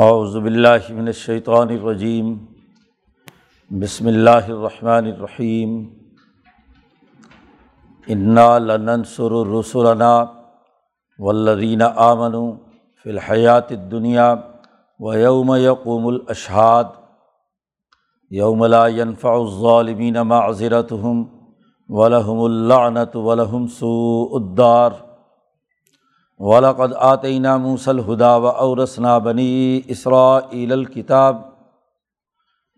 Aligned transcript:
اعوذ 0.00 0.36
باللہ 0.36 0.92
من 0.94 1.06
الشیطان 1.06 1.68
الرجیم 1.70 2.32
بسم 3.70 4.06
اللہ 4.06 4.46
الرحمن 4.48 5.06
الرحیم 5.06 5.72
انا 8.06 8.46
لننصر 8.58 9.32
رسولنا 9.48 10.12
والذین 11.18 11.82
آمنوا 11.82 12.52
فی 13.04 13.10
الحیات 13.10 13.72
الدنیا 13.72 14.32
و 15.00 15.14
یوم 15.16 15.54
یقوم 15.56 16.06
الاشہاد 16.06 16.96
یوم 18.30 18.64
لا 18.66 18.86
ينفع 18.88 19.34
الظالمین 19.34 20.16
معذرتهم 20.28 21.22
ولہم 21.88 22.42
اللعنة 22.42 23.28
ولہم 23.28 23.66
سوء 23.76 24.36
الدار 24.36 25.00
ولقد 26.40 26.92
آتینہ 26.98 27.56
موسل 27.56 27.98
ہدا 28.00 28.36
و 28.36 28.46
اورسنا 28.46 29.16
بنی 29.18 29.80
اسرا 29.88 30.36
الکتاب 30.52 31.40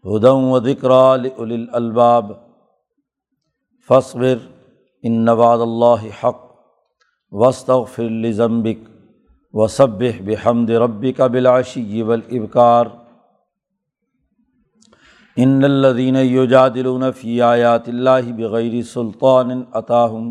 ہدم 0.05 0.45
و 0.45 0.59
ذکرا 0.61 1.13
الباب 1.73 2.33
فصبر 3.89 4.39
ان 5.05 5.25
نواد 5.25 5.59
اللہ 5.59 6.09
حق 6.23 6.41
وصطفر 7.33 8.31
ضمبک 8.33 8.89
و 9.55 9.67
بحمد 10.27 10.71
ربی 10.81 11.13
کا 11.13 11.27
بلاشی 11.27 12.03
ولابکار 12.03 12.87
ان 15.37 15.65
الدین 15.65 16.17
یوجادلون 16.17 17.11
فی 17.13 17.41
آیات 17.43 17.89
اللہ 17.89 18.33
بغیر 18.37 18.83
سلطان 18.83 19.63
عطاہم 19.73 20.31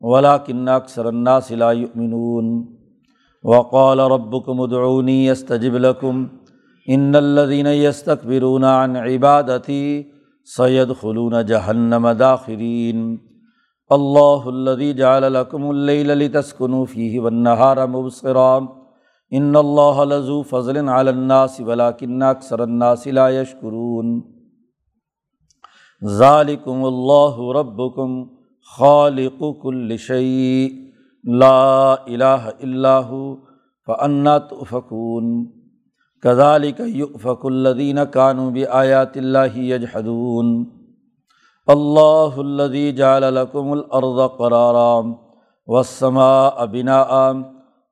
ولا 0.00 0.34
المسيء 0.34 0.34
قلی 0.34 0.34
اللہ 0.34 0.36
ریب 0.40 0.68
اکثر 0.70 1.04
الناس 1.04 1.50
لا 1.52 1.70
یؤمنون 1.72 2.64
وقال 3.44 4.00
ربکم 4.00 4.60
ادعونی 4.60 5.30
استجب 5.30 5.76
لکم 5.76 6.26
ان 6.86 7.14
الذین 7.14 7.66
یستکبرون 7.66 8.64
عن 8.64 8.96
عبادتی 8.96 10.02
سیدخلون 10.44 11.42
جہنم 11.46 12.06
داخرین 12.18 13.16
اللہ 13.90 14.46
الذی 14.46 14.92
جعل 14.92 15.32
لکم 15.32 15.68
اللیل 15.68 16.18
لتسکنوا 16.18 16.84
فیہ 16.84 17.20
والنہار 17.20 17.86
مبصرا 17.86 18.58
ان 19.30 19.56
اللہ 19.56 20.04
لذو 20.04 20.42
فضل 20.42 20.76
علی 20.76 21.08
الناس 21.08 21.60
ولاکن 21.60 22.22
اکثر 22.22 22.58
الناس 22.58 23.06
لا 23.06 23.28
یشکرون 23.30 24.35
ذالکم 26.02 26.84
اللہ 26.84 27.38
ربکم 27.56 28.22
خالق 28.68 29.42
کل 29.62 29.96
شیء 29.96 30.68
لا 31.24 31.92
الہ 31.92 32.50
الا 32.60 32.98
هو 33.00 33.34
فانا 33.88 34.36
تؤفکون 34.48 35.44
کذالک 36.22 36.80
یؤفک 36.86 37.46
الذین 37.46 37.98
کانوا 38.12 38.50
بآیات 38.50 39.16
اللہ 39.16 39.56
یجحدون 39.58 40.52
اللہ 41.68 42.38
الذی 42.38 42.90
جعل 42.92 43.32
لکم 43.34 43.72
الارض 43.72 44.20
قرارا 44.38 45.00
والسماء 45.68 46.64
بناء 46.72 47.32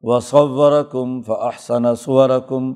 وصورکم 0.03 1.21
فاحسن 1.23 1.95
صورکم 1.95 2.73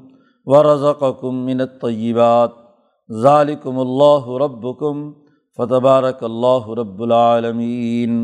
و 0.47 0.62
رضقم 0.62 1.44
منت 1.47 1.81
طیبات 1.81 2.68
ذالکم 3.08 3.78
اللہ 3.78 4.26
ربکم 4.41 5.10
فتبارک 5.58 6.22
اللہ 6.24 6.69
رب 6.78 7.00
العالمین 7.02 8.19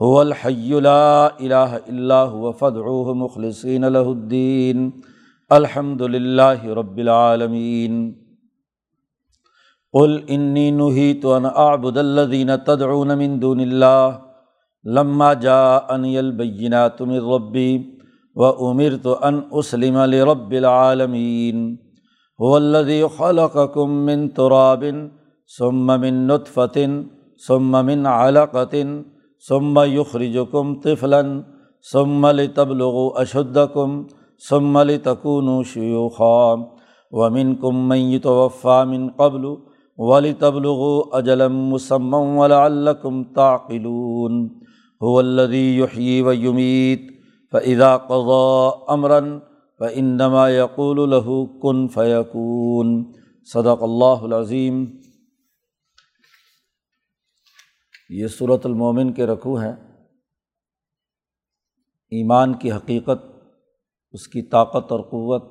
هو 0.00 0.18
الحی 0.20 0.80
لا 0.80 1.26
الہ 1.26 1.80
الا 1.88 2.22
هو 2.22 2.52
فدعوه 2.52 3.14
مخلصین 3.16 3.84
له 3.88 4.04
الدین 4.06 4.88
الحمد 5.50 6.00
للہ 6.08 6.64
رب 6.74 6.96
العالمین 6.96 8.00
قل 9.94 10.18
انی 10.30 10.70
نہیت 10.72 11.24
ان 11.34 11.46
اعبد 11.54 11.96
الذین 11.98 12.56
تدعون 12.66 13.16
من 13.18 13.40
دون 13.42 13.60
اللہ 13.60 14.18
لما 14.84 15.32
جاءنی 15.42 16.16
البینات 16.18 17.00
من 17.04 17.30
ربی 17.30 17.70
و 18.36 18.50
عمر 18.66 18.96
تو 19.02 19.18
ان 19.22 19.40
اسلم 19.52 19.96
رب 20.26 20.50
العالمین 20.50 21.74
ولدی 22.42 23.02
خلقکم 23.16 23.90
من 24.08 24.28
ترابن 24.36 25.10
ثم 25.58 25.86
من 26.04 26.26
نطفتن 26.26 26.92
ثم 27.46 27.72
من 27.84 28.06
علقتن 28.06 29.04
ثم 29.48 29.78
یخرجکم 29.78 30.80
طفلا، 30.80 31.22
ثم 31.92 32.26
لتبلغوا 32.26 33.20
اشدکم 33.22 33.90
ثم 34.48 34.78
لتکونوا 34.78 35.62
شیوخا 35.62 36.54
ومنکم 37.10 37.74
من 37.88 37.96
یتوفى 37.96 38.84
من 38.92 39.10
قبل 39.10 39.44
ولتبلغوا 39.98 41.18
اجلا 41.18 41.48
مسمى 41.48 42.18
ولعلکم 42.40 43.24
تعقلون. 43.36 44.50
هو 45.02 45.20
الذي 45.20 45.78
يحيي 45.78 46.22
ويميت 46.22 47.00
فعضا 47.52 47.96
قضا 47.96 48.48
امراً 48.94 49.22
و 49.82 49.84
انما 49.84 50.48
یقول 50.48 51.14
الہ 51.14 51.44
کن 51.62 51.88
فیقون 51.88 53.12
صدق 53.44 53.82
اللہ 53.82 54.22
العظیم 54.22 54.84
یہ 58.10 58.26
صورت 58.26 58.66
المومن 58.66 59.12
کے 59.12 59.26
رقوع 59.26 59.62
ہیں. 59.62 59.72
ایمان 62.10 62.54
کی 62.54 62.72
حقیقت، 62.72 63.24
اس 64.12 64.28
کی 64.28 64.42
طاقت 64.42 64.92
اور 64.92 65.00
قوت 65.00 65.42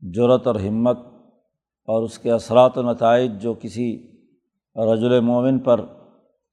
جرت 0.00 0.46
اور 0.46 0.54
ہمت، 0.54 0.98
اور 1.84 2.02
اس 2.02 2.18
کے 2.18 2.30
اثرات 2.30 2.78
و 2.78 2.92
نتائج 2.92 3.32
جو 3.42 3.54
کسی 3.54 4.10
رجل 4.76 5.20
مومن 5.20 5.58
پر 5.58 5.84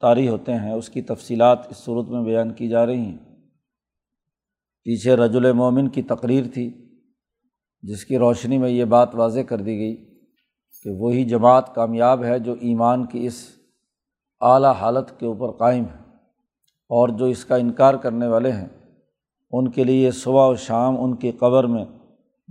طاری 0.01 0.27
ہوتے 0.27 0.53
ہیں، 0.53 0.73
اس 0.73 0.89
کی 0.89 1.01
تفصیلات 1.01 1.67
اس 1.69 1.77
صورت 1.77 2.07
میں 2.07 2.23
بیان 2.23 2.53
کی 2.53 2.69
جا 2.69 2.85
رہی 2.85 2.99
ہیں۔ 2.99 3.17
پیچھے 4.83 5.15
رج 5.15 5.37
مومن 5.55 5.89
کی 5.89 6.01
تقریر 6.01 6.43
تھی 6.53 6.80
جس 7.83 8.05
کی 8.05 8.17
روشنی 8.17 8.57
میں 8.57 8.69
یہ 8.69 8.85
بات 8.85 9.15
واضح 9.15 9.39
کر 9.39 9.57
دی 9.57 9.77
گئی 9.77 9.95
کہ 10.83 10.89
وہی 10.89 11.25
جماعت 11.25 11.75
کامیاب 11.75 12.23
ہے 12.23 12.39
جو 12.39 12.53
ایمان 12.53 13.05
کی 13.05 13.25
اس 13.25 13.47
اعلیٰ 14.41 14.73
حالت 14.73 15.19
کے 15.19 15.25
اوپر 15.25 15.51
قائم 15.51 15.83
ہے 15.83 16.01
اور 16.89 17.09
جو 17.09 17.25
اس 17.25 17.45
کا 17.45 17.55
انکار 17.55 17.93
کرنے 17.93 18.27
والے 18.27 18.51
ہیں، 18.51 18.67
ان 19.51 19.71
کے 19.71 19.83
لیے 19.83 20.11
صبح 20.11 20.47
و 20.47 20.55
شام 20.55 21.03
ان 21.03 21.15
کی 21.15 21.31
قبر 21.31 21.63
میں 21.63 21.85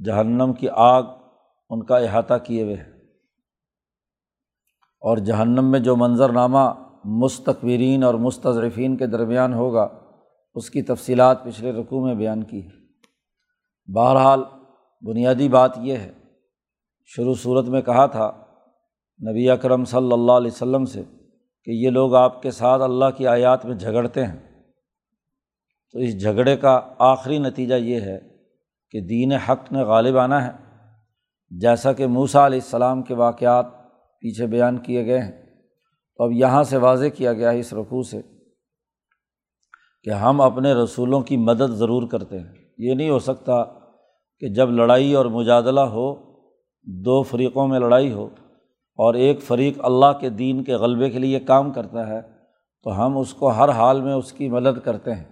جہنم 0.04 0.52
کی 0.52 0.68
آگ 0.72 1.02
ان 1.70 1.82
کا 1.82 1.98
احاطہ 1.98 2.34
کیے 2.44 2.62
ہوئے 2.62 2.76
ہے۔ 2.76 2.90
اور 5.00 5.16
جہنم 5.16 5.70
میں 5.70 5.80
جو 5.80 5.96
منظرنامہ 5.96 6.72
مستقبرین 7.04 8.04
اور 8.04 8.14
مستظرفین 8.14 8.96
کے 8.96 9.06
درمیان 9.06 9.54
ہوگا، 9.54 9.88
اس 10.54 10.70
کی 10.70 10.82
تفصیلات 10.82 11.44
پچھلے 11.44 11.72
رقوع 11.72 12.06
میں 12.06 12.14
بیان 12.14 12.42
کی 12.42 12.66
ہے 12.66 12.80
بہرحال 13.92 14.42
بنیادی 15.00 15.48
بات 15.48 15.78
یہ 15.78 15.96
ہے۔ 15.96 16.12
شروع 17.04 17.34
صورت 17.34 17.68
میں 17.68 17.82
کہا 17.82 18.06
تھا 18.06 18.44
نبی 19.30 19.50
اکرم 19.50 19.84
صلی 19.84 20.12
اللہ 20.12 20.32
علیہ 20.32 20.50
وسلم 20.50 20.84
سے 20.84 21.02
کہ 21.64 21.70
یہ 21.70 21.90
لوگ 21.90 22.14
آپ 22.14 22.42
کے 22.42 22.50
ساتھ 22.50 22.82
اللہ 22.82 23.04
کی 23.16 23.26
آیات 23.26 23.66
میں 23.66 23.74
جھگڑتے 23.74 24.26
ہیں۔ 24.26 24.62
تو 25.92 25.98
اس 25.98 26.20
جھگڑے 26.20 26.56
کا 26.56 26.80
آخری 26.98 27.38
نتیجہ 27.38 27.74
یہ 27.74 28.00
ہے 28.00 28.20
کہ 28.90 29.00
دین 29.00 29.32
حق 29.32 29.72
نے 29.72 29.82
غالب 29.82 30.18
آنا 30.18 30.46
ہے۔ 30.46 30.52
جیسا 31.50 31.92
کہ 31.92 32.06
موسا 32.06 32.46
علیہ 32.46 32.60
السلام 32.64 33.02
کے 33.02 33.14
واقعات 33.14 33.66
پیچھے 34.20 34.46
بیان 34.46 34.78
کیے 34.78 35.06
گئے 35.06 35.18
ہیں۔ 35.18 35.42
تو 36.16 36.24
اب 36.24 36.32
یہاں 36.32 36.62
سے 36.62 36.76
واضح 36.76 37.06
کیا 37.06 37.32
گیا 37.32 37.52
ہے 37.52 37.58
اس 37.58 37.72
رقوع 37.72 38.02
سے 38.02 38.20
کہ 40.02 40.10
ہم 40.10 40.40
اپنے 40.40 40.72
رسولوں 40.72 41.20
کی 41.20 41.36
مدد 41.36 41.70
ضرور 41.70 42.08
کرتے 42.08 42.38
ہیں۔ 42.38 42.54
یہ 42.78 42.94
نہیں 42.94 43.10
ہو 43.10 43.18
سکتا 43.18 43.79
کہ 44.40 44.48
جب 44.48 44.70
لڑائی 44.70 45.14
اور 45.14 45.26
مجادلہ 45.26 45.80
ہو، 45.80 46.14
دو 46.82 47.22
فریقوں 47.22 47.68
میں 47.68 47.80
لڑائی 47.80 48.12
ہو 48.12 48.24
اور 48.96 49.14
ایک 49.14 49.42
فریق 49.42 49.78
اللہ 49.84 50.18
کے 50.20 50.30
دین 50.30 50.64
کے 50.64 50.74
غلبے 50.74 51.10
کے 51.10 51.18
لیے 51.18 51.40
کام 51.40 51.72
کرتا 51.72 52.06
ہے، 52.06 52.20
تو 52.84 53.06
ہم 53.06 53.18
اس 53.18 53.34
کو 53.34 53.48
ہر 53.48 53.68
حال 53.68 54.00
میں 54.00 54.14
اس 54.14 54.32
کی 54.32 54.48
مدد 54.48 54.80
کرتے 54.84 55.14
ہیں۔ 55.14 55.24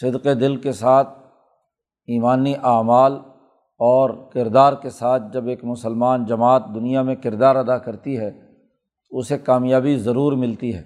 صدق 0.00 0.24
دل 0.24 0.56
کے 0.56 0.72
ساتھ، 0.72 1.08
ایمانی 2.06 2.54
اعمال 2.62 3.12
اور 3.78 4.10
کردار 4.34 4.72
کے 4.72 4.90
ساتھ 4.90 5.22
جب 5.32 5.46
ایک 5.46 5.64
مسلمان 5.64 6.24
جماعت 6.24 6.62
دنیا 6.74 7.02
میں 7.02 7.14
کردار 7.14 7.56
ادا 7.56 7.78
کرتی 7.78 8.18
ہے 8.18 8.30
تو 9.10 9.18
اسے 9.18 9.38
کامیابی 9.38 9.96
ضرور 9.96 10.32
ملتی 10.32 10.74
ہے۔ 10.74 10.82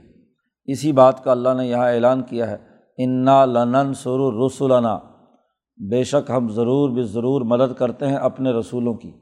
اسی 0.64 0.92
بات 0.92 1.24
کا 1.24 1.30
اللہ 1.30 1.48
نے 1.56 1.66
یہاں 1.66 1.90
اعلان 1.90 2.22
کیا 2.22 2.50
ہے۔ 2.50 2.56
انا 2.98 3.44
لنن 3.44 3.94
سر 3.94 4.44
رسولنا 4.46 4.98
بے 5.88 6.04
شک 6.04 6.30
ہم 6.30 6.48
ضرور 6.48 6.90
بھی 6.90 7.02
ضرور 7.02 7.40
مدد 7.40 7.72
کرتے 7.78 8.06
ہیں 8.06 8.16
اپنے 8.16 8.50
رسولوں 8.50 8.94
کی۔ 8.94 9.12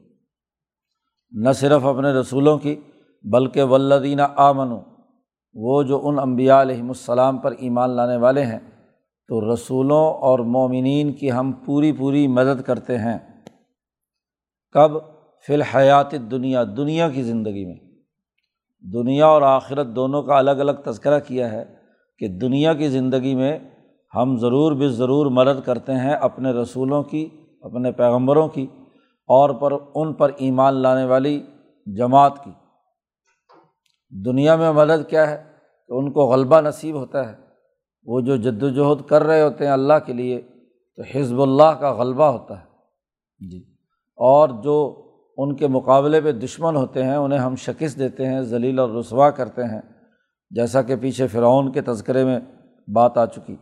نہ 1.31 1.49
صرف 1.51 1.85
اپنے 1.85 2.07
رسولوں 2.07 2.57
کی، 2.57 2.75
بلکہ 3.23 3.63
ولدینہ 3.63 4.21
آمن 4.35 4.77
وہ 5.53 5.83
جو 5.83 6.07
ان 6.07 6.19
امبیا 6.19 6.61
علیہم 6.61 6.87
السلام 6.87 7.37
پر 7.37 7.51
ایمان 7.51 7.89
لانے 7.89 8.17
والے 8.17 8.43
ہیں، 8.43 8.59
تو 9.27 9.53
رسولوں 9.53 10.13
اور 10.13 10.39
مومنین 10.39 11.13
کی 11.13 11.31
ہم 11.31 11.51
پوری 11.51 11.91
پوری 11.91 12.27
مدد 12.27 12.61
کرتے 12.61 12.97
ہیں۔ 12.97 13.17
کب؟ 14.71 14.91
فی 15.47 15.53
الحیات 15.53 16.11
دنیا 16.11 16.63
دنیا 16.77 17.09
کی 17.09 17.23
زندگی 17.23 17.65
میں۔ 17.65 17.75
دنیا 18.93 19.25
اور 19.25 19.41
آخرت 19.41 19.87
دونوں 19.87 20.23
کا 20.23 20.37
الگ 20.37 20.51
الگ 20.51 20.71
تذکرہ 20.71 21.19
کیا 21.19 21.51
ہے 21.51 21.75
کہ 22.19 22.27
دنیا 22.27 22.73
کی 22.73 22.87
زندگی 22.87 23.35
میں 23.35 23.59
ہم 24.15 24.37
ضرور 24.37 24.71
بھی 24.71 24.87
ضرور 24.87 25.25
مدد 25.25 25.65
کرتے 25.65 25.91
ہیں 25.91 26.13
اپنے 26.13 26.51
رسولوں 26.51 27.03
کی، 27.03 27.29
اپنے 27.61 27.91
پیغمبروں 27.91 28.47
کی 28.47 28.67
اور 29.27 29.49
پر، 29.49 29.73
ان 29.95 30.13
پر 30.13 30.31
ایمان 30.37 30.73
لانے 30.73 31.05
والی 31.05 31.43
جماعت 31.85 32.43
کی۔ 32.43 32.51
دنیا 34.25 34.55
میں 34.55 34.71
مدد 34.71 35.09
کیا 35.09 35.29
ہے؟ 35.29 35.43
کہ 35.87 35.93
ان 35.93 36.11
کو 36.11 36.21
غلبہ 36.21 36.61
نصیب 36.61 36.95
ہوتا 36.95 37.29
ہے۔ 37.29 37.35
وہ 38.05 38.21
جو 38.21 38.35
جد 38.35 38.63
وجہد 38.63 39.07
کر 39.07 39.23
رہے 39.23 39.41
ہوتے 39.41 39.65
ہیں 39.65 39.71
اللہ 39.71 39.93
کے 40.05 40.13
لیے، 40.13 40.41
تو 40.95 41.01
حزب 41.15 41.41
اللہ 41.41 41.71
کا 41.79 41.93
غلبہ 41.93 42.23
ہوتا 42.23 42.59
ہے۔ 42.59 42.65
جی۔ 43.49 43.59
اور 44.15 44.49
جو 44.49 45.05
ان 45.37 45.55
کے 45.55 45.67
مقابلے 45.67 46.21
پہ 46.21 46.31
دشمن 46.31 46.75
ہوتے 46.75 47.03
ہیں، 47.03 47.15
انہیں 47.15 47.39
ہم 47.39 47.55
شکست 47.55 47.99
دیتے 47.99 48.25
ہیں، 48.25 48.41
ذلیل 48.41 48.79
اور 48.79 48.89
رسوا 48.89 49.29
کرتے 49.29 49.63
ہیں۔ 49.63 49.81
جیسا 50.49 50.81
کہ 50.81 50.95
پیچھے 50.95 51.27
فرعون 51.27 51.71
کے 51.71 51.81
تذکرے 51.81 52.23
میں 52.23 52.39
بات 52.93 53.17
آ 53.17 53.25
چکی۔ 53.25 53.55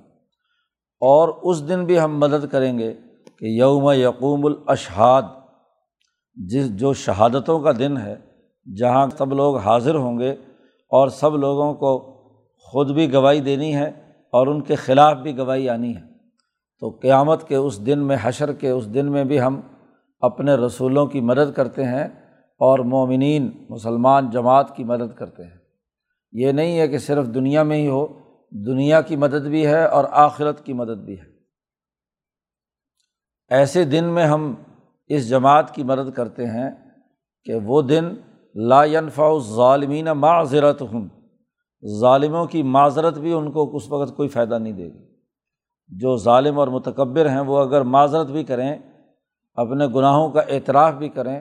اور 1.00 1.30
اس 1.42 1.70
دن 1.70 1.86
بھی 1.86 2.00
ہم 2.00 2.20
مدد 2.20 2.48
کریں 2.52 2.78
گے 2.78 2.94
کہ 3.40 3.46
یوم 3.46 3.92
یقوم 3.92 4.46
الاشہاد، 4.46 5.22
جس 6.36 6.78
جو 6.78 6.94
شہادتوں 6.94 7.60
کا 7.60 7.72
دن 7.72 7.98
ہے، 7.98 8.16
جہاں 8.78 9.08
سب 9.18 9.34
لوگ 9.34 9.58
حاضر 9.58 9.96
ہوں 9.96 10.20
گے 10.20 10.32
اور 10.90 11.08
سب 11.08 11.36
لوگوں 11.36 11.74
کو 11.74 12.18
خود 12.60 12.92
بھی 12.92 13.14
گواہی 13.14 13.40
دینی 13.40 13.76
ہے 13.76 13.88
اور 14.32 14.48
ان 14.48 14.62
کے 14.62 14.76
خلاف 14.76 15.18
بھی 15.18 15.38
گواہی 15.38 15.70
آنی 15.70 15.96
ہے۔ 15.96 16.02
تو 16.80 16.90
قیامت 16.90 17.48
کے 17.48 17.56
اس 17.56 17.86
دن 17.86 18.00
میں، 18.00 18.18
حشر 18.22 18.54
کے 18.54 18.70
اس 18.70 18.94
دن 18.94 19.12
میں 19.12 19.24
بھی 19.24 19.42
ہم 19.42 19.62
اپنے 20.20 20.56
رسولوں 20.56 21.06
کی 21.06 21.22
مدد 21.22 21.54
کرتے 21.56 21.84
ہیں 21.84 22.04
اور 22.60 22.80
مومنین، 22.80 23.52
مسلمان 23.70 24.30
جماعت 24.30 24.76
کی 24.76 24.84
مدد 24.84 25.18
کرتے 25.18 25.44
ہیں۔ 25.44 25.58
یہ 26.32 26.52
نہیں 26.52 26.80
ہے 26.80 26.88
کہ 26.88 26.98
صرف 26.98 27.26
دنیا 27.28 27.64
میں 27.64 27.78
ہی 27.78 27.88
ہو 27.88 28.08
دنیا 28.52 29.02
کی 29.02 29.16
مدد 29.16 29.48
بھی 29.48 29.68
ہے 29.68 29.86
اور 29.86 30.06
آخرت 30.12 30.66
کی 30.66 30.74
مدد 30.74 31.06
بھی 31.06 31.20
ہے۔ 31.20 31.26
ایسے 33.50 33.84
دن 33.84 34.06
میں 34.06 34.26
ہم 34.26 34.56
اس 35.08 35.30
جماعت 35.30 35.76
کی 35.76 35.84
مدد 35.84 36.12
کرتے 36.12 36.46
ہیں 36.46 36.72
کہ 37.46 37.56
وہ 37.56 37.82
دن 37.82 38.14
لا 38.56 38.84
ينفع 38.84 39.38
ظالمین 39.40 40.06
معذرت 40.06 40.82
ہوں 40.82 41.10
ظالموں 42.00 42.46
کی 42.46 42.64
معذرت 42.64 43.18
بھی 43.18 43.34
ان 43.34 43.52
کو 43.52 43.76
اس 43.76 43.92
وقت 43.92 44.16
کوئی 44.16 44.30
فائدہ 44.30 44.58
نہیں 44.60 44.74
دے 44.74 44.86
گی۔ 44.86 45.18
جو 45.88 46.18
ظالم 46.18 46.60
اور 46.60 46.68
متکبر 46.68 47.30
ہیں 47.30 47.40
وہ 47.40 47.60
اگر 47.60 47.82
معذرت 47.82 48.28
بھی 48.28 48.44
کریں، 48.44 48.78
اپنے 49.54 49.88
گناہوں 49.88 50.30
کا 50.30 50.40
اعتراف 50.40 50.94
بھی 50.94 51.10
کریں 51.10 51.40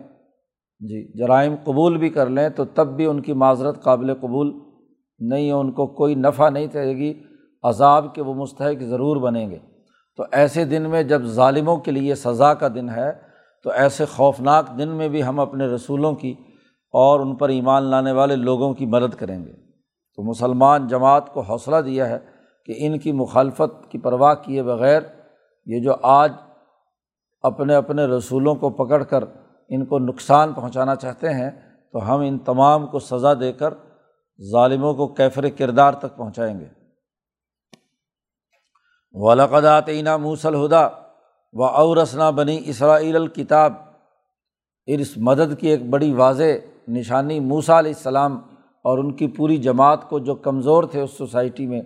جی 0.81 1.19
جرائم 1.19 1.55
قبول 1.65 1.99
بھی 1.99 2.09
کر 2.09 2.27
لیں، 2.27 2.49
تو 2.49 2.65
تب 2.65 2.97
بھی 2.97 3.07
ان 3.07 3.23
کی 3.23 3.33
معذرت 3.33 3.83
قابل 3.83 4.15
قبول 4.15 4.66
نہیں، 5.19 5.53
ان 5.53 5.73
کو 5.73 5.87
کوئی 5.87 6.15
نفع 6.15 6.49
نہیں 6.49 6.67
رہے 6.75 6.97
گی، 6.97 7.23
عذاب 7.63 8.15
کے 8.15 8.23
وہ 8.23 8.35
مستحق 8.35 8.83
ضرور 8.83 9.17
بنیں 9.17 9.51
گے۔ 9.51 9.59
تو 10.17 10.25
ایسے 10.33 10.65
دن 10.65 10.83
میں 10.83 11.03
جب 11.03 11.23
ظالموں 11.23 11.77
کے 11.77 11.91
لیے 11.91 12.15
سزا 12.15 12.55
کا 12.55 12.69
دن 12.69 12.89
ہے، 12.89 13.13
تو 13.65 13.71
ایسے 13.71 14.05
خوفناک 14.05 14.79
دن 14.79 14.89
میں 14.89 15.09
بھی 15.09 15.25
ہم 15.25 15.41
اپنے 15.41 15.67
رسولوں 15.67 16.15
کی 16.15 16.35
اور 16.93 17.21
ان 17.21 17.37
پر 17.37 17.49
ایمان 17.49 17.83
لانے 17.83 18.13
والے 18.13 18.37
لوگوں 18.37 18.75
کی 18.75 18.87
مدد 18.87 19.15
کریں 19.15 19.45
گے۔ 19.45 19.53
تو 20.17 20.23
مسلمان 20.23 20.87
جماعت 20.87 21.33
کو 21.33 21.41
حوصلہ 21.41 21.77
دیا 21.77 22.09
ہے 22.09 22.19
کہ 22.67 22.75
ان 22.77 22.99
کی 22.99 23.13
مخالفت 23.13 23.91
کی 23.91 23.99
پرواہ 23.99 24.35
کیے 24.35 24.63
بغیر 24.63 25.03
یہ 25.67 25.81
جو 25.81 25.93
آج 26.03 26.33
اپنے 27.43 27.75
اپنے 27.75 28.05
رسولوں 28.05 28.55
کو 28.55 28.71
پکڑ 28.71 29.03
کر 29.03 29.25
ان 29.69 29.85
کو 29.85 29.99
نقصان 29.99 30.53
پہنچانا 30.53 30.95
چاہتے 30.95 31.35
ہیں، 31.35 31.51
تو 31.93 32.15
ہم 32.15 32.21
ان 32.21 32.39
تمام 32.39 32.87
کو 32.87 32.99
سزا 32.99 33.35
دے 33.35 33.53
کر 33.53 33.75
ظالموں 34.53 34.95
کو 34.95 35.07
کیفر 35.07 35.49
کردار 35.49 35.93
تک 35.93 36.17
پہنچائیں 36.17 36.61
گے۔ 36.61 36.67
ولقدات 39.13 39.89
عینہ 39.89 40.17
موسل 40.17 40.67
ہدا 40.67 40.89
و 41.53 41.65
اورسنا 41.65 42.31
بنی 42.31 42.61
اسرائیل 42.65 43.17
الکتاب 43.17 43.73
اس 44.87 45.17
مدد 45.17 45.61
کی 45.61 45.69
ایک 45.69 45.91
بڑی 45.91 46.13
واضح 46.13 46.43
نشانی 46.89 47.41
موسا 47.41 47.79
علیہ 47.79 47.93
السلام 47.97 48.41
اور 48.85 48.99
ان 48.99 49.17
کی 49.17 49.29
پوری 49.29 49.57
جماعت 49.57 50.09
کو 50.09 50.19
جو 50.19 50.35
کمزور 50.35 50.85
تھے 50.85 51.01
اس 51.01 51.11
سوسائٹی 51.11 51.67
میں، 51.67 51.83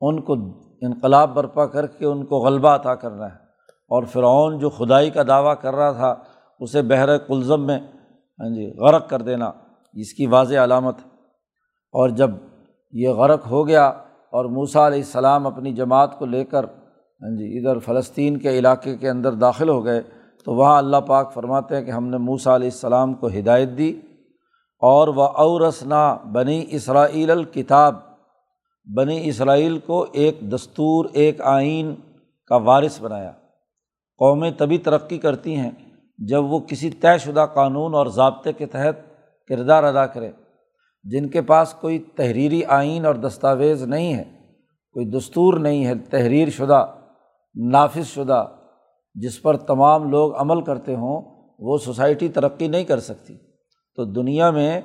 ان 0.00 0.20
کو 0.20 0.32
انقلاب 0.80 1.34
برپا 1.34 1.66
کر 1.66 1.86
کے 1.86 2.06
ان 2.06 2.26
کو 2.26 2.38
غلبہ 2.38 2.68
عطا 2.68 2.94
کرنا 2.94 3.26
ہے۔ 3.26 3.36
اور 3.66 4.02
فرعون 4.02 4.58
جو 4.58 4.70
خدائی 4.70 5.10
کا 5.10 5.22
دعویٰ 5.28 5.54
کر 5.60 5.74
رہا 5.74 5.92
تھا، 5.92 6.14
اسے 6.60 6.82
بحر 6.82 7.18
کلزم 7.18 7.66
میں 7.66 7.78
ہاں 8.40 8.54
جی 8.54 8.78
غرق 8.78 9.08
کر 9.08 9.22
دینا، 9.22 9.52
اس 9.94 10.14
کی 10.14 10.26
واضح 10.26 10.56
علامت 10.56 10.96
اور 11.94 12.08
جب 12.08 12.30
یہ 12.92 13.08
غرق 13.08 13.46
ہو 13.50 13.66
گیا 13.68 13.86
اور 14.32 14.44
موسا 14.44 14.86
علیہ 14.86 14.98
السلام 14.98 15.46
اپنی 15.46 15.72
جماعت 15.72 16.18
کو 16.18 16.26
لے 16.26 16.44
کر 16.44 16.64
ہاں 16.64 17.36
جی 17.36 17.58
ادھر 17.58 17.78
فلسطین 17.78 18.38
کے 18.38 18.58
علاقے 18.58 18.96
کے 18.96 19.08
اندر 19.10 19.32
داخل 19.32 19.68
ہو 19.68 19.84
گئے، 19.84 20.00
تو 20.46 20.54
وہاں 20.54 20.78
اللہ 20.78 20.96
پاک 20.96 21.32
فرماتے 21.34 21.76
ہیں 21.76 21.82
کہ 21.82 21.90
ہم 21.90 22.08
نے 22.08 22.16
موسا 22.16 22.54
علیہ 22.56 22.68
السلام 22.68 23.14
کو 23.14 23.26
ہدایت 23.26 23.68
دی 23.78 23.90
اور 24.82 25.08
وہ 25.08 25.22
اورسنا 25.22 26.14
بنی 26.14 26.64
اسرائیل 26.70 27.30
الکتاب 27.30 27.94
بنی 28.86 29.20
اسرائیل 29.28 29.78
کو 29.78 30.06
ایک 30.12 30.40
دستور، 30.40 31.04
ایک 31.12 31.40
آئین 31.40 31.94
کا 32.46 32.56
وارث 32.56 33.00
بنایا۔ 33.00 33.30
قومیں 34.20 34.50
تبھی 34.50 34.78
ترقی 34.78 35.18
کرتی 35.18 35.56
ہیں 35.56 35.70
جب 36.18 36.44
وہ 36.44 36.58
کسی 36.58 36.90
طے 36.90 37.18
شدہ 37.18 37.46
قانون 37.54 37.94
اور 37.94 38.06
ضابطے 38.06 38.52
کے 38.52 38.66
تحت 38.66 38.96
کردار 39.48 39.84
ادا 39.84 40.06
کرے۔ 40.06 40.30
جن 41.04 41.28
کے 41.28 41.42
پاس 41.42 41.74
کوئی 41.80 41.98
تحریری 41.98 42.64
آئین 42.64 43.06
اور 43.06 43.14
دستاویز 43.14 43.82
نہیں 43.82 44.14
ہے، 44.14 44.24
کوئی 44.92 45.06
دستور 45.06 45.54
نہیں 45.54 45.86
ہے، 45.86 45.94
تحریر 45.94 46.50
شدہ، 46.50 46.86
نافذ 47.70 48.06
شدہ، 48.06 48.46
جس 49.14 49.42
پر 49.42 49.56
تمام 49.56 50.10
لوگ 50.10 50.36
عمل 50.36 50.60
کرتے 50.60 50.94
ہوں، 50.94 51.22
وہ 51.58 51.78
سوسائٹی 51.78 52.28
ترقی 52.28 52.68
نہیں 52.68 52.84
کر 52.84 53.00
سکتی۔ 53.00 53.36
تو 53.96 54.04
دنیا 54.04 54.50
میں 54.50 54.80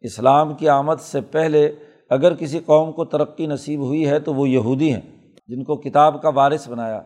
اسلام 0.00 0.54
کی 0.54 0.68
آمد 0.68 1.00
سے 1.00 1.20
پہلے 1.20 1.72
اگر 2.10 2.34
کسی 2.34 2.58
قوم 2.58 2.92
کو 2.92 3.04
ترقی 3.04 3.46
نصیب 3.46 3.80
ہوئی 3.80 4.08
ہے 4.08 4.18
تو 4.18 4.34
وہ 4.34 4.48
یہودی 4.48 4.92
ہیں، 4.92 5.00
جن 5.48 5.64
کو 5.64 5.76
کتاب 5.76 6.22
کا 6.22 6.28
وارث 6.28 6.68
بنایا۔ 6.68 7.02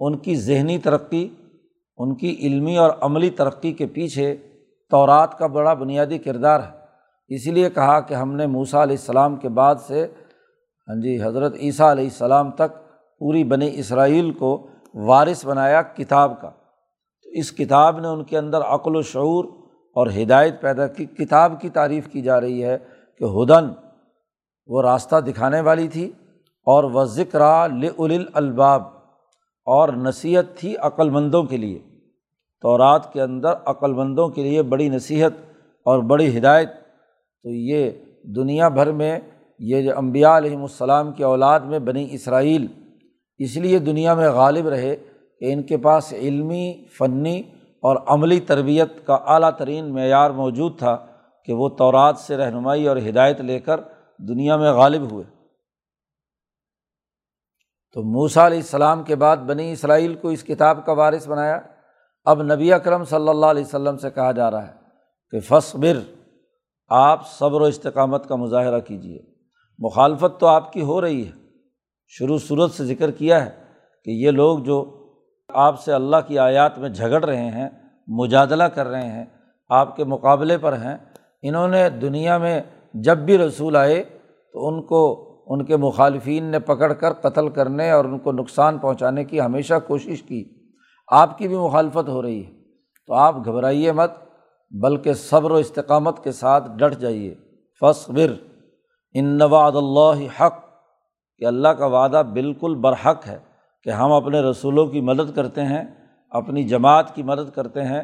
ان 0.00 0.18
کی 0.18 0.36
ذہنی 0.36 0.78
ترقی، 0.78 1.28
ان 1.96 2.14
کی 2.14 2.36
علمی 2.40 2.76
اور 2.76 2.90
عملی 3.00 3.30
ترقی 3.30 3.72
کے 3.72 3.86
پیچھے 3.86 4.36
تورات 4.90 5.38
کا 5.38 5.46
بڑا 5.46 5.74
بنیادی 5.74 6.18
کردار 6.18 6.60
ہے۔ 6.60 6.75
اسی 7.28 7.50
لیے 7.50 7.70
کہا 7.70 8.00
کہ 8.00 8.14
ہم 8.14 8.32
نے 8.32 8.46
موسا 8.46 8.82
علیہ 8.82 8.96
السلام 8.96 9.36
کے 9.36 9.48
بعد 9.48 9.74
سے 9.86 10.06
ہاں 10.88 11.00
جی 11.00 11.22
حضرت 11.22 11.54
عیسیٰ 11.54 11.90
علیہ 11.90 12.04
السلام 12.04 12.50
تک 12.50 12.74
پوری 13.18 13.44
بنی 13.44 13.70
اسرائیل 13.74 14.32
کو 14.32 14.66
وارث 14.94 15.46
بنایا 15.46 15.82
کتاب 15.82 16.40
کا۔ 16.40 16.50
تو 17.22 17.30
اس 17.30 17.52
کتاب 17.52 18.00
نے 18.00 18.08
ان 18.08 18.24
کے 18.24 18.38
اندر 18.38 18.60
عقل 18.60 18.96
و 18.96 19.02
شعور 19.02 19.44
اور 19.94 20.06
ہدایت 20.22 20.60
پیدا 20.60 20.86
کی۔ 20.86 21.04
کتاب 21.04 21.60
کی 21.60 21.68
تعریف 21.68 22.08
کی 22.08 22.22
جا 22.22 22.40
رہی 22.40 22.64
ہے 22.64 22.78
کہ 23.18 23.24
ہدن 23.24 23.68
وہ 24.66 24.82
راستہ 24.82 25.16
دکھانے 25.16 25.60
والی 25.60 25.88
تھی 25.88 26.12
اور 26.66 26.84
وہ 26.84 27.04
ذکر 27.04 27.40
الباب 28.34 28.82
اور 29.66 29.88
نصیحت 29.88 30.44
تھی 30.56 30.76
عقل 30.76 31.10
مندوں 31.10 31.42
کے 31.42 31.56
لیے۔ 31.56 31.78
تو 32.62 32.78
رات 32.78 33.12
کے 33.12 33.22
اندر 33.22 33.50
عقل 33.64 33.92
مندوں 33.92 34.28
کے 34.28 34.42
لیے 34.42 34.62
بڑی 34.62 34.88
نصیحت 34.88 35.32
اور 35.84 35.98
بڑی 35.98 36.38
ہدایت 36.38 36.70
تو 37.46 37.50
یہ 37.50 37.90
دنیا 38.36 38.68
بھر 38.68 38.92
میں 38.92 39.20
یہ 39.58 39.82
جو 39.82 39.98
امبیا 39.98 40.36
علیہم 40.36 40.62
السلام 40.62 41.12
کی 41.12 41.22
اولاد 41.22 41.60
میں 41.60 41.78
بنی 41.78 42.06
اسرائیل 42.10 42.66
اس 43.38 43.56
لیے 43.56 43.78
دنیا 43.78 44.14
میں 44.14 44.30
غالب 44.30 44.68
رہے 44.68 44.96
کہ 45.40 45.52
ان 45.52 45.62
کے 45.62 45.76
پاس 45.76 46.12
علمی، 46.12 46.84
فنی 46.98 47.42
اور 47.82 47.96
عملی 48.06 48.40
تربیت 48.40 49.06
کا 49.06 49.14
اعلیٰ 49.14 49.50
ترین 49.50 49.94
معیار 49.94 50.30
موجود 50.30 50.78
تھا 50.78 51.06
کہ 51.44 51.52
وہ 51.52 51.68
تورات 51.68 52.18
سے 52.18 52.36
رہنمائی 52.36 52.88
اور 52.88 52.96
ہدایت 52.96 53.40
لے 53.40 53.60
کر 53.60 53.80
دنیا 54.18 54.56
میں 54.56 54.72
غالب 54.72 55.12
ہوئے۔ 55.12 55.24
تو 57.94 58.02
موسا 58.02 58.46
علیہ 58.46 58.58
السلام 58.58 59.02
کے 59.02 59.16
بعد 59.16 59.36
بنی 59.36 59.72
اسرائیل 59.72 60.14
کو 60.14 60.28
اس 60.28 60.42
کتاب 60.42 60.86
کا 60.86 60.92
وارث 60.92 61.28
بنایا۔ 61.28 61.60
اب 62.24 62.42
نبی 62.42 62.72
اکرم 62.72 63.04
صلی 63.04 63.28
اللہ 63.28 63.46
علیہ 63.46 63.64
وسلم 63.64 63.96
سے 63.96 64.10
کہا 64.10 64.32
جا 64.32 64.50
رہا 64.50 64.68
ہے 64.68 64.72
کہ 65.30 65.40
فصبر 65.40 65.98
آپ 66.88 67.28
صبر 67.28 67.60
و 67.60 67.64
استقامت 67.64 68.28
کا 68.28 68.36
مظاہرہ 68.36 68.80
کیجیے 68.80 69.18
مخالفت 69.78 70.40
تو 70.40 70.46
آپ 70.46 70.72
کی 70.72 70.82
ہو 70.82 71.00
رہی 71.00 71.26
ہے۔ 71.26 71.32
شروع 72.06 72.38
صورت 72.38 72.70
سے 72.70 72.84
ذکر 72.84 73.10
کیا 73.10 73.46
ہے 73.46 73.50
کہ 74.04 74.10
یہ 74.10 74.30
لوگ 74.30 74.58
جو 74.58 75.06
آپ 75.48 75.80
سے 75.80 75.92
اللہ 75.92 76.16
کی 76.26 76.38
آیات 76.38 76.78
میں 76.78 76.88
جھگڑ 76.88 77.24
رہے 77.24 77.50
ہیں، 77.50 77.68
مجادلہ 78.06 78.64
کر 78.64 78.86
رہے 78.86 79.08
ہیں، 79.08 79.24
آپ 79.68 79.96
کے 79.96 80.04
مقابلے 80.04 80.58
پر 80.58 80.72
ہیں، 80.72 80.96
انہوں 81.42 81.68
نے 81.68 81.90
دنیا 81.90 82.38
میں 82.38 82.62
جب 82.94 83.18
بھی 83.18 83.38
رسول 83.38 83.76
آئے 83.76 84.02
تو 84.52 84.68
ان 84.68 84.82
کو، 84.82 85.32
ان 85.46 85.64
کے 85.64 85.76
مخالفین 85.76 86.44
نے 86.44 86.58
پکڑ 86.58 86.92
کر 86.92 87.12
قتل 87.12 87.48
کرنے 87.48 87.90
اور 87.90 88.04
ان 88.04 88.18
کو 88.18 88.32
نقصان 88.32 88.78
پہنچانے 88.78 89.24
کی 89.24 89.40
ہمیشہ 89.40 89.74
کوشش 89.86 90.22
کی۔ 90.22 90.44
آپ 91.08 91.38
کی 91.38 91.48
بھی 91.48 91.56
مخالفت 91.56 92.08
ہو 92.08 92.22
رہی 92.22 92.46
ہے۔ 92.46 92.52
تو 93.06 93.14
آپ 93.14 93.36
گھبرائیے 93.44 93.92
مت۔ 93.92 94.25
بلکہ 94.70 95.12
صبر 95.12 95.50
و 95.50 95.54
استقامت 95.54 96.24
کے 96.24 96.32
ساتھ 96.32 96.70
ڈٹ 96.76 96.98
جائیے۔ 96.98 97.34
فصبر 97.80 98.32
ان 99.14 99.38
نواد 99.38 99.72
اللہ 99.74 100.42
حق، 100.42 100.54
کہ 101.38 101.44
اللہ 101.44 101.68
کا 101.68 101.86
وعدہ 101.86 102.22
بالکل 102.32 102.74
برحق 102.74 103.26
ہے 103.26 103.38
کہ 103.82 103.90
ہم 103.90 104.12
اپنے 104.12 104.40
رسولوں 104.40 104.86
کی 104.86 105.00
مدد 105.00 105.36
کرتے 105.36 105.62
ہیں، 105.62 105.84
اپنی 106.30 106.62
جماعت 106.62 107.14
کی 107.14 107.22
مدد 107.22 107.54
کرتے 107.54 107.82
ہیں۔ 107.82 108.02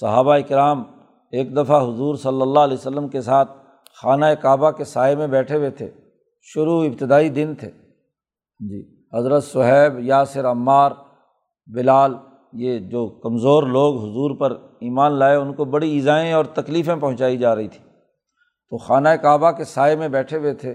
صحابہ 0.00 0.38
کرام 0.48 0.82
ایک 1.32 1.56
دفعہ 1.56 1.82
حضور 1.82 2.14
صلی 2.14 2.42
اللہ 2.42 2.60
علیہ 2.60 2.76
وسلم 2.76 3.08
کے 3.08 3.20
ساتھ 3.20 3.52
خانہ 4.02 4.26
کعبہ 4.42 4.70
کے 4.70 4.84
سائے 4.84 5.16
میں 5.16 5.26
بیٹھے 5.26 5.56
ہوئے 5.56 5.70
تھے۔ 5.70 5.90
شروع 6.42 6.84
ابتدائی 6.84 7.28
دن 7.28 7.54
تھے۔ 7.54 7.70
جی 8.60 9.06
حضرت 9.14 9.44
صہیب 9.44 9.98
یاسر، 9.98 10.50
عمار، 10.50 10.90
بلال 11.66 12.14
یہ 12.56 12.78
جو 12.78 13.08
کمزور 13.08 13.62
لوگ 13.62 13.96
حضور 13.96 14.36
پر 14.36 14.50
ایمان 14.80 15.12
لائے، 15.12 15.36
ان 15.36 15.54
کو 15.54 15.64
بڑی 15.64 15.90
ایزائیں 15.90 16.32
اور 16.32 16.44
تکلیفیں 16.44 16.96
پہنچائی 16.96 17.36
جا 17.36 17.56
رہی 17.56 17.68
تھیں 17.68 17.84
تو 18.70 18.76
خانہ 18.76 19.08
کعبہ 19.08 19.50
کے 19.50 19.64
سائے 19.64 19.96
میں 19.96 20.08
بیٹھے 20.08 20.38
ہوئے 20.38 20.54
تھے، 20.54 20.74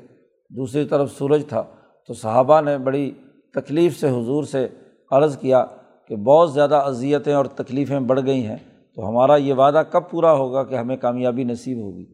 دوسری 0.50 0.86
طرف 0.86 1.12
سورج 1.12 1.48
تھا۔ 1.48 1.64
تو 2.08 2.14
صحابہ 2.14 2.62
نے 2.62 2.78
بڑی 2.78 3.12
تکلیف 3.54 4.00
سے 4.00 4.10
حضور 4.10 4.44
سے 4.44 4.68
عرض 5.12 5.38
کیا 5.38 5.66
کہ 6.08 6.16
بہت 6.16 6.54
زیادہ 6.54 6.76
اذیتیں 6.76 7.34
اور 7.34 7.46
تکلیفیں 7.46 8.00
بڑھ 8.00 8.20
گئی 8.26 8.46
ہیں۔ 8.46 8.58
تو 8.96 9.10
ہمارا 9.10 9.36
یہ 9.36 9.54
وعدہ 9.54 9.84
کب 9.92 10.02
پورا 10.10 10.34
ہوگا 10.34 10.64
کہ 10.64 10.76
ہمیں 10.76 10.98
کامیابی 10.98 11.44
نصیب 11.44 11.78
ہوگی؟ 11.78 12.06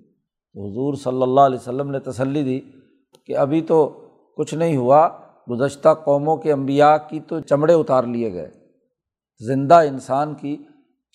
تو 0.54 0.72
حضور 0.72 0.94
صلی 0.94 1.22
اللہ 1.22 1.42
علیہ 1.42 1.58
وسلم 1.62 1.92
نے 1.92 2.00
تسلی 2.00 2.44
دی 2.44 2.60
کہ 3.26 3.38
ابھی 3.38 3.62
تو 3.62 4.06
کچھ 4.38 4.56
نہیں 4.56 4.78
ہوا، 4.78 5.10
گزشتہ 5.52 5.90
قوموں 6.06 6.38
کے 6.38 6.52
انبیاء 6.52 6.96
کی 7.10 7.20
تو 7.20 7.40
چمڑے 7.40 7.74
اتار 7.74 8.04
لیے 8.04 8.34
گئے۔ 8.34 8.52
زندہ 9.40 9.76
انسان 9.76 10.34
کی 10.34 10.64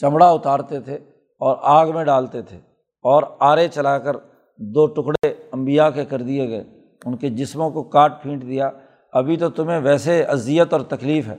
چمڑا 0.00 0.30
اتارتے 0.30 0.80
تھے 0.80 0.94
اور 1.38 1.56
آگ 1.62 1.86
میں 1.94 2.04
ڈالتے 2.04 2.42
تھے 2.42 2.56
اور 3.02 3.22
آرے 3.40 3.68
چلا 3.68 3.98
کر 3.98 4.16
دو 4.56 4.86
ٹکڑے 4.86 5.28
امبیا 5.52 5.90
کے 5.90 6.04
کر 6.04 6.22
دیے 6.22 6.48
گئے۔ 6.48 6.64
ان 7.04 7.16
کے 7.16 7.28
جسموں 7.28 7.70
کو 7.70 7.82
کاٹ 7.82 8.22
پھینٹ 8.22 8.42
دیا۔ 8.42 8.70
ابھی 9.12 9.36
تو 9.36 9.50
تمہیں 9.50 9.80
ویسے 9.80 10.22
اذیت 10.22 10.72
اور 10.72 10.80
تکلیف 10.80 11.28
ہے۔ 11.28 11.36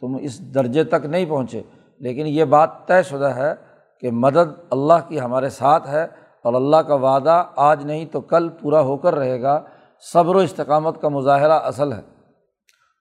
تم 0.00 0.16
اس 0.20 0.54
درجے 0.54 0.84
تک 0.84 1.06
نہیں 1.06 1.26
پہنچے۔ 1.26 1.62
لیکن 1.98 2.26
یہ 2.26 2.44
بات 2.44 2.86
طے 2.86 3.02
شدہ 3.02 3.24
ہے 3.24 3.54
کہ 4.00 4.10
مدد 4.10 4.60
اللہ 4.70 5.08
کی 5.08 5.20
ہمارے 5.20 5.48
ساتھ 5.48 5.88
ہے 5.88 6.04
اور 6.42 6.54
اللہ 6.54 6.76
کا 6.76 6.94
وعدہ 6.94 7.44
آج 7.56 7.86
نہیں 7.86 8.04
تو 8.04 8.20
کل 8.20 8.48
پورا 8.48 8.80
ہو 8.80 8.96
کر 8.96 9.14
رہے 9.14 9.42
گا۔ 9.42 9.62
صبر 10.12 10.34
و 10.34 10.38
استقامت 10.38 11.00
کا 11.00 11.08
مظاہرہ 11.08 11.52
اصل 11.52 11.92
ہے۔ 11.92 12.00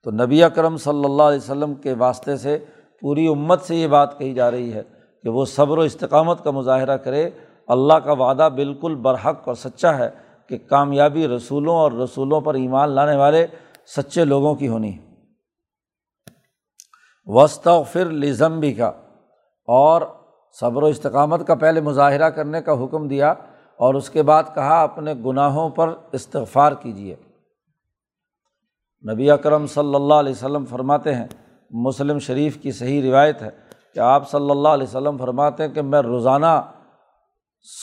تو 0.03 0.11
نبی 0.11 0.43
اکرم 0.43 0.77
صلی 0.77 1.05
اللہ 1.05 1.23
علیہ 1.23 1.37
وسلم 1.37 1.73
کے 1.73 1.93
واسطے 1.93 2.37
سے 2.37 2.59
پوری 3.03 3.27
امت 3.27 3.62
سے 3.62 3.75
یہ 3.75 3.88
بات 3.88 4.17
کہی 4.17 4.33
جا 4.33 4.51
رہی 4.51 4.74
ہے 4.74 4.83
کہ 5.24 5.29
وہ 5.29 5.45
صبر 5.45 5.77
و 5.77 5.81
استقامت 5.81 6.43
کا 6.43 6.51
مظاہرہ 6.51 6.98
کرے۔ 6.98 7.29
اللہ 7.67 7.93
کا 7.93 8.12
وعدہ 8.12 8.50
بالکل 8.55 8.95
برحق 8.95 9.48
اور 9.48 9.55
سچا 9.55 9.98
ہے 9.98 10.10
کہ 10.50 10.57
کامیابی 10.57 11.27
رسولوں 11.27 11.75
اور 11.75 11.91
رسولوں 11.91 12.41
پر 12.41 12.53
ایمان 12.53 12.89
لانے 12.89 13.15
والے 13.15 13.48
سچے 13.86 14.25
لوگوں 14.25 14.55
کی 14.55 14.67
ہونی 14.67 14.98
وسط 17.25 17.67
و 17.67 17.83
پھر 17.83 18.05
لزم 18.05 18.60
بھی 18.60 18.74
کا 18.74 18.91
اور 19.67 20.01
صبر 20.60 20.83
و 20.83 20.86
استقامت 20.86 21.48
کا 21.48 21.55
پہلے 21.55 21.81
مظاہرہ 21.81 22.29
کرنے 22.29 22.62
کا 22.62 22.83
حکم 22.83 23.07
دیا 23.07 23.33
اور 23.79 23.93
اس 23.93 24.10
کے 24.10 24.24
بعد 24.24 24.43
کہا، 24.55 24.81
اپنے 24.83 25.13
گناہوں 25.25 25.69
پر 25.69 25.93
استغفار 26.12 26.72
کیجیے 26.72 27.15
نبی 29.13 29.31
اکرم 29.31 29.67
صلی 29.67 29.95
اللہ 29.95 30.13
علیہ 30.13 30.31
وسلم 30.31 30.65
فرماتے 30.65 31.15
ہیں 31.15 31.27
مسلم 31.74 32.20
شریف 32.20 32.62
کی 32.62 32.72
صحیح 32.72 33.01
روایت 33.01 33.42
ہے 33.42 33.50
کہ 33.94 34.00
آپ 34.00 34.30
صلی 34.30 34.50
اللہ 34.51 34.70
علیہ 34.70 34.88
وسلم 34.88 35.18
فرماتے 35.18 35.63
ہیں 35.63 35.70
کہ 35.70 35.82
میں 35.82 36.01
روزانہ 36.01 36.62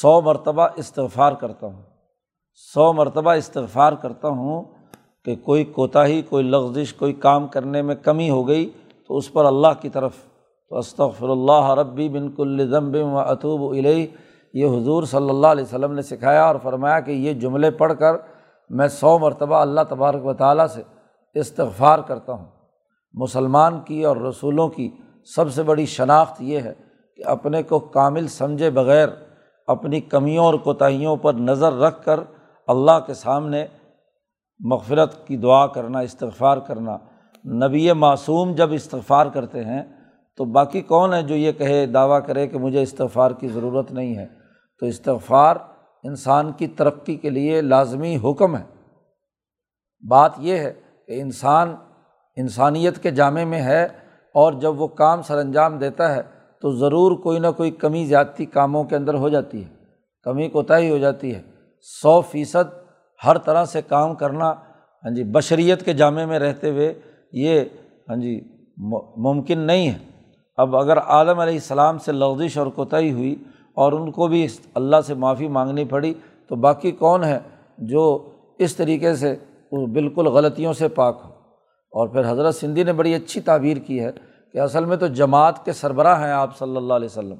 سو 0.00 0.20
مرتبہ 0.20 0.68
استغفار 0.76 1.32
کرتا 1.32 1.66
ہوں، 1.66 1.82
سو 2.74 2.92
مرتبہ 2.92 3.30
استغفار 3.30 3.92
کرتا 3.92 4.28
ہوں 4.28 4.62
کہ 5.24 5.34
کوئی 5.36 5.64
کوتاہی، 5.64 6.22
کوئی 6.22 6.44
لغزش، 6.44 6.94
کوئی 6.94 7.12
کام 7.12 7.46
کرنے 7.46 7.82
میں 7.82 7.94
کمی 7.94 8.30
ہو 8.30 8.48
گئی 8.48 8.70
تو 9.06 9.16
اس 9.16 9.32
پر 9.32 9.44
اللہ 9.44 9.80
کی 9.80 9.88
طرف 9.88 10.12
تو 10.68 10.78
استغفر 10.78 11.28
اللہ 11.28 11.70
ربی 11.70 12.08
بن 12.08 12.30
کل 12.30 12.68
ضمب 12.70 12.96
و 12.96 13.18
اطوب 13.18 13.70
علیہ 13.72 14.06
یہ 14.54 14.66
حضور 14.66 15.02
صلی 15.02 15.30
اللہ 15.30 15.46
علیہ 15.46 15.64
وسلم 15.64 15.92
نے 15.92 16.02
سکھایا 16.02 16.44
اور 16.44 16.56
فرمایا 16.62 17.00
کہ 17.00 17.10
یہ 17.10 17.32
جملے 17.32 17.70
پڑھ 17.70 17.92
کر 17.98 18.14
میں 18.70 18.88
سو 18.88 19.18
مرتبہ 19.18 19.56
اللہ 19.56 19.80
تبارک 19.88 20.26
و 20.26 20.32
تعالیٰ 20.32 20.66
سے 20.66 20.82
استغفار 21.34 21.98
کرتا 21.98 22.32
ہوں۔ 22.32 22.59
مسلمان 23.12 23.80
کی 23.80 24.04
اور 24.04 24.16
رسولوں 24.16 24.68
کی 24.68 24.90
سب 25.34 25.52
سے 25.52 25.62
بڑی 25.62 25.86
شناخت 25.86 26.42
یہ 26.42 26.60
ہے 26.60 26.72
کہ 27.16 27.22
اپنے 27.26 27.62
کو 27.62 27.78
کامل 27.78 28.26
سمجھے 28.26 28.70
بغیر 28.70 29.08
اپنی 29.66 30.00
کمیوں 30.00 30.44
اور 30.44 30.54
کوتاہیوں 30.54 31.16
پر 31.16 31.34
نظر 31.34 31.72
رکھ 31.72 32.04
کر 32.04 32.20
اللہ 32.66 32.98
کے 33.06 33.14
سامنے 33.14 33.66
مغفرت 34.60 35.26
کی 35.26 35.36
دعا 35.36 35.66
کرنا، 35.66 35.98
استغفار 35.98 36.56
کرنا۔ 36.56 36.96
نبی 37.44 37.92
معصوم 37.92 38.54
جب 38.54 38.72
استغفار 38.72 39.26
کرتے 39.26 39.64
ہیں 39.64 39.82
تو 40.36 40.44
باقی 40.44 40.80
کون 40.80 41.14
ہے 41.14 41.22
جو 41.22 41.34
یہ 41.34 41.52
کہے، 41.52 41.86
دعویٰ 41.86 42.26
کرے 42.26 42.46
کہ 42.46 42.58
مجھے 42.58 42.82
استغفار 42.82 43.30
کی 43.30 43.48
ضرورت 43.48 43.92
نہیں 43.92 44.16
ہے؟ 44.16 44.26
تو 44.80 44.86
استغفار 44.86 45.56
انسان 46.02 46.52
کی 46.52 46.66
ترقی 46.66 47.16
کے 47.16 47.30
لیے 47.30 47.60
لازمی 47.60 48.16
حکم 48.16 48.56
ہے۔ 48.56 48.64
بات 50.08 50.32
یہ 50.38 50.56
ہے 50.56 50.72
کہ 51.06 51.20
انسان 51.20 51.74
انسانیت 52.36 53.02
کے 53.02 53.10
جامع 53.10 53.44
میں 53.44 53.62
ہے 53.62 53.84
اور 54.34 54.52
جب 54.52 54.80
وہ 54.80 54.86
کام 54.86 55.22
سر 55.22 55.38
انجام 55.38 55.78
دیتا 55.78 56.14
ہے 56.14 56.22
تو 56.62 56.70
ضرور 56.70 57.16
کوئی 57.16 57.38
نہ 57.38 57.46
کوئی 57.56 57.70
کمی 57.70 58.04
زیادتی 58.04 58.44
کاموں 58.44 58.84
کے 58.84 58.96
اندر 58.96 59.14
ہو 59.14 59.28
جاتی 59.28 59.64
ہے۔ 59.64 59.68
کمی 60.22 60.48
کوتاہی 60.48 60.90
ہو 60.90 60.98
جاتی 60.98 61.34
ہے۔ 61.34 61.42
سو 62.02 62.20
فیصد 62.20 62.74
ہر 63.24 63.38
طرح 63.38 63.64
سے 63.64 63.82
کام 63.82 64.14
کرنا 64.14 64.50
ہاں 65.04 65.10
جی 65.10 65.24
بشریت 65.24 65.84
کے 65.84 65.92
جامع 65.92 66.24
میں 66.24 66.38
رہتے 66.38 66.70
ہوئے 66.70 66.94
یہ 67.32 67.60
ہاں 68.08 68.16
جی 68.16 68.40
ممکن 69.16 69.58
نہیں 69.58 69.90
ہے۔ 69.90 69.98
اب 70.56 70.76
اگر 70.76 70.98
عالم 70.98 71.38
علیہ 71.38 71.54
السلام 71.54 71.98
سے 71.98 72.12
لغزش 72.12 72.58
اور 72.58 72.66
کوتاہی 72.66 73.12
ہوئی 73.12 73.34
اور 73.74 73.92
ان 73.92 74.10
کو 74.10 74.26
بھی 74.26 74.46
اللہ 74.74 74.96
سے 75.06 75.14
معافی 75.14 75.48
مانگنی 75.48 75.84
پڑی 75.84 76.14
تو 76.48 76.56
باقی 76.56 76.90
کون 76.90 77.24
ہے 77.24 77.38
جو 77.78 78.28
اس 78.58 78.76
طریقے 78.76 79.14
سے 79.14 79.36
بالکل 79.92 80.26
غلطیوں 80.26 80.72
سے 80.72 80.88
پاک 80.88 81.20
ہو؟ 81.24 81.39
اور 81.90 82.08
پھر 82.08 82.30
حضرت 82.30 82.54
سندھی 82.54 82.82
نے 82.82 82.92
بڑی 82.92 83.14
اچھی 83.14 83.40
تعبیر 83.40 83.76
کی 83.76 84.00
ہے 84.00 84.10
کہ 84.52 84.58
اصل 84.58 84.84
میں 84.84 84.96
تو 84.96 85.06
جماعت 85.06 85.64
کے 85.64 85.72
سربراہ 85.72 86.24
ہیں 86.24 86.32
آپ 86.32 86.58
صلی 86.58 86.76
اللہ 86.76 86.94
علیہ 86.94 87.08
وسلم۔ 87.10 87.36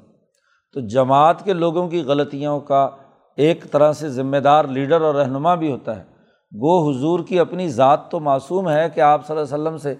تو 0.73 0.79
جماعت 0.87 1.43
کے 1.43 1.53
لوگوں 1.53 1.87
کی 1.87 2.03
غلطیوں 2.03 2.59
کا 2.59 2.89
ایک 3.37 3.71
طرح 3.71 3.93
سے 3.93 4.09
ذمہ 4.09 4.37
دار 4.37 4.65
لیڈر 4.65 5.01
اور 5.01 5.15
رہنما 5.15 5.55
بھی 5.55 5.71
ہوتا 5.71 5.97
ہے۔ 5.97 6.03
گو 6.53 6.89
حضور 6.89 7.19
کی 7.19 7.39
اپنی 7.39 7.69
ذات 7.69 8.11
تو 8.11 8.19
معصوم 8.19 8.69
ہے 8.69 8.89
کہ 8.95 8.99
آپ 8.99 9.27
صلی 9.27 9.37
اللہ 9.37 9.55
علیہ 9.55 9.63
وسلم 9.63 9.77
سے 9.77 9.95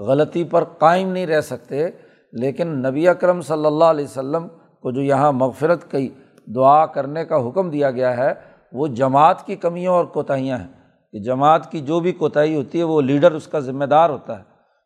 غلطی 0.00 0.44
پر 0.44 0.64
قائم 0.64 1.08
نہیں 1.08 1.26
رہ 1.26 1.40
سکتے، 1.40 1.88
لیکن 2.32 2.68
نبی 2.68 3.08
اکرم 3.08 3.40
صلی 3.40 3.66
اللہ 3.66 3.84
علیہ 3.84 4.04
وسلم 4.04 4.48
کو 4.82 4.90
جو 4.90 5.00
یہاں 5.00 5.32
مغفرت 5.32 5.90
کی 5.90 6.08
دعا 6.46 6.86
کرنے 6.86 7.24
کا 7.24 7.48
حکم 7.48 7.70
دیا 7.70 7.90
گیا 7.90 8.16
ہے، 8.16 8.34
وہ 8.72 8.86
جماعت 8.86 9.46
کی 9.46 9.56
کمیوں 9.56 9.94
اور 9.94 10.04
کوتاہیاں 10.04 10.58
ہیں۔ 10.58 10.83
کہ 11.14 11.20
جماعت 11.20 11.72
کی 11.72 11.80
جو 11.80 12.00
بھی 12.00 12.12
کوتاہی 12.12 12.54
ہوتی 12.54 12.78
ہے 12.78 12.82
وہ 12.82 13.02
لیڈر 13.02 13.32
اس 13.32 13.46
کا 13.46 13.58
ذمہ 13.58 13.84
دار 13.84 14.10
ہوتا 14.10 14.38
ہے۔ 14.38 14.44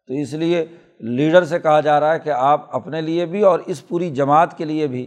تو 0.09 0.15
اس 0.15 0.33
لیے 0.33 0.67
لیڈر 1.01 1.45
سے 1.45 1.59
کہا 1.59 1.81
جا 1.81 2.01
رہا 2.01 2.15
ہے 2.15 2.19
کہ 2.19 2.31
آپ 2.31 2.77
اپنے 2.77 3.01
لیے 3.01 3.27
بھی 3.27 3.43
اور 3.43 3.59
اس 3.67 3.89
پوری 3.89 4.11
جماعت 4.11 4.59
کے 4.59 4.65
لیے 4.65 4.87
بھی 4.87 5.07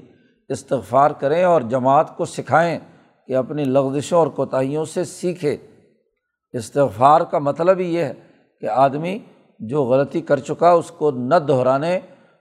استغفار 0.49 1.11
کریں 1.11 1.43
اور 1.43 1.61
جماعت 1.61 2.17
کو 2.17 2.25
سکھائیں 2.25 2.79
کہ 3.27 3.35
اپنی 3.35 3.63
لغزشوں 3.63 4.19
اور 4.19 4.27
کوتاہیوں 4.27 4.85
سے 4.85 5.03
سیکھے۔ 5.03 5.57
استغفار 6.53 7.21
کا 7.21 7.39
مطلب 7.39 7.79
ہی 7.79 7.95
یہ 7.95 8.03
ہے 8.03 8.13
کہ 8.61 8.65
آدمی 8.65 9.19
جو 9.59 9.83
غلطی 9.83 10.21
کر 10.21 10.39
چکا 10.39 10.71
اس 10.71 10.91
کو 10.91 11.11
نہ 11.11 11.35
دہرانے 11.35 11.99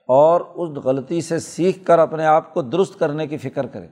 اور 0.08 0.40
اس 0.40 0.84
غلطی 0.84 1.20
سے 1.20 1.38
سیکھ 1.38 1.84
کر 1.84 1.98
اپنے 1.98 2.26
آپ 2.26 2.54
کو 2.54 2.62
درست 2.62 2.98
کرنے 2.98 3.26
کی 3.26 3.36
فکر 3.36 3.66
کرے۔ 3.66 3.86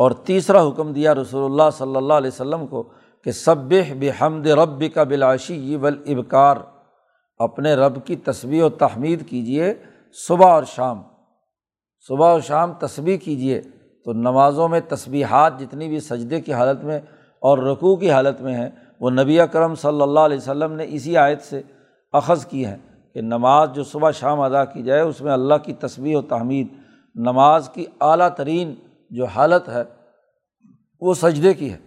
اور 0.00 0.10
تیسرا 0.10 0.68
حکم 0.68 0.92
دیا 0.92 1.14
رسول 1.14 1.44
اللہ 1.44 1.70
صلی 1.78 1.96
اللہ 1.96 2.12
علیہ 2.12 2.30
وسلم 2.34 2.66
کو 2.66 2.82
کہ 3.24 3.32
سب 3.32 3.72
بحمد 4.00 4.46
رب 4.46 4.82
کا 4.94 5.02
بلاشی 5.02 5.76
و 5.76 5.86
ابکار 5.86 6.56
اپنے 7.38 7.74
رب 7.74 8.04
کی 8.06 8.16
تصویر 8.16 8.64
و 8.64 8.68
تحمید 8.68 9.28
کیجیے 9.28 9.74
صبح 10.26 10.50
اور 10.50 10.62
شام۔ 10.62 11.02
صبح 12.08 12.34
و 12.34 12.40
شام 12.40 12.72
تصویر 12.72 13.16
کیجیے 13.16 13.60
تو 14.06 14.12
نمازوں 14.12 14.68
میں 14.68 14.80
تصبیحات 14.88 15.60
جتنی 15.60 15.88
بھی 15.88 16.00
سجدے 16.00 16.40
کی 16.40 16.52
حالت 16.52 16.84
میں 16.84 17.00
اور 17.42 17.58
رقوع 17.58 17.96
کی 17.96 18.10
حالت 18.10 18.40
میں 18.40 18.54
ہیں، 18.54 18.68
وہ 19.00 19.10
نبی 19.10 19.40
اکرم 19.40 19.74
صلی 19.74 20.02
اللہ 20.02 20.20
علیہ 20.20 20.36
وسلم 20.36 20.72
نے 20.72 20.86
اسی 20.88 21.16
آیت 21.16 21.42
سے 21.42 21.62
اخذ 22.12 22.46
کی 22.46 22.66
ہے 22.66 22.76
کہ 23.14 23.20
نماز 23.20 23.68
جو 23.74 23.84
صبح 23.84 24.10
شام 24.10 24.40
ادا 24.40 24.64
کی 24.64 24.82
جائے، 24.82 25.00
اس 25.00 25.20
میں 25.20 25.32
اللہ 25.32 25.54
کی 25.54 25.72
تصویر 25.72 26.16
و 26.16 26.22
تحمید، 26.22 26.66
نماز 27.14 27.68
کی 27.68 27.84
اعلیٰ 28.00 28.28
ترین 28.28 28.74
جو 29.10 29.24
حالت 29.24 29.68
ہے، 29.68 29.82
وہ 31.00 31.14
سجدے 31.14 31.54
کی 31.54 31.72
ہے۔ 31.72 31.78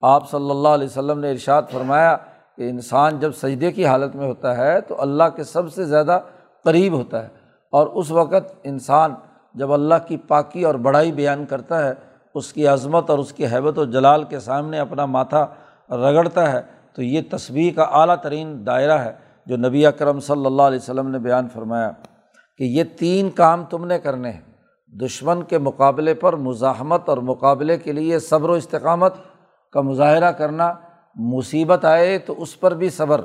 آپ 0.00 0.30
صلی 0.30 0.50
اللہ 0.50 0.68
علیہ 0.68 0.86
وسلم 0.86 1.20
نے 1.20 1.30
ارشاد 1.30 1.62
فرمایا 1.70 2.16
کہ 2.56 2.70
انسان 2.70 3.18
جب 3.18 3.32
سجدے 3.32 3.72
کی 3.72 3.86
حالت 3.86 4.16
میں 4.16 4.26
ہوتا 4.26 4.56
ہے 4.56 4.80
تو 4.80 5.02
اللہ 5.02 5.24
کے 5.36 5.44
سب 5.44 5.72
سے 5.72 5.84
زیادہ 5.84 6.20
قریب 6.64 6.92
ہوتا 6.92 7.22
ہے۔ 7.22 7.28
اور 7.72 7.86
اس 7.86 8.10
وقت 8.10 8.54
انسان 8.62 9.14
جب 9.54 9.72
اللہ 9.72 9.94
کی 10.08 10.16
پاکی 10.16 10.64
اور 10.64 10.74
بڑائی 10.74 11.12
بیان 11.12 11.46
کرتا 11.46 11.88
ہے، 11.88 11.92
اس 12.34 12.52
کی 12.52 12.66
عظمت 12.66 13.10
اور 13.10 13.18
اس 13.18 13.32
کی 13.32 13.46
حیبت 13.46 13.78
و 13.78 13.84
جلال 13.84 14.24
کے 14.24 14.40
سامنے 14.40 14.78
اپنا 14.78 15.06
ماتھا 15.06 15.46
رگڑتا 15.90 16.52
ہے، 16.52 16.62
تو 16.92 17.02
یہ 17.02 17.20
تصویر 17.30 17.72
کا 17.76 17.82
اعلیٰ 17.82 18.16
ترین 18.16 18.66
دائرہ 18.66 18.98
ہے 18.98 19.12
جو 19.46 19.56
نبی 19.56 19.86
اکرم 19.86 20.20
صلی 20.20 20.46
اللہ 20.46 20.62
علیہ 20.62 20.78
وسلم 20.78 21.08
نے 21.08 21.18
بیان 21.18 21.48
فرمایا 21.48 21.90
کہ 22.58 22.64
یہ 22.64 22.84
تین 22.98 23.30
کام 23.30 23.64
تم 23.64 23.86
نے 23.86 23.98
کرنے 23.98 24.30
ہیں۔ 24.30 24.49
دشمن 24.92 25.42
کے 25.42 25.58
مقابلے 25.58 26.14
پر 26.14 26.36
مزاحمت 26.36 27.08
اور 27.08 27.18
مقابلے 27.18 27.76
کے 27.78 27.92
لیے 27.92 28.18
صبر 28.18 28.50
و 28.50 28.52
استقامت 28.52 29.14
کا 29.72 29.80
مظاہرہ 29.80 30.32
کرنا 30.32 30.72
مصیبت 31.16 31.84
آئے 31.84 32.18
تو 32.18 32.42
اس 32.42 32.60
پر 32.60 32.74
بھی 32.74 32.88
صبر، 32.90 33.20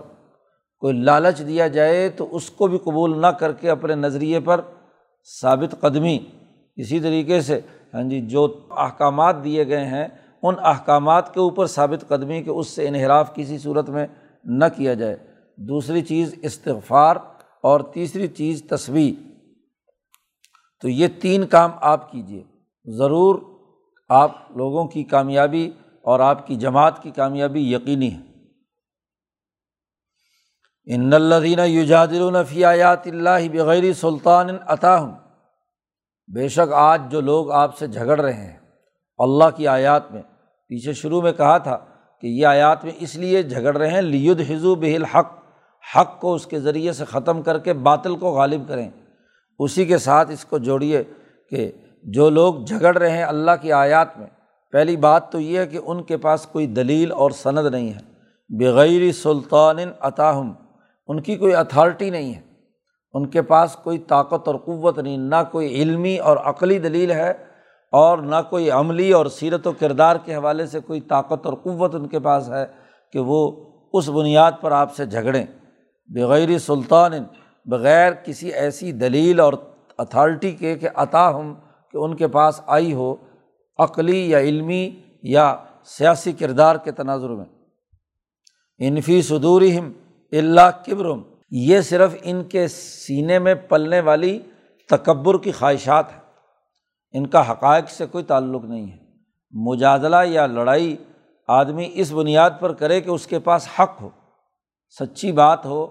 کوئی 0.79 0.93
لالچ 0.93 1.39
دیا 1.47 1.67
جائے 1.67 2.09
تو 2.09 2.35
اس 2.35 2.49
کو 2.49 2.67
بھی 2.67 2.77
قبول 2.77 3.21
نہ 3.21 3.27
کر 3.27 3.51
کے 3.51 3.69
اپنے 3.69 3.95
نظریے 3.95 4.39
پر 4.39 4.61
ثابت 5.41 5.75
قدمی۔ 5.79 6.17
اسی 6.75 6.99
طریقے 6.99 7.41
سے 7.41 7.59
ہاں 7.93 8.03
جی 8.03 8.21
جو 8.21 8.47
احکامات 8.77 9.43
دیے 9.43 9.67
گئے 9.67 9.85
ہیں، 9.85 10.07
ان 10.43 10.55
احکامات 10.63 11.33
کے 11.33 11.39
اوپر 11.39 11.65
ثابت 11.65 12.07
قدمی 12.07 12.41
کہ 12.43 12.49
اس 12.49 12.67
سے 12.67 12.87
انحراف 12.87 13.35
کسی 13.35 13.57
صورت 13.57 13.89
میں 13.89 14.07
نہ 14.43 14.65
کیا 14.75 14.93
جائے۔ 14.93 15.15
دوسری 15.57 16.01
چیز، 16.01 16.35
استغفار 16.41 17.15
اور 17.63 17.79
تیسری 17.79 18.27
چیز 18.27 18.63
تصویر 18.69 19.24
تو 20.85 20.89
یہ 20.89 21.07
تین 21.21 21.47
کام 21.47 21.71
آپ 21.81 22.11
کیجیے 22.11 22.43
ضرور 22.85 23.35
آپ 24.09 24.31
لوگوں 24.57 24.87
کی 24.87 25.03
کامیابی 25.03 25.71
اور 26.01 26.19
آپ 26.19 26.47
کی 26.47 26.55
جماعت 26.55 27.03
کی 27.03 27.11
کامیابی 27.11 27.71
یقینی 27.71 28.11
ہے۔ 28.13 28.21
ان 30.85 31.13
الدین 31.13 31.59
یوجادل 31.59 32.63
آیات 32.65 33.07
اللہ 33.07 33.47
بغیر 33.53 33.93
سلطان 33.93 34.47
عطا 34.67 34.99
ہوں 34.99 35.11
بے 36.35 36.47
شک 36.47 36.73
آج 36.73 37.01
جو 37.09 37.21
لوگ 37.21 37.51
آپ 37.51 37.77
سے 37.77 37.87
جھگڑ 37.87 38.19
رہے 38.21 38.33
ہیں، 38.33 38.57
اللہ 39.17 39.49
کی 39.55 39.67
آیات 39.67 40.11
میں، 40.11 40.21
پیچھے 40.67 40.93
شروع 40.93 41.21
میں 41.21 41.31
کہا 41.31 41.57
تھا 41.57 41.77
کہ 42.21 42.27
یہ 42.27 42.45
آیات 42.45 42.83
میں 42.83 42.93
اس 42.99 43.15
لیے 43.15 43.43
جھگڑ 43.43 43.77
رہے 43.77 43.91
ہیں 43.91 44.01
لید 44.01 44.41
حضو 44.49 44.75
بہل 44.75 45.05
حق 45.05 45.33
حق 45.97 46.21
کو 46.21 46.33
اس 46.33 46.45
کے 46.45 46.59
ذریعے 46.59 46.93
سے 46.93 47.05
ختم 47.05 47.41
کر 47.41 47.59
کے 47.59 47.73
باطل 47.73 48.15
کو 48.15 48.31
غالب 48.31 48.67
کریں۔ 48.67 48.89
اسی 49.59 49.85
کے 49.85 49.97
ساتھ 49.97 50.31
اس 50.31 50.45
کو 50.45 50.57
جوڑیے 50.57 51.03
کہ 51.49 51.71
جو 52.03 52.29
لوگ 52.29 52.55
جھگڑ 52.55 52.97
رہے 52.97 53.09
ہیں 53.09 53.23
اللہ 53.23 53.51
کی 53.61 53.71
آیات 53.71 54.17
میں، 54.17 54.27
پہلی 54.71 54.97
بات 54.97 55.31
تو 55.31 55.39
یہ 55.39 55.59
ہے 55.59 55.67
کہ 55.67 55.79
ان 55.85 56.03
کے 56.03 56.17
پاس 56.17 56.45
کوئی 56.45 56.67
دلیل 56.67 57.11
اور 57.11 57.31
سند 57.31 57.67
نہیں 57.67 57.93
ہے۔ 57.93 58.15
بغیر 58.49 59.11
سلطان 59.11 59.77
عطاہم 59.99 60.53
ان 61.07 61.21
کی 61.21 61.35
کوئی 61.35 61.55
اتھارٹی 61.55 62.09
نہیں 62.09 62.33
ہے۔ 62.33 62.41
ان 63.13 63.27
کے 63.27 63.41
پاس 63.41 63.75
کوئی 63.75 63.97
طاقت 63.97 64.47
اور 64.47 64.55
قوت 64.55 64.99
نہیں، 64.99 65.17
نہ 65.17 65.35
کوئی 65.51 65.67
علمی 65.67 66.17
اور 66.17 66.37
عقلی 66.37 66.79
دلیل 66.79 67.11
ہے 67.11 67.33
اور 67.91 68.17
نہ 68.17 68.35
کوئی 68.49 68.71
عملی 68.71 69.11
اور 69.11 69.25
سیرت 69.25 69.67
و 69.67 69.71
کردار 69.71 70.15
کے 70.25 70.35
حوالے 70.35 70.65
سے 70.65 70.79
کوئی 70.79 71.01
طاقت 71.01 71.45
اور 71.45 71.53
قوت 71.53 71.95
ان 71.95 72.07
کے 72.07 72.19
پاس 72.19 72.49
ہے 72.49 72.65
کہ 73.13 73.19
وہ 73.19 73.51
اس 73.93 74.09
بنیاد 74.09 74.51
پر 74.61 74.71
آپ 74.71 74.95
سے 74.95 75.05
جھگڑیں۔ 75.05 75.45
بغیر 76.07 76.57
سلطان 76.57 77.13
بغیر 77.65 78.13
کسی 78.13 78.49
ایسی 78.49 78.91
دلیل 78.91 79.39
اور 79.39 79.53
اتھارٹی 79.97 80.51
کے 80.51 80.75
کہ 80.75 80.89
عطا 80.95 81.35
ہم 81.35 81.53
کہ 81.91 81.97
ان 81.97 82.15
کے 82.15 82.27
پاس 82.27 82.61
آئی 82.67 82.93
ہو، 82.93 83.15
عقلی 83.77 84.29
یا 84.29 84.39
علمی 84.39 85.01
یا 85.23 85.55
سیاسی 85.85 86.31
کردار 86.31 86.75
کے 86.75 86.91
تناظر 86.91 87.29
میں۔ 87.29 87.45
انفی 88.79 89.21
صدورہم 89.21 89.91
اللہ 90.31 90.85
کبرم 90.85 91.21
یہ 91.51 91.81
صرف 91.81 92.15
ان 92.23 92.43
کے 92.43 92.67
سینے 92.67 93.39
میں 93.39 93.55
پلنے 93.55 93.99
والی 93.99 94.39
تکبر 94.89 95.37
کی 95.37 95.51
خواہشات 95.51 96.13
ہے 96.13 96.19
ان 97.11 97.27
کا 97.27 97.51
حقائق 97.51 97.89
سے 97.89 98.05
کوئی 98.05 98.23
تعلق 98.23 98.63
نہیں 98.63 98.91
ہے۔ 98.91 98.97
مجادلہ 99.51 100.15
یا 100.25 100.45
لڑائی 100.45 100.95
آدمی 101.47 101.91
اس 101.93 102.11
بنیاد 102.11 102.49
پر 102.59 102.73
کرے 102.73 103.01
کہ 103.01 103.09
اس 103.09 103.27
کے 103.27 103.39
پاس 103.39 103.67
حق 103.79 104.01
ہو۔ 104.01 104.09
سچی 104.99 105.31
بات 105.31 105.65
ہو، 105.65 105.87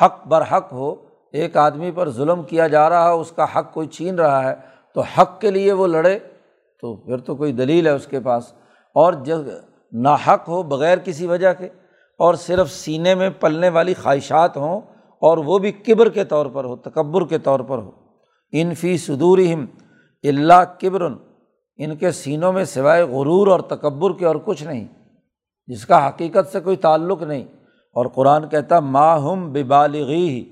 حق 0.00 0.26
بر 0.26 0.42
حق 0.42 0.72
ہو 0.72 1.11
ایک 1.32 1.56
آدمی 1.56 1.90
پر 1.90 2.10
ظلم 2.10 2.42
کیا 2.42 2.66
جا 2.66 2.88
رہا 2.88 3.12
ہو 3.12 3.20
اس 3.20 3.32
کا 3.32 3.44
حق 3.56 3.72
کوئی 3.74 3.88
چھین 3.88 4.14
رہا 4.14 4.50
ہے، 4.50 4.54
تو 4.94 5.00
حق 5.00 5.40
کے 5.40 5.50
لیے 5.50 5.72
وہ 5.72 5.86
لڑے، 5.86 6.18
تو 6.82 6.94
پھر 6.96 7.18
تو 7.18 7.36
کوئی 7.36 7.52
دلیل 7.52 7.86
ہے 7.86 7.92
اس 7.92 8.06
کے 8.06 8.20
پاس۔ 8.20 8.52
اور 8.96 9.12
جب 9.12 9.38
ناحق 9.92 10.48
ہو 10.48 10.62
بغیر 10.62 10.98
کسی 10.98 11.26
وجہ 11.26 11.52
کے، 11.58 11.68
اور 12.20 12.34
صرف 12.34 12.70
سینے 12.70 13.14
میں 13.14 13.30
پلنے 13.30 13.68
والی 13.68 13.94
خواہشات 13.94 14.56
ہوں، 14.56 14.80
اور 15.22 15.38
وہ 15.38 15.58
بھی 15.58 15.72
کبر 15.72 16.08
کے 16.08 16.24
طور 16.24 16.46
پر 16.46 16.64
ہو، 16.64 16.76
تکبر 16.76 17.26
کے 17.26 17.38
طور 17.38 17.60
پر 17.60 17.78
ہو۔ 17.78 17.90
انفی 18.52 18.96
صدور 18.96 19.38
اللہ 20.24 20.62
کبر 20.80 21.02
ان 21.78 21.96
کے 21.96 22.10
سینوں 22.10 22.52
میں 22.52 22.64
سوائے 22.64 23.02
غرور 23.02 23.46
اور 23.46 23.60
تکبر 23.60 24.12
کے 24.18 24.26
اور 24.26 24.36
کچھ 24.44 24.62
نہیں، 24.62 24.86
جس 25.66 25.86
کا 25.86 26.08
حقیقت 26.08 26.52
سے 26.52 26.60
کوئی 26.60 26.76
تعلق 26.76 27.22
نہیں۔ 27.22 27.44
اور 27.96 28.06
قرآن 28.06 28.48
کہتا 28.48 28.80
ماہم 28.80 29.52
ببالغی 29.52 30.28
ہی 30.28 30.44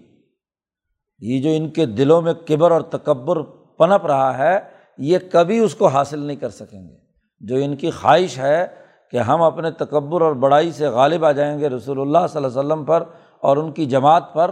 یہ 1.21 1.43
جو 1.43 1.51
ان 1.53 1.71
کے 1.71 1.87
دلوں 1.87 2.23
میں 2.23 2.33
کبر 2.33 2.71
اور 2.71 2.81
تکبر 2.81 3.43
پنپ 3.79 4.07
رہا 4.07 4.39
ہے، 4.39 4.61
یہ 4.99 5.19
کبھی 5.33 5.59
اس 5.59 5.75
کو 5.75 5.87
حاصل 5.87 6.19
نہیں 6.19 6.37
کر 6.37 6.49
سکیں 6.49 6.89
گے۔ 6.89 6.95
جو 7.41 7.57
ان 7.57 7.77
کی 7.77 7.91
خواہش 7.91 8.39
ہے 8.39 8.67
کہ 9.11 9.17
ہم 9.17 9.43
اپنے 9.43 9.71
تکبر 9.71 10.21
اور 10.21 10.33
بڑائی 10.33 10.73
سے 10.73 10.87
غالب 10.87 11.25
آ 11.25 11.33
جائیں 11.33 11.59
گے 11.59 11.69
رسول 11.69 12.01
اللہ 12.01 12.27
صلی 12.29 12.45
اللہ 12.45 12.61
علیہ 12.61 12.73
وسلم 12.73 12.85
پر 12.85 13.03
اور 13.41 13.57
ان 13.57 13.73
کی 13.73 13.87
جماعت 13.87 14.35
پر، 14.35 14.51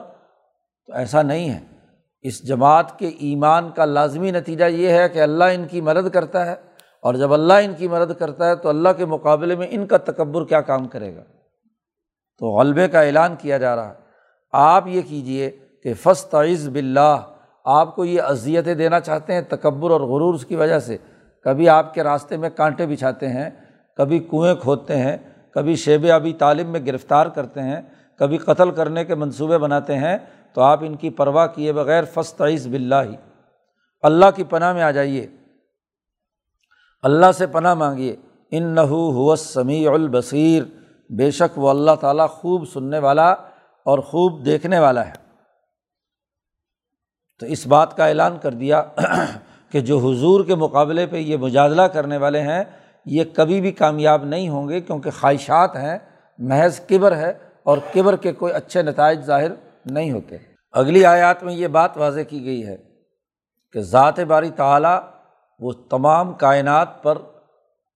تو 0.86 0.92
ایسا 0.92 1.22
نہیں 1.22 1.50
ہے۔ 1.50 1.60
اس 2.22 2.48
جماعت 2.48 2.98
کے 2.98 3.08
ایمان 3.08 3.70
کا 3.70 3.84
لازمی 3.84 4.30
نتیجہ 4.30 4.64
یہ 4.64 4.88
ہے 4.88 5.08
کہ 5.08 5.18
اللہ 5.18 5.44
ان 5.44 5.66
کی 5.66 5.80
مدد 5.80 6.08
کرتا 6.08 6.46
ہے۔ 6.46 6.54
اور 7.02 7.14
جب 7.14 7.34
اللہ 7.34 7.52
ان 7.52 7.74
کی 7.74 7.88
مدد 7.88 8.12
کرتا 8.18 8.48
ہے، 8.48 8.56
تو 8.56 8.68
اللہ 8.68 8.88
کے 8.96 9.04
مقابلے 9.04 9.56
میں 9.56 9.66
ان 9.70 9.86
کا 9.86 9.96
تکبر 9.96 10.44
کیا 10.44 10.60
کام 10.60 10.88
کرے 10.88 11.16
گا۔ 11.16 11.22
تو 12.38 12.58
غلبے 12.58 12.88
کا 12.88 13.00
اعلان 13.00 13.36
کیا 13.38 13.58
جا 13.58 13.76
رہا 13.76 13.88
ہے۔ 13.88 13.94
آپ 14.52 14.86
یہ 14.86 15.00
کیجیے 15.08 15.50
کہ 15.88 16.12
فسط 16.12 16.34
عز 16.34 16.68
بلّہ 16.68 17.16
آپ 17.64 17.96
کو 17.96 18.04
یہ 18.04 18.22
اذیتیں 18.22 18.74
دینا 18.74 19.00
چاہتے 19.00 19.32
ہیں 19.32 19.40
تکبر 19.40 19.90
اور 19.90 20.00
غرور 20.00 20.34
اس 20.34 20.46
کی 20.46 20.56
وجہ 20.56 20.78
سے۔ 20.78 20.96
کبھی 21.44 21.68
آپ 21.68 21.94
کے 21.94 22.02
راستے 22.02 22.36
میں 22.36 22.50
کانٹے 22.50 22.86
بچھاتے 22.86 23.28
ہیں، 23.28 23.50
کبھی 23.96 24.18
کنویں 24.18 24.54
کھودتے 24.54 24.96
ہیں، 24.96 25.16
کبھی 25.54 25.76
شیب 25.76 26.06
ابھی 26.12 26.32
تعلیم 26.32 26.68
میں 26.68 26.80
گرفتار 26.86 27.26
کرتے 27.26 27.62
ہیں، 27.62 27.82
کبھی 28.18 28.38
قتل 28.38 28.70
کرنے 28.70 29.04
کے 29.04 29.14
منصوبے 29.14 29.58
بناتے 29.58 29.96
ہیں، 29.96 30.18
تو 30.52 30.60
آپ 30.60 30.80
ان 30.82 30.96
کی 30.96 31.10
پرواہ 31.10 31.46
کیے 31.46 31.72
بغیر 31.72 32.04
فسط 32.14 32.42
عز 32.42 32.66
بلّہ 32.66 32.94
ہی 32.94 33.16
اللہ 34.02 34.26
کی 34.36 34.44
پناہ 34.44 34.72
میں 34.72 34.82
آ 34.82 34.90
جائیے۔ 34.90 35.26
اللہ 37.02 37.32
سے 37.32 37.46
پناہ 37.46 37.74
مانگیے۔ 37.74 38.16
ان 38.50 38.64
نحو 38.64 39.10
حوث 39.10 39.40
سمیع 39.40 39.90
البصیر۔ 39.90 40.62
بے 41.10 41.30
شک 41.30 41.58
وہ 41.58 41.70
اللہ 41.70 41.90
تعالیٰ 42.00 42.28
خوب 42.28 42.68
سننے 42.68 42.98
والا 42.98 43.32
اور 43.78 43.98
خوب 43.98 44.44
دیکھنے 44.44 44.78
والا 44.78 45.06
ہے۔ 45.06 45.27
تو 47.40 47.46
اس 47.46 47.66
بات 47.66 47.96
کا 47.96 48.06
اعلان 48.06 48.38
کر 48.38 48.52
دیا 48.52 48.82
کہ 49.72 49.80
جو 49.80 49.98
حضور 49.98 50.44
کے 50.44 50.54
مقابلے 50.54 51.06
پہ 51.06 51.16
یہ 51.16 51.36
مجادلہ 51.36 51.82
کرنے 51.82 52.16
والے 52.16 52.40
ہیں، 52.40 52.64
یہ 53.06 53.24
کبھی 53.36 53.60
بھی 53.60 53.72
کامیاب 53.72 54.24
نہیں 54.24 54.48
ہوں 54.48 54.68
گے 54.68 54.80
کیونکہ 54.80 55.10
خواہشات 55.10 55.76
ہیں، 55.76 55.98
محض 56.38 56.80
کبر 56.80 57.16
ہے 57.16 57.30
اور 57.62 57.78
کبر 57.94 58.16
کے 58.16 58.32
کوئی 58.32 58.52
اچھے 58.52 58.82
نتائج 58.82 59.20
ظاہر 59.20 59.50
نہیں 59.86 60.10
ہوتے۔ 60.10 60.36
اگلی 60.74 61.04
آیات 61.04 61.42
میں 61.42 61.54
یہ 61.54 61.68
بات 61.68 61.96
واضح 61.96 62.20
کی 62.20 62.44
گئی 62.44 62.66
ہے 62.66 62.76
کہ 63.72 63.80
ذات 63.80 64.20
باری 64.20 64.50
تعلیٰ 64.50 64.98
وہ 65.60 65.72
تمام 65.90 66.32
کائنات 66.32 67.02
پر 67.02 67.18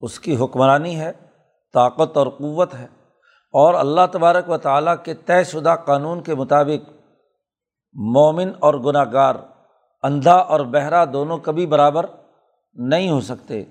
اس 0.01 0.19
کی 0.19 0.35
حکمرانی 0.35 0.99
ہے، 0.99 1.11
طاقت 1.73 2.17
اور 2.17 2.27
قوت 2.27 2.73
ہے 2.73 2.85
اور 3.53 3.73
اللہ 3.73 4.05
تبارک 4.11 4.49
و 4.49 4.57
تعالیٰ 4.57 4.95
کے 5.03 5.13
طے 5.13 5.43
شدہ 5.43 5.75
قانون 5.85 6.21
کے 6.23 6.35
مطابق 6.35 6.89
مومن 7.93 8.51
اور 8.59 8.73
گناہ 8.73 9.05
گار 9.13 9.35
اندھا 10.03 10.33
اور 10.33 10.59
بہرا 10.59 11.05
دونوں 11.13 11.37
کبھی 11.37 11.65
برابر 11.65 12.05
نہیں 12.73 13.09
ہو 13.09 13.21
سکتے۔ 13.21 13.63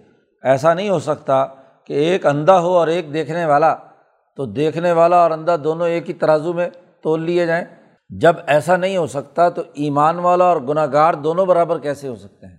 ایسا 0.43 0.75
نہیں 0.75 0.91
ہو 0.91 0.99
سکتا 0.99 1.47
کہ 1.85 1.93
ایک 1.93 2.27
اندھا 2.27 2.61
ہو 2.61 2.79
اور 2.79 2.87
ایک 2.87 3.15
دیکھنے 3.15 3.45
والا۔ 3.45 3.77
تو 4.37 4.47
دیکھنے 4.47 4.93
والا 4.93 5.23
اور 5.23 5.31
اندھا 5.31 5.57
دونوں 5.65 5.89
ایک 5.89 6.09
ہی 6.09 6.15
ترازو 6.15 6.53
میں 6.53 6.69
تول 7.03 7.23
لیے 7.23 7.47
جائیں۔ 7.47 7.65
جب 8.09 8.37
ایسا 8.47 8.77
نہیں 8.77 8.97
ہو 8.97 9.07
سکتا 9.07 9.49
تو 9.49 9.63
ایمان 9.75 10.19
والا 10.19 10.45
اور 10.45 10.57
گناہ 10.57 10.87
گار 10.93 11.15
دونوں 11.15 11.47
برابر 11.47 11.79
کیسے 11.79 12.09
ہو 12.09 12.17
سکتے 12.17 12.47
ہیں؟ 12.47 12.57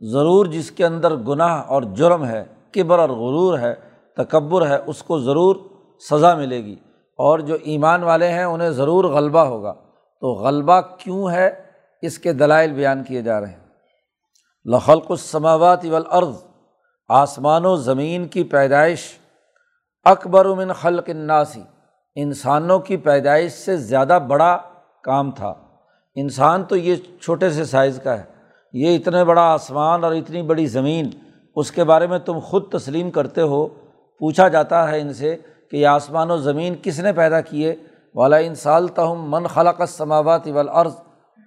ضرور 0.00 0.46
جس 0.46 0.70
کے 0.70 0.86
اندر 0.86 1.16
گناہ 1.16 1.62
اور 1.62 1.82
جرم 1.82 2.24
ہے، 2.24 2.44
کبر 2.72 2.98
اور 2.98 3.08
غرور 3.08 3.58
ہے، 3.58 3.74
تکبر 4.16 4.66
ہے، 4.66 4.78
اس 4.86 5.02
کو 5.02 5.18
ضرور 5.18 5.56
سزا 6.10 6.34
ملے 6.34 6.64
گی۔ 6.64 6.76
اور 7.18 7.38
جو 7.38 7.56
ایمان 7.64 8.02
والے 8.02 8.28
ہیں، 8.28 8.44
انہیں 8.44 8.70
ضرور 8.70 9.04
غلبہ 9.04 9.40
ہوگا۔ 9.40 9.74
تو 10.20 10.34
غلبہ 10.34 10.80
کیوں 10.98 11.30
ہے؟ 11.30 11.50
اس 12.02 12.18
کے 12.18 12.32
دلائل 12.32 12.72
بیان 12.72 13.04
کیے 13.04 13.22
جا 13.22 13.40
رہے 13.40 13.48
ہیں۔ 13.48 13.64
لخلق 14.64 15.10
السماوات 15.10 15.84
والارض، 15.84 16.44
آسمان 17.08 17.66
و 17.66 17.76
زمین 17.76 18.28
کی 18.28 18.44
پیدائش، 18.44 19.18
اکبر 20.04 20.44
من 20.44 20.72
خلق 20.72 21.04
الناسی 21.08 21.62
انسانوں 22.14 22.78
کی 22.78 22.96
پیدائش 22.96 23.52
سے 23.52 23.76
زیادہ 23.76 24.18
بڑا 24.28 24.58
کام 25.02 25.30
تھا۔ 25.30 25.54
انسان 26.14 26.64
تو 26.64 26.76
یہ 26.76 26.96
چھوٹے 27.22 27.50
سے 27.50 27.64
سائز 27.64 28.00
کا 28.04 28.18
ہے۔ 28.18 28.24
یہ 28.72 28.96
اتنے 28.96 29.24
بڑا 29.24 29.42
آسمان 29.42 30.04
اور 30.04 30.12
اتنی 30.12 30.42
بڑی 30.42 30.66
زمین، 30.66 31.10
اس 31.56 31.70
کے 31.70 31.84
بارے 31.84 32.06
میں 32.06 32.18
تم 32.18 32.38
خود 32.38 32.72
تسلیم 32.72 33.10
کرتے 33.10 33.40
ہو۔ 33.40 33.66
پوچھا 34.18 34.48
جاتا 34.48 34.90
ہے 34.90 35.00
ان 35.00 35.12
سے 35.12 35.36
کہ 35.70 35.76
یہ 35.76 35.86
آسمان 35.86 36.30
و 36.30 36.36
زمین 36.36 36.74
کس 36.82 37.00
نے 37.00 37.12
پیدا 37.12 37.40
کیے؟ 37.40 37.76
والا 38.14 38.36
ان 38.36 38.54
سال 38.54 38.88
تہم 38.88 39.30
من 39.30 39.46
خلق 39.46 39.82
سماوات 39.88 40.48
والارض، 40.48 40.94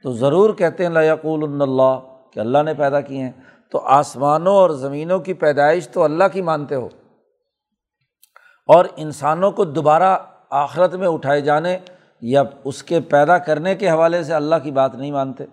تو 0.03 0.11
ضرور 0.11 0.53
کہتے 0.53 0.83
ہیں 0.83 0.89
لقول 0.89 1.61
اللہ، 1.61 1.99
کہ 2.31 2.39
اللہ 2.39 2.63
نے 2.63 2.73
پیدا 2.73 3.01
کیے 3.01 3.23
ہیں۔ 3.23 3.31
تو 3.71 3.79
آسمانوں 3.79 4.55
اور 4.55 4.69
زمینوں 4.69 5.19
کی 5.19 5.33
پیدائش 5.33 5.87
تو 5.87 6.03
اللہ 6.03 6.23
کی 6.33 6.41
مانتے 6.41 6.75
ہو۔ 6.75 6.85
اور 8.67 8.85
انسانوں 8.95 9.51
کو 9.51 9.65
دوبارہ 9.65 10.17
آخرت 10.49 10.95
میں 10.95 11.07
اٹھائے 11.07 11.41
جانے 11.41 11.77
یا 12.21 12.43
اس 12.63 12.83
کے 12.83 12.99
پیدا 12.99 13.37
کرنے 13.37 13.75
کے 13.75 13.89
حوالے 13.89 14.23
سے 14.23 14.33
اللہ 14.33 14.55
کی 14.63 14.71
بات 14.71 14.95
نہیں 14.95 15.11
مانتے۔ 15.11 15.45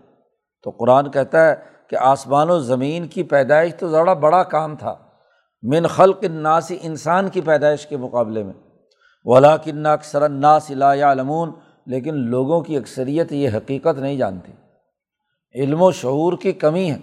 تو 0.63 0.71
قرآن 0.71 1.11
کہتا 1.11 1.51
ہے 1.51 1.55
کہ 1.87 1.97
آسمان 1.97 2.51
و 2.51 2.59
زمین 2.59 3.07
کی 3.07 3.23
پیدائش 3.23 3.75
تو 3.75 3.89
ذرا 3.89 4.13
بڑا 4.13 4.43
کام 4.43 4.77
تھا۔ 4.77 4.95
من 5.63 5.87
خلق 5.87 6.25
ناسی 6.25 6.79
انسان 6.83 7.29
کی 7.29 7.41
پیدائش 7.41 7.87
کے 7.87 7.97
مقابلے 7.97 8.43
میں۔ 8.43 8.64
ولا 9.25 9.57
کن 9.57 9.87
اکثر 9.87 10.29
ناس 10.29 10.71
لا 10.71 11.13
علمون 11.13 11.51
لیکن 11.87 12.15
لوگوں 12.15 12.61
کی 12.61 12.77
اکثریت 12.77 13.33
یہ 13.33 13.49
حقیقت 13.55 13.99
نہیں 13.99 14.17
جانتی 14.17 14.53
علم 15.55 15.83
و 15.83 15.93
شعور 15.93 16.33
کی 16.33 16.53
کمی 16.53 16.91
ہے، 16.91 16.99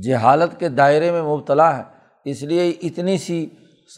جہالت 0.00 0.60
کے 0.60 0.68
دائرے 0.68 1.12
میں 1.12 1.22
مبتلا 1.22 1.78
ہے، 1.78 1.82
اس 2.24 2.42
لیے 2.42 2.70
اتنی 2.82 3.18
سی 3.18 3.46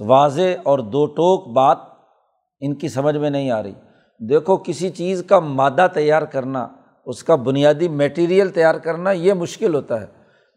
واضح 0.00 0.56
اور 0.62 0.78
دو 0.78 1.06
ٹوک 1.06 1.48
بات 1.48 1.78
ان 2.61 2.74
کی 2.74 2.88
سمجھ 2.88 3.16
میں 3.16 3.30
نہیں 3.30 3.50
آ 3.50 3.62
رہی۔ 3.62 3.72
دیکھو، 4.28 4.56
کسی 4.56 4.88
چیز 4.88 5.24
کا 5.28 5.38
مادہ 5.40 5.87
تیار 5.94 6.22
کرنا، 6.22 6.68
اس 7.06 7.24
کا 7.24 7.35
بنیادی 7.35 7.88
میٹیریل 7.88 8.48
تیار 8.48 8.74
کرنا، 8.74 9.11
یہ 9.11 9.35
مشکل 9.35 9.74
ہوتا 9.74 10.00
ہے۔ 10.00 10.06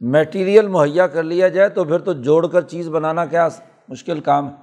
میٹیریل 0.01 0.67
مہیا 0.67 1.07
کر 1.07 1.23
لیا 1.23 1.47
جائے 1.47 1.69
تو 1.69 1.83
پھر 1.83 1.99
تو 1.99 2.13
جوڑ 2.13 2.47
کر 2.47 2.61
چیز 2.61 2.89
بنانا 2.89 3.25
کیا 3.25 3.47
مشکل 3.87 4.19
کام 4.19 4.49
ہے۔ 4.49 4.62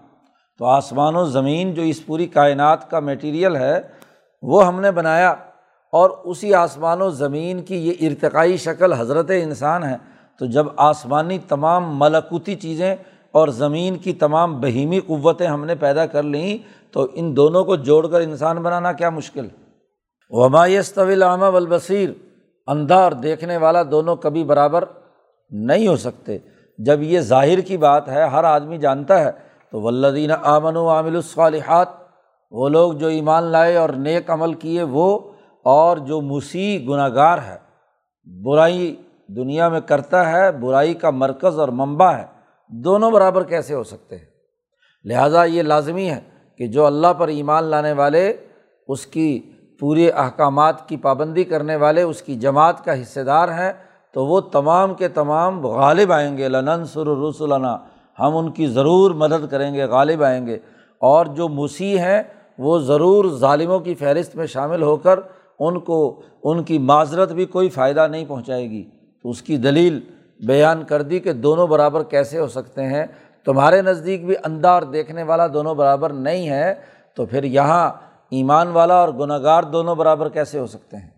تو 0.61 0.67
آسمان 0.67 1.17
و 1.17 1.25
زمین 1.25 1.75
جو 1.75 1.83
اس 1.83 2.07
پوری 2.07 2.27
کائنات 2.27 2.91
کا 2.91 3.01
میٹیریل 3.01 3.57
ہے، 3.57 3.81
وہ 4.43 4.67
ہم 4.67 4.81
نے 4.81 4.91
بنایا 4.91 5.31
اور 5.93 6.11
اسی 6.25 6.55
آسمان 6.55 7.03
و 7.03 7.11
زمین 7.11 7.63
کی 7.63 7.89
یہ 7.89 8.09
ارتقائی 8.09 8.57
شکل 8.57 8.93
حضرت 8.93 9.31
انسان 9.43 9.85
ہے۔ 9.85 9.97
تو 10.39 10.47
جب 10.47 10.67
آسمانی 10.77 11.39
تمام 11.49 11.99
ملکوتی 11.99 12.55
چیزیں 12.55 12.97
اور 13.33 13.49
زمین 13.49 13.97
کی 13.97 14.13
تمام 14.13 14.61
بہیمی 14.61 15.01
قوتیں 15.01 15.47
ہم 15.47 15.65
نے 15.65 15.75
پیدا 15.75 16.07
کر 16.07 16.23
لیں، 16.23 16.59
تو 16.93 17.07
ان 17.13 17.37
دونوں 17.37 17.65
کو 17.65 17.77
جوڑ 17.77 18.07
کر 18.07 18.21
انسان 18.21 18.57
بنانا 18.57 18.93
کیا 18.93 19.11
مشکل۔ 19.11 19.49
ومایس 20.31 20.93
طویل 20.93 21.23
عامہ 21.23 21.45
والبصیر 21.45 22.11
اندھا 22.67 22.97
اور 22.97 23.13
دیکھنے 23.13 23.57
والا 23.57 23.83
دونوں 23.91 24.17
کبھی 24.17 24.45
برابر 24.45 24.85
نہیں 25.51 25.89
ہو 25.89 25.97
سکتے۔ 25.97 26.39
جب 26.79 27.03
یہ 27.03 27.21
ظاہر 27.21 27.61
کی 27.61 27.77
بات 27.77 28.09
ہے، 28.09 28.23
ہر 28.23 28.45
آدمی 28.45 28.79
جانتا 28.79 29.25
ہے 29.25 29.50
تو 29.73 29.81
ولدین 29.81 30.31
آمن 30.43 30.77
و 30.77 30.89
عامل 30.89 31.17
الصالحات، 31.17 31.89
وہ 32.51 32.69
لوگ 32.69 32.93
جو 32.93 33.07
ایمان 33.07 33.43
لائے 33.43 33.77
اور 33.77 33.89
نیک 33.89 34.31
عمل 34.31 34.55
کیے، 34.55 34.83
وہ 34.83 35.19
اور 35.63 35.97
جو 35.97 36.21
مسیح 36.21 36.87
گناہ 36.89 37.09
گار 37.09 37.39
ہے، 37.39 37.57
برائی 38.27 38.97
دنیا 39.29 39.69
میں 39.69 39.81
کرتا 39.81 40.33
ہے، 40.33 40.53
برائی 40.53 40.95
کا 40.95 41.11
مرکز 41.11 41.59
اور 41.59 41.69
منبع 41.69 42.13
ہے، 42.13 42.25
دونوں 42.69 43.11
برابر 43.11 43.45
کیسے 43.45 43.75
ہو 43.75 43.83
سکتے 43.83 44.19
ہیں؟ 44.19 44.25
لہٰذا 45.05 45.45
یہ 45.45 45.63
لازمی 45.63 46.11
ہے 46.11 46.21
کہ 46.57 46.67
جو 46.67 46.87
اللہ 46.87 47.13
پر 47.19 47.29
ایمان 47.29 47.65
لانے 47.65 47.93
والے، 47.93 48.37
اس 48.89 49.07
کی 49.07 49.51
پورے 49.81 50.11
احکامات 50.11 50.89
کی 50.89 50.97
پابندی 50.97 51.45
کرنے 51.45 51.77
والے، 51.77 52.03
اس 52.03 52.23
کی 52.23 52.35
جماعت 52.35 52.85
کا 52.85 53.03
حصے 53.03 53.25
دار 53.25 53.49
ہیں، 53.49 53.73
تو 54.13 54.27
وہ 54.27 54.41
تمام 54.41 54.95
کے 54.95 55.09
تمام 55.09 55.67
غالب 55.67 56.13
آئیں 56.13 56.39
گے 56.39 56.49
لنن 56.49 56.85
سر 56.85 57.07
رسولنا 57.07 57.77
ہم 58.21 58.37
ان 58.37 58.51
کی 58.51 58.67
ضرور 58.67 59.11
مدد 59.11 59.51
کریں 59.51 59.75
گے، 59.75 59.85
غالب 59.85 60.23
آئیں 60.23 60.47
گے۔ 60.47 60.59
اور 60.99 61.27
جو 61.27 61.49
مسیح 61.49 61.99
ہیں، 61.99 62.23
وہ 62.59 62.79
ضرور 62.79 63.25
ظالموں 63.39 63.79
کی 63.79 63.95
فہرست 63.95 64.37
میں 64.37 64.47
شامل 64.47 64.83
ہو 64.83 64.97
کر 64.97 65.21
ان 65.59 65.81
کو، 65.81 66.23
ان 66.43 66.63
کی 66.63 66.79
معذرت 66.79 67.33
بھی 67.33 67.45
کوئی 67.45 67.69
فائدہ 67.69 68.07
نہیں 68.07 68.25
پہنچائے 68.29 68.71
گی۔ 68.71 68.85
تو 69.23 69.31
اس 69.31 69.43
کی 69.43 69.57
دلیل 69.57 70.01
بیان 70.47 70.85
کر 70.85 71.03
دی 71.03 71.21
کہ 71.21 71.33
دونوں 71.33 71.67
برابر 71.67 72.03
کیسے 72.03 72.39
ہو 72.39 72.47
سکتے 72.47 72.87
ہیں۔ 72.87 73.07
تمہارے 73.45 73.83
نزدیک 73.83 74.27
بھی 74.27 74.35
اندھا 74.45 74.71
اور 74.71 74.83
دیکھنے 74.83 75.23
والا 75.23 75.47
دونوں 75.47 75.75
برابر 75.75 76.13
نہیں 76.13 76.49
ہے، 76.49 76.75
تو 77.15 77.27
پھر 77.27 77.45
یہاں 77.45 77.91
ایمان 78.31 78.69
والا 78.69 78.95
اور 78.95 79.09
گناہ 79.09 79.39
گار 79.43 79.63
دونوں 79.63 79.95
برابر 79.95 80.29
کیسے 80.29 80.59
ہو 80.59 80.67
سکتے 80.67 80.97
ہیں؟ 80.97 81.11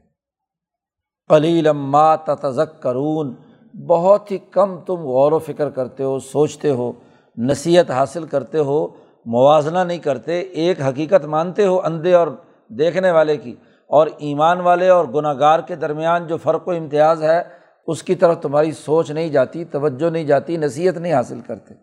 قلیل 1.28 1.72
ما 1.72 2.16
تتذک 2.16 2.82
کرون 2.82 3.34
بہت 3.74 4.30
ہی 4.30 4.38
کم 4.38 4.80
تم 4.80 4.94
غور 4.94 5.32
و 5.32 5.38
فکر 5.38 5.70
کرتے 5.70 6.02
ہو، 6.02 6.18
سوچتے 6.18 6.70
ہو، 6.70 6.92
نصیحت 7.36 7.90
حاصل 7.90 8.26
کرتے 8.26 8.58
ہو، 8.58 8.86
موازنہ 9.26 9.78
نہیں 9.78 9.98
کرتے، 9.98 10.40
ایک 10.40 10.80
حقیقت 10.82 11.24
مانتے 11.24 11.66
ہو 11.66 11.80
اندھے 11.80 12.14
اور 12.14 12.28
دیکھنے 12.68 13.10
والے 13.10 13.36
کی، 13.36 13.54
اور 13.86 14.06
ایمان 14.18 14.60
والے 14.60 14.88
اور 14.88 15.04
گناہ 15.04 15.34
گار 15.38 15.60
کے 15.60 15.76
درمیان 15.76 16.26
جو 16.26 16.36
فرق 16.36 16.68
و 16.68 16.70
امتیاز 16.70 17.22
ہے، 17.22 17.42
اس 17.86 18.02
کی 18.02 18.14
طرف 18.14 18.40
تمہاری 18.40 18.72
سوچ 18.72 19.10
نہیں 19.10 19.28
جاتی، 19.28 19.64
توجہ 19.64 20.10
نہیں 20.10 20.24
جاتی، 20.24 20.56
نصیحت 20.56 20.96
نہیں 20.96 21.12
حاصل 21.12 21.40
کرتے۔ 21.40 21.74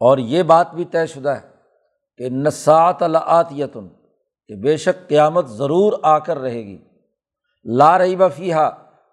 اور 0.00 0.18
یہ 0.18 0.42
بات 0.42 0.74
بھی 0.74 0.84
طے 0.84 1.06
شدہ 1.06 1.28
ہے 1.28 1.48
کہ 2.16 2.28
نسات 2.30 3.02
العت 3.02 3.52
یتن 3.56 3.88
کہ 4.46 4.54
بے 4.54 4.76
شک 4.76 5.08
قیامت 5.08 5.46
ضرور 5.46 5.92
آ 6.02 6.18
کر 6.18 6.38
رہے 6.38 6.62
گی۔ 6.62 6.78
لا 7.64 7.98
رہی 7.98 8.16
بفیہ 8.16 8.70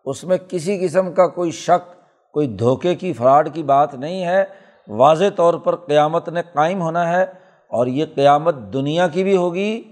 اس 0.08 0.24
میں 0.24 0.38
کسی 0.48 0.88
قسم 0.88 1.12
کا 1.12 1.28
کوئی 1.28 1.52
شک، 1.52 1.94
کوئی 2.34 2.48
دھوکے 2.48 2.96
کی، 2.96 3.14
فراڈ 3.14 3.54
کی 3.54 3.64
بات 3.64 3.94
نہیں 3.94 4.26
ہے۔ 4.26 4.44
واضح 4.88 5.26
طور 5.36 5.54
پر 5.54 5.76
قیامت 5.76 6.30
نے 6.30 6.42
قائم 6.54 6.82
ہونا 6.82 7.10
ہے 7.10 7.24
اور 7.68 7.88
یہ 7.88 8.06
قیامت 8.16 8.56
دنیا 8.74 9.08
کی 9.08 9.24
بھی 9.24 9.36
ہوگی، 9.36 9.84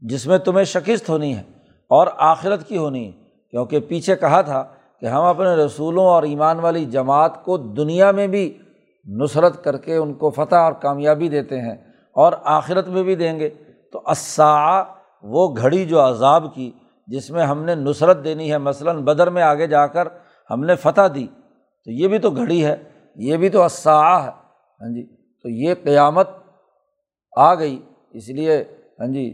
جس 0.00 0.26
میں 0.26 0.38
تمہیں 0.38 0.64
شکست 0.64 1.08
ہونی 1.08 1.36
ہے 1.36 1.42
اور 1.88 2.06
آخرت 2.16 2.68
کی 2.68 2.76
ہونی 2.76 3.06
ہے۔ 3.06 3.12
کیونکہ 3.50 3.80
پیچھے 3.80 4.16
کہا 4.16 4.40
تھا 4.40 4.64
کہ 5.00 5.06
ہم 5.06 5.22
اپنے 5.24 5.48
رسولوں 5.48 6.04
اور 6.04 6.22
ایمان 6.22 6.60
والی 6.60 6.84
جماعت 6.84 7.44
کو 7.44 7.56
دنیا 7.56 8.10
میں 8.10 8.26
بھی 8.26 8.58
نصرت 9.06 9.64
کر 9.64 9.76
کے 9.76 9.96
ان 9.96 10.14
کو 10.14 10.30
فتح 10.30 10.56
اور 10.56 10.72
کامیابی 10.72 11.28
دیتے 11.28 11.60
ہیں 11.60 11.74
اور 12.12 12.32
آخرت 12.44 12.88
میں 12.88 13.02
بھی 13.02 13.14
دیں 13.14 13.40
گے۔ 13.40 13.48
تو 13.92 14.02
اسا 14.06 14.82
وہ 15.22 15.54
گھڑی 15.56 15.84
جو 15.84 16.00
عذاب 16.00 16.54
کی 16.54 16.70
جس 17.12 17.30
میں 17.30 17.44
ہم 17.44 17.64
نے 17.64 17.74
نصرت 17.74 18.24
دینی 18.24 18.52
ہے، 18.52 18.58
مثلاً 18.58 19.04
بدر 19.04 19.30
میں 19.30 19.42
آگے 19.42 19.66
جا 19.66 19.86
کر 19.86 20.08
ہم 20.50 20.64
نے 20.64 20.74
فتح 20.74 21.08
دی، 21.14 21.26
تو 21.84 21.90
یہ 21.90 22.08
بھی 22.08 22.18
تو 22.18 22.30
گھڑی 22.30 22.64
ہے، 22.64 22.76
یہ 23.16 23.36
بھی 23.36 23.48
تو 23.48 23.62
اسا 23.62 24.24
ہے۔ 24.24 24.30
ہاں 24.80 24.94
جی 24.94 25.06
تو 25.42 25.48
یہ 25.48 25.74
قیامت 25.84 26.28
آ 27.36 27.54
گئی۔ 27.54 27.80
اس 28.12 28.28
لیے 28.28 28.64
ہاں 29.00 29.06
جی 29.06 29.30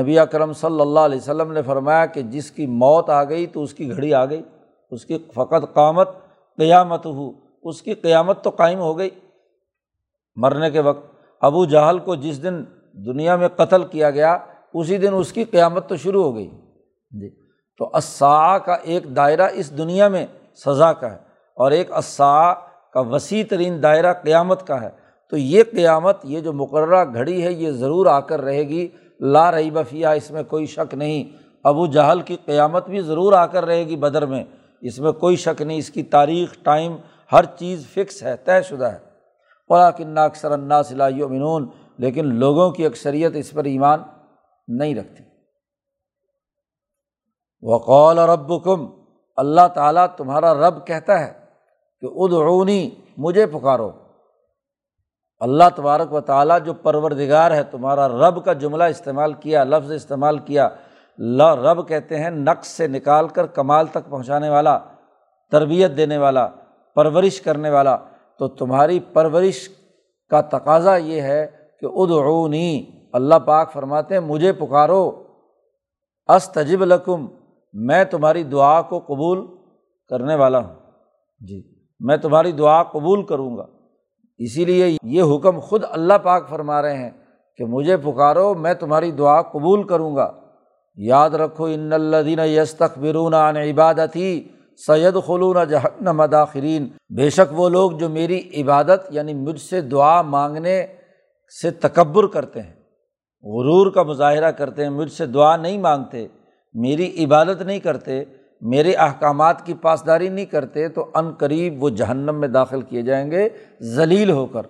نبی 0.00 0.18
اکرم 0.18 0.52
صلی 0.52 0.80
اللہ 0.80 1.00
علیہ 1.00 1.18
وسلم 1.18 1.52
نے 1.52 1.62
فرمایا 1.62 2.06
کہ 2.06 2.22
جس 2.22 2.50
کی 2.50 2.66
موت 2.66 3.10
آ 3.10 3.24
گئی 3.24 3.46
تو 3.46 3.62
اس 3.62 3.74
کی 3.74 3.90
گھڑی 3.90 4.14
آ 4.14 4.24
گئی، 4.24 4.42
اس 4.90 5.04
کی 5.04 5.18
فقط 5.34 5.74
قامت 5.74 6.08
قیامت 6.56 7.06
ہو 7.06 7.32
اس 7.62 7.82
کی 7.82 7.94
قیامت 7.94 8.44
تو 8.44 8.50
قائم 8.50 8.78
ہو 8.78 8.98
گئی۔ 8.98 9.10
مرنے 10.36 10.70
کے 10.70 10.80
وقت 10.80 11.06
ابو 11.40 11.64
جہل 11.64 11.98
کو 11.98 12.14
جس 12.14 12.42
دن 12.42 12.64
دنیا 13.06 13.36
میں 13.36 13.48
قتل 13.48 13.84
کیا 13.84 14.10
گیا، 14.10 14.38
اسی 14.74 14.98
دن 14.98 15.12
اس 15.12 15.32
کی 15.32 15.44
قیامت 15.44 15.88
تو 15.88 15.96
شروع 15.96 16.22
ہو 16.22 16.34
گئی۔ 16.36 16.50
جی۔ 17.12 17.28
تو 17.78 17.90
اسا 17.94 18.58
کا 18.58 18.72
ایک 18.72 19.16
دائرہ 19.16 19.48
اس 19.52 19.78
دنیا 19.78 20.08
میں 20.08 20.26
سزا 20.54 20.92
کا 20.92 21.12
ہے 21.12 21.16
اور 21.56 21.70
ایک 21.70 21.92
اسا 21.92 22.52
کا 22.92 23.00
وسیع 23.00 23.44
ترین 23.50 23.82
دائرہ 23.82 24.12
قیامت 24.12 24.66
کا 24.66 24.80
ہے۔ 24.80 24.88
تو 25.30 25.36
یہ 25.36 25.62
قیامت، 25.72 26.16
یہ 26.24 26.40
جو 26.40 26.52
مقررہ 26.52 27.04
گھڑی 27.04 27.44
ہے، 27.44 27.52
یہ 27.52 27.70
ضرور 27.70 28.06
آ 28.06 28.20
کر 28.20 28.40
رہے 28.40 28.62
گی۔ 28.68 28.88
لا 29.20 29.52
رہی 29.52 29.70
بفیہ 29.70 30.06
اس 30.06 30.30
میں 30.30 30.42
کوئی 30.42 30.66
شک 30.66 30.94
نہیں۔ 30.94 31.24
ابو 31.64 31.86
جہل 31.86 32.20
کی 32.20 32.36
قیامت 32.44 32.88
بھی 32.88 33.00
ضرور 33.00 33.32
آ 33.32 33.46
کر 33.46 33.64
رہے 33.64 33.86
گی 33.86 33.96
بدر 33.96 34.26
میں۔ 34.26 34.44
اس 34.80 34.98
میں 34.98 35.12
کوئی 35.12 35.36
شک 35.36 35.62
نہیں، 35.62 35.78
اس 35.78 35.90
کی 35.90 36.02
تاریخ، 36.02 36.54
ٹائم، 36.62 36.96
ہر 37.32 37.44
چیز 37.44 37.86
فکس 37.94 38.22
ہے، 38.22 38.36
طے 38.36 38.62
شدہ 38.62 38.84
ہے۔ 38.84 38.98
قرآن 39.68 40.18
اکثر 40.18 40.50
اللہ 40.50 40.82
صلاح 40.84 41.10
منون 41.10 41.68
لیکن 41.98 42.34
لوگوں 42.34 42.70
کی 42.70 42.86
اکثریت 42.86 43.32
اس 43.34 43.50
پر 43.50 43.64
ایمان 43.64 43.98
نہیں 44.68 44.94
رکھتی۔ 44.94 45.31
وقول 47.62 48.18
رب 48.18 48.64
کم 48.64 48.86
اللہ 49.36 49.68
تعالیٰ 49.74 50.06
تمہارا 50.16 50.54
رب 50.54 50.86
کہتا 50.86 51.20
ہے 51.20 51.32
کہ 52.00 52.06
ادعونی، 52.06 52.90
مجھے 53.16 53.46
پکارو۔ 53.46 53.90
اللہ 55.40 55.64
تبارک 55.76 56.12
و 56.12 56.20
تعالیٰ 56.20 56.60
جو 56.64 56.74
پروردگار 56.74 57.50
ہے، 57.50 57.62
تمہارا 57.62 58.08
رب 58.08 58.44
کا 58.44 58.52
جملہ 58.52 58.84
استعمال 58.84 59.32
کیا، 59.32 59.64
لفظ 59.64 59.92
استعمال 59.92 60.38
کیا 60.38 60.68
رب 61.54 61.88
کہتے 61.88 62.18
ہیں 62.18 62.30
نقص 62.30 62.66
سے 62.66 62.86
نکال 62.86 63.28
کر 63.28 63.46
کمال 63.46 63.86
تک 63.86 64.10
پہنچانے 64.10 64.48
والا، 64.48 64.78
تربیت 65.50 65.96
دینے 65.96 66.18
والا، 66.18 66.48
پرورش 66.94 67.40
کرنے 67.40 67.70
والا۔ 67.70 67.96
تو 68.38 68.48
تمہاری 68.48 69.00
پرورش 69.00 69.68
کا 70.30 70.40
تقاضا 70.40 70.96
یہ 70.96 71.20
ہے 71.20 71.46
کہ 71.80 71.86
ادعونی، 71.86 72.86
اللہ 73.12 73.34
پاک 73.34 73.72
فرماتے 73.72 74.14
ہیں، 74.14 74.20
مجھے 74.20 74.52
پکارو۔ 74.52 75.22
استجب 76.28 76.84
لکم 76.84 77.26
میں 77.72 78.04
تمہاری 78.04 78.42
دعا 78.42 78.82
کو 78.82 78.98
قبول 78.98 79.46
کرنے 80.08 80.34
والا 80.34 80.58
ہوں۔ 80.58 80.74
جی 81.40 81.62
میں 82.00 82.16
تمہاری 82.16 82.52
دعا 82.52 82.82
قبول 82.82 83.26
کروں 83.26 83.56
گا۔ 83.56 83.66
اسی 84.38 84.64
لیے 84.64 84.96
یہ 85.02 85.22
حکم 85.22 85.60
خود 85.60 85.84
اللہ 85.90 86.14
پاک 86.22 86.48
فرما 86.48 86.82
رہے 86.82 86.96
ہیں 86.96 87.10
کہ 87.56 87.64
مجھے 87.64 87.96
پکارو، 87.96 88.54
میں 88.54 88.74
تمہاری 88.74 89.10
دعا 89.10 89.42
قبول 89.42 89.86
کروں 89.86 90.16
گا۔ 90.16 90.32
یاد 90.96 91.30
رکھو، 91.30 91.64
ان 91.64 91.92
الدین 91.92 92.38
یس 92.38 92.82
برون 92.96 93.34
عن 93.34 93.56
عبادتی 93.56 94.48
سید 94.86 95.14
خلون 95.26 95.56
جہنم 95.68 96.16
مداخرین 96.16 96.88
بے 97.16 97.30
شک 97.30 97.52
وہ 97.52 97.68
لوگ 97.68 97.92
جو 97.92 98.08
میری 98.08 98.62
عبادت 98.62 99.00
یعنی 99.10 99.34
مجھ 99.34 99.60
سے 99.60 99.80
دعا 99.80 100.22
مانگنے 100.22 100.86
سے 101.62 101.70
تکبر 101.70 102.26
کرتے 102.26 102.62
ہیں، 102.62 102.72
غرور 103.42 103.92
کا 103.92 104.02
مظاہرہ 104.02 104.50
کرتے 104.50 104.82
ہیں، 104.82 104.90
مجھ 104.90 105.12
سے 105.12 105.26
دعا 105.26 105.56
نہیں 105.56 105.78
مانگتے۔ 105.78 106.26
میری 106.72 107.24
عبادت 107.24 107.62
نہیں 107.62 107.78
کرتے، 107.78 108.24
میرے 108.60 108.92
احکامات 108.92 109.66
کی 109.66 109.74
پاسداری 109.74 110.28
نہیں 110.28 110.46
کرتے، 110.46 110.88
تو 110.88 111.10
عن 111.14 111.30
قریب 111.30 111.82
وہ 111.82 111.88
جہنم 111.88 112.40
میں 112.40 112.48
داخل 112.48 112.80
کیے 112.82 113.02
جائیں 113.02 113.30
گے، 113.30 113.48
ذلیل 113.82 114.30
ہو 114.30 114.46
کر۔ 114.46 114.62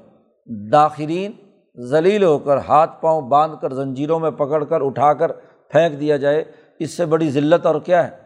داخرین 0.73 1.33
ذلیل 1.81 2.25
ہو 2.25 2.38
کر 2.38 2.57
ہاتھ 2.57 3.03
پاؤں 3.03 3.23
باندھ 3.23 3.57
کر 3.62 3.73
زنجیروں 3.73 4.21
میں 4.21 4.31
پکڑ 4.31 4.65
کر 4.65 4.81
اٹھا 4.81 5.12
کر 5.12 5.33
پھینک 5.69 6.01
دیا 6.01 6.17
جائے، 6.17 6.45
اس 6.79 6.91
سے 6.91 7.07
بڑی 7.07 7.31
ذلت 7.31 7.67
اور 7.67 7.81
کیا 7.81 8.05
ہے؟ 8.05 8.17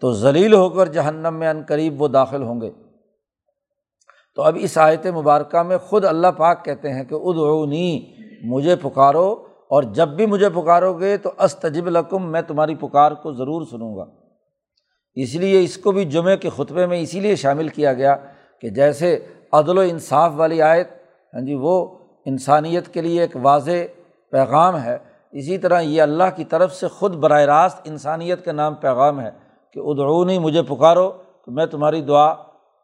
تو 0.00 0.12
ذلیل 0.12 0.54
ہو 0.54 0.68
کر 0.68 0.86
جہنم 0.86 1.34
میں 1.34 1.50
عن 1.50 1.62
قریب 1.68 2.02
وہ 2.02 2.08
داخل 2.08 2.42
ہوں 2.42 2.60
گے۔ 2.60 2.70
تو 4.36 4.42
اب 4.42 4.56
اس 4.60 4.78
آیت 4.78 5.06
مبارکہ 5.06 5.62
میں 5.62 5.78
خود 5.78 6.04
اللہ 6.04 6.26
پاک 6.26 6.64
کہتے 6.64 6.92
ہیں 6.92 7.04
کہ 7.04 7.14
ادعونی، 7.14 8.12
مجھے 8.42 8.76
پکارو 8.76 9.49
اور 9.70 9.82
جب 9.82 10.08
بھی 10.08 10.26
مجھے 10.26 10.48
پکارو 10.48 10.92
گے 10.94 11.16
تو 11.16 11.30
استجب 11.38 11.88
لکم، 11.88 12.30
میں 12.32 12.42
تمہاری 12.42 12.74
پکار 12.74 13.12
کو 13.12 13.32
ضرور 13.32 13.62
سنوں 13.70 13.96
گا۔ 13.96 14.04
اس 15.14 15.34
لیے 15.34 15.62
اس 15.62 15.76
کو 15.76 15.92
بھی 15.92 16.04
جمعے 16.04 16.36
کے 16.36 16.48
خطبے 16.48 16.86
میں 16.86 17.00
اسی 17.00 17.20
لیے 17.20 17.36
شامل 17.36 17.68
کیا 17.68 17.92
گیا 17.92 18.16
کہ 18.60 18.68
جیسے 18.68 19.26
عدل 19.52 19.78
و 19.78 19.80
انصاف 19.80 20.32
والی 20.36 20.62
آیت 20.62 20.88
ہاں 21.34 21.40
جی 21.40 21.54
وہ 21.54 21.98
انسانیت 22.26 22.88
کے 22.88 23.00
لیے 23.00 23.20
ایک 23.20 23.36
واضح 23.42 23.70
پیغام 24.30 24.82
ہے۔ 24.82 24.98
اسی 25.32 25.58
طرح 25.58 25.80
یہ 25.80 26.02
اللہ 26.02 26.30
کی 26.36 26.44
طرف 26.44 26.74
سے 26.74 26.88
خود 26.88 27.14
براہ 27.14 27.40
راست 27.40 27.80
انسانیت 27.84 28.44
کا 28.44 28.52
نام 28.52 28.74
پیغام 28.74 29.20
ہے 29.20 29.30
کہ 29.72 29.78
ادعونی 29.78 30.38
مجھے 30.38 30.62
پکارو 30.62 31.10
تو 31.44 31.50
میں 31.52 31.66
تمہاری 31.66 32.00
دعا 32.02 32.34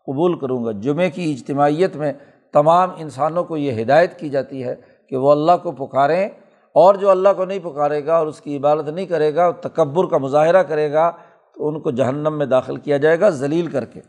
قبول 0.07 0.38
کروں 0.38 0.64
گا۔ 0.64 0.72
جمعے 0.72 1.11
کی 1.11 1.33
اجتماعیت 1.33 1.96
میں 1.96 2.12
تمام 2.53 2.90
انسانوں 2.96 3.44
کو 3.44 3.57
یہ 3.57 3.83
ہدایت 3.83 4.18
کی 4.18 4.29
جاتی 4.29 4.64
ہے 4.64 4.75
کہ 5.09 5.16
وہ 5.16 5.31
اللہ 5.31 5.53
کو 5.62 5.72
پکاریں 5.72 6.29
اور 6.77 6.95
جو 6.95 7.11
اللہ 7.11 7.29
کو 7.37 7.45
نہیں 7.45 7.59
پکارے 7.59 8.07
گا 8.07 8.17
اور 8.17 8.27
اس 8.27 8.41
کی 8.41 8.57
عبادت 8.57 8.89
نہیں 8.89 9.07
کرے 9.07 9.35
گا 9.35 9.51
تکبر 9.51 10.07
کا 10.07 10.19
مظاہرہ 10.19 10.62
کرے 10.62 10.93
گا، 10.93 11.11
تو 11.55 11.69
ان 11.69 11.81
کو 11.81 11.91
جہنم 11.91 12.39
میں 12.39 12.47
داخل 12.47 12.77
کیا 12.77 12.97
جائے 12.97 13.21
گا 13.21 13.29
ذلیل 13.29 13.67
کر 13.67 13.85
کے۔ 13.85 14.01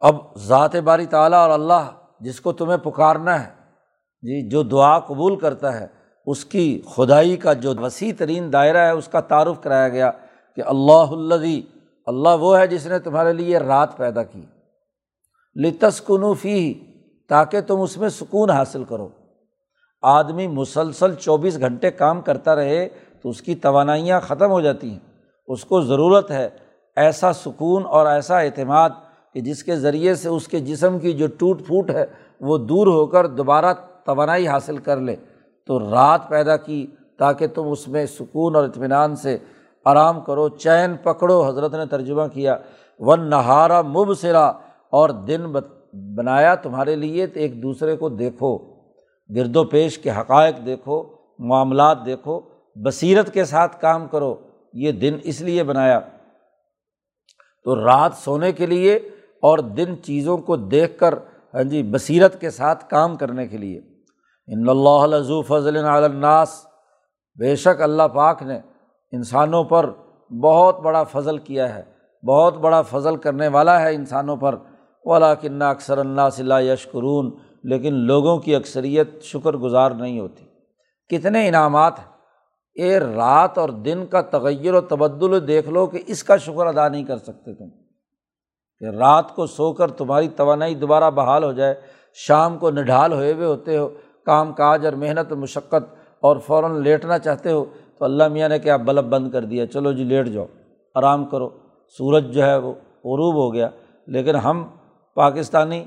اب 0.00 0.16
ذات 0.38 0.76
باری 0.76 1.06
تعالیٰ 1.06 1.38
اور 1.38 1.50
اللہ 1.50 1.90
جس 2.20 2.40
کو 2.40 2.52
تمہیں 2.52 2.78
پکارنا 2.78 3.44
ہے 3.44 3.50
جی 4.22 4.48
جو 4.48 4.62
دعا 4.62 4.98
قبول 4.98 5.36
کرتا 5.36 5.80
ہے، 5.80 5.86
اس 6.26 6.44
کی 6.44 6.82
خدائی 6.96 7.36
کا 7.36 7.52
جو 7.52 7.72
وسیع 7.82 8.12
ترین 8.18 8.52
دائرہ 8.52 8.78
ہے، 8.78 8.90
اس 8.90 9.08
کا 9.08 9.20
تعارف 9.20 9.62
کرایا 9.62 9.88
گیا 9.88 10.10
کہ 10.56 10.62
اللہ 10.66 11.10
الدی 11.10 11.62
اللہ 12.06 12.28
وہ 12.28 12.58
ہے 12.58 12.66
جس 12.66 12.86
نے 12.86 12.98
تمہارے 12.98 13.32
لیے 13.32 13.58
رات 13.58 13.96
پیدا 13.96 14.22
کی۔ 14.22 14.42
لتسکنوفی 15.56 16.74
تاکہ 17.28 17.60
تم 17.60 17.80
اس 17.80 17.96
میں 17.96 18.08
سکون 18.08 18.50
حاصل 18.50 18.84
کرو۔ 18.84 19.08
آدمی 20.04 20.46
مسلسل 20.46 21.14
چوبیس 21.14 21.60
گھنٹے 21.60 21.90
کام 21.90 22.20
کرتا 22.20 22.56
رہے 22.56 22.88
تو 23.22 23.28
اس 23.28 23.42
کی 23.42 23.54
توانائیاں 23.54 24.20
ختم 24.20 24.50
ہو 24.50 24.60
جاتی 24.60 24.90
ہیں۔ 24.90 24.98
اس 25.46 25.64
کو 25.64 25.80
ضرورت 25.80 26.30
ہے 26.30 26.48
ایسا 26.96 27.32
سکون 27.32 27.82
اور 27.86 28.06
ایسا 28.06 28.38
اعتماد 28.38 28.90
کہ 29.34 29.40
جس 29.40 29.64
کے 29.64 29.76
ذریعے 29.76 30.14
سے 30.14 30.28
اس 30.28 30.48
کے 30.48 30.60
جسم 30.60 30.98
کی 30.98 31.12
جو 31.12 31.26
ٹوٹ 31.38 31.66
پھوٹ 31.66 31.90
ہے 31.90 32.06
وہ 32.40 32.58
دور 32.58 32.86
ہو 32.86 33.06
کر 33.06 33.26
دوبارہ 33.26 33.74
توانائی 34.04 34.48
حاصل 34.48 34.76
کر 34.76 34.96
لے۔ 34.96 35.16
تو 35.66 35.78
رات 35.78 36.28
پیدا 36.28 36.56
کی 36.56 36.86
تاکہ 37.18 37.46
تم 37.46 37.68
اس 37.68 37.88
میں 37.88 38.06
سکون 38.06 38.56
اور 38.56 38.64
اطمینان 38.64 39.16
سے 39.16 39.38
آرام 39.84 40.20
کرو۔ 40.20 40.48
چین 40.48 40.96
پکڑو، 41.02 41.48
حضرت 41.48 41.74
نے 41.74 41.86
ترجمہ 41.86 42.26
کیا۔ 42.32 42.56
ون 42.98 43.30
نہارا 43.30 43.82
مبصرا 43.82 44.46
اور 44.90 45.08
دن 45.08 45.52
بنایا 46.14 46.54
تمہارے 46.54 46.96
لیے 46.96 47.26
تو 47.26 47.40
ایک 47.40 47.62
دوسرے 47.62 47.96
کو 47.96 48.08
دیکھو۔ 48.08 48.73
گرد 49.36 49.56
و 49.56 49.64
پیش 49.64 49.98
کے 49.98 50.10
حقائق 50.10 50.66
دیکھو، 50.66 51.04
معاملات 51.38 52.06
دیکھو، 52.06 52.40
بصیرت 52.76 53.34
کے 53.34 53.44
ساتھ 53.44 53.80
کام 53.80 54.08
کرو، 54.08 54.34
یہ 54.72 54.92
دن 54.92 55.18
اس 55.24 55.40
لیے 55.40 55.62
بنایا۔ 55.62 56.00
تو 57.64 57.84
رات 57.84 58.12
سونے 58.14 58.52
کے 58.52 58.66
لیے 58.66 58.96
اور 59.42 59.58
دن 59.58 59.94
چیزوں 60.02 60.38
کو 60.38 60.56
دیکھ 60.56 60.98
کر 60.98 61.14
ہاں 61.54 61.62
جی 61.62 61.82
بصیرت 61.82 62.40
کے 62.40 62.50
ساتھ 62.50 62.90
کام 62.90 63.16
کرنے 63.16 63.46
کے 63.46 63.58
لیے۔ 63.58 63.80
ان 64.46 64.68
اللہ 64.68 65.40
فضل 65.48 65.84
الناس، 65.84 66.66
بے 67.38 67.56
شک 67.56 67.82
اللہ 67.82 68.02
پاک 68.02 68.42
نے 68.42 68.60
انسانوں 69.12 69.64
پر 69.64 69.90
بہت 70.42 70.80
بڑا 70.80 71.04
فضل 71.04 71.38
کیا 71.38 71.74
ہے، 71.74 71.82
بہت 72.26 72.56
بڑا 72.56 72.82
فضل 72.82 73.16
کرنے 73.16 73.48
والا 73.48 73.80
ہے 73.80 73.94
انسانوں 73.94 74.36
پر۔ 74.36 74.56
ولا 75.04 75.34
کن 75.34 75.62
اکثر 75.62 75.98
اللہ 75.98 76.28
صلی 76.32 76.68
یشکرون 76.68 77.36
لیکن 77.64 77.94
لوگوں 77.94 78.38
کی 78.38 78.56
اکثریت 78.56 79.22
شکر 79.22 79.52
گزار 79.52 79.90
نہیں 79.90 80.20
ہوتی۔ 80.20 80.44
کتنے 81.08 81.48
انعامات 81.48 81.98
ہیں۔ 81.98 82.14
اے 82.74 82.98
رات 82.98 83.58
اور 83.58 83.68
دن 83.68 84.06
کا 84.06 84.20
تغیر 84.20 84.74
و 84.74 84.80
تبدل 84.80 85.48
دیکھ 85.48 85.68
لو 85.68 85.86
کہ 85.86 86.02
اس 86.06 86.24
کا 86.24 86.36
شکر 86.36 86.66
ادا 86.66 86.88
نہیں 86.88 87.04
کر 87.04 87.18
سکتے 87.18 87.54
تم۔ 87.54 87.84
کہ 88.78 88.84
رات 88.84 89.34
کو 89.34 89.46
سو 89.46 89.72
کر 89.72 89.90
تمہاری 89.90 90.28
توانائی 90.28 90.74
دوبارہ 90.74 91.10
بحال 91.10 91.44
ہو 91.44 91.52
جائے، 91.52 91.74
شام 92.14 92.58
کو 92.58 92.70
نڈھال 92.70 93.12
ہوئے 93.12 93.32
ہوئے 93.32 93.46
ہوتے 93.46 93.78
ہو، 93.78 93.88
کام 94.26 94.52
کاج 94.52 94.84
اور 94.84 94.92
محنت 94.92 95.32
مشقت 95.32 95.94
اور 96.20 96.36
فوراً 96.36 96.82
لیٹنا 96.82 97.18
چاہتے 97.18 97.50
ہو، 97.50 97.64
تو 97.98 98.04
اللہ 98.04 98.28
میاں 98.28 98.48
نے 98.48 98.58
کیا 98.58 98.76
بلب 98.76 99.04
بند 99.04 99.30
کر 99.30 99.44
دیا، 99.44 99.66
چلو 99.66 99.92
جی 99.92 100.04
لیٹ 100.04 100.26
جاؤ، 100.26 100.46
آرام 100.94 101.24
کرو۔ 101.24 101.50
سورج 101.98 102.34
جو 102.34 102.42
ہے 102.42 102.56
وہ 102.56 102.72
غروب 103.04 103.34
ہو 103.34 103.54
گیا، 103.54 103.70
لیکن 104.06 104.36
ہم 104.36 104.66
پاکستانی 105.14 105.84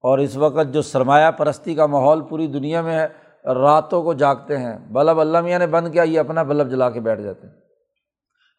اور 0.00 0.18
اس 0.18 0.36
وقت 0.36 0.72
جو 0.72 0.82
سرمایہ 0.82 1.30
پرستی 1.30 1.74
کا 1.74 1.86
ماحول 1.86 2.20
پوری 2.20 2.46
دنیا 2.46 2.80
میں 2.80 2.98
ہے، 2.98 3.28
راتوں 3.54 4.02
کو 4.02 4.12
جاگتے 4.12 4.58
ہیں۔ 4.58 4.78
بلب 4.92 5.20
اللہ 5.20 5.40
میاں 5.40 5.58
نے 5.58 5.66
بند 5.66 5.92
کیا، 5.92 6.02
یہ 6.02 6.20
اپنا 6.20 6.42
بلب 6.42 6.70
جلا 6.70 6.90
کے 6.90 7.00
بیٹھ 7.00 7.20
جاتے 7.20 7.46
ہیں۔ 7.46 7.54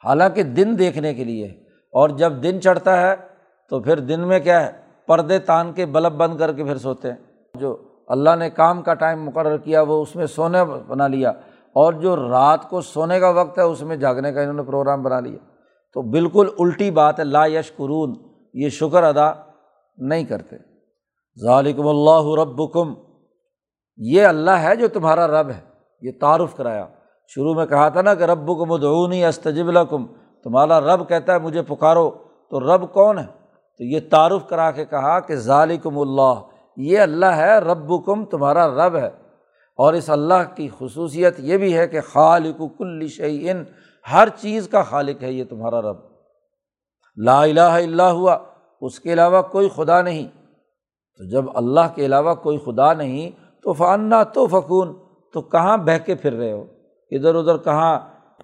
حالانکہ 0.05 0.43
دن 0.43 0.79
دیکھنے 0.79 1.13
کے 1.13 1.23
لیے، 1.23 1.45
اور 1.91 2.09
جب 2.09 2.33
دن 2.43 2.61
چڑھتا 2.61 3.01
ہے 3.01 3.15
تو 3.69 3.79
پھر 3.79 3.99
دن 3.99 4.19
میں 4.19 4.39
کیا 4.39 4.65
ہے، 4.65 4.71
پردے 5.07 5.39
تان 5.39 5.73
کے 5.73 5.85
بلب 5.85 6.11
بند 6.11 6.37
کر 6.37 6.53
کے 6.53 6.63
پھر 6.63 6.77
سوتے 6.77 7.09
ہیں۔ 7.09 7.17
جو 7.55 7.77
اللہ 8.07 8.29
نے 8.39 8.49
کام 8.49 8.81
کا 8.81 8.93
ٹائم 8.93 9.23
مقرر 9.23 9.57
کیا، 9.57 9.81
وہ 9.81 10.01
اس 10.01 10.15
میں 10.15 10.25
سونے 10.25 10.63
بنا 10.87 11.07
لیا۔ 11.07 11.29
اور 11.73 11.93
جو 11.93 12.15
رات 12.15 12.69
کو 12.69 12.81
سونے 12.81 13.19
کا 13.19 13.29
وقت 13.29 13.57
ہے، 13.57 13.63
اس 13.63 13.81
میں 13.81 13.95
جاگنے 13.95 14.33
کا 14.33 14.41
انہوں 14.41 14.53
نے 14.53 14.63
پروگرام 14.63 15.03
بنا 15.03 15.19
لیا۔ 15.19 15.37
تو 15.93 16.01
بالکل 16.01 16.47
الٹی 16.59 16.91
بات 16.91 17.19
ہے، 17.19 17.23
لا 17.23 17.45
یش 17.45 17.75
قرون 17.75 18.13
یہ 18.53 18.69
شکر 18.69 19.03
ادا 19.03 19.31
نہیں 19.97 20.23
کرتے۔ 20.23 20.68
ظالکم 21.41 21.87
اللہ 21.87 22.41
ربکم، 22.41 22.93
یہ 23.97 24.25
اللہ 24.25 24.51
ہے 24.51 24.75
جو 24.75 24.87
تمہارا 24.87 25.27
رب 25.27 25.49
ہے، 25.49 25.61
یہ 26.01 26.11
تعارف 26.21 26.55
کرایا۔ 26.55 26.87
شروع 27.27 27.53
میں 27.53 27.65
کہا 27.65 27.89
تھا 27.89 28.01
نا 28.01 28.15
کہ 28.15 28.23
رب 28.23 28.47
کو 28.47 28.65
مدعونی 28.65 29.25
استجب 29.25 29.67
الکم 29.67 30.05
تمہارا 30.43 30.81
رب 30.81 31.09
کہتا 31.09 31.33
ہے 31.33 31.39
مجھے 31.39 31.61
پکارو، 31.61 32.11
تو 32.49 32.75
رب 32.75 32.93
کون 32.93 33.17
ہے؟ 33.19 33.25
تو 33.77 33.83
یہ 33.83 33.99
تعارف 34.09 34.47
کرا 34.47 34.71
کے 34.71 34.85
کہا 34.85 35.19
کہ 35.19 35.35
ظالکم 35.35 35.99
اللہ، 35.99 36.33
یہ 36.77 36.99
اللہ 36.99 37.25
ہے 37.25 37.57
رب 37.57 38.05
کم 38.05 38.25
تمہارا 38.25 38.67
رب 38.67 38.95
ہے۔ 38.95 39.09
اور 39.77 39.93
اس 39.93 40.09
اللہ 40.09 40.55
کی 40.55 40.69
خصوصیت 40.79 41.35
یہ 41.37 41.57
بھی 41.57 41.77
ہے 41.77 41.87
کہ 41.87 42.01
خالق 42.01 42.61
کل 42.77 43.07
شعین 43.07 43.63
ہر 44.11 44.27
چیز 44.35 44.67
کا 44.67 44.83
خالق 44.83 45.23
ہے 45.23 45.31
یہ 45.31 45.43
تمہارا 45.49 45.81
رب۔ 45.81 45.97
لا 47.17 47.41
الہ 47.41 47.61
الا 47.61 48.11
ہوا، 48.11 48.37
اس 48.81 48.99
کے 48.99 49.13
علاوہ 49.13 49.41
کوئی 49.41 49.69
خدا 49.75 50.01
نہیں۔ 50.01 50.38
تو 51.19 51.25
جب 51.25 51.45
اللہ 51.55 51.79
کے 51.95 52.05
علاوہ 52.05 52.33
کوئی 52.33 52.57
خدا 52.57 52.93
نہیں، 52.93 53.29
تو 53.29 53.59
تو 53.61 53.73
فانا 53.73 54.23
تو 54.23 54.47
فکون 54.47 54.93
تو 55.33 55.41
کہاں 55.41 55.77
بہہ 55.77 55.97
کے 56.05 56.15
پھر 56.15 56.33
رہے 56.33 56.51
ہو؟ 56.51 56.65
ادھر 57.11 57.35
ادھر 57.35 57.57
کہاں 57.57 57.99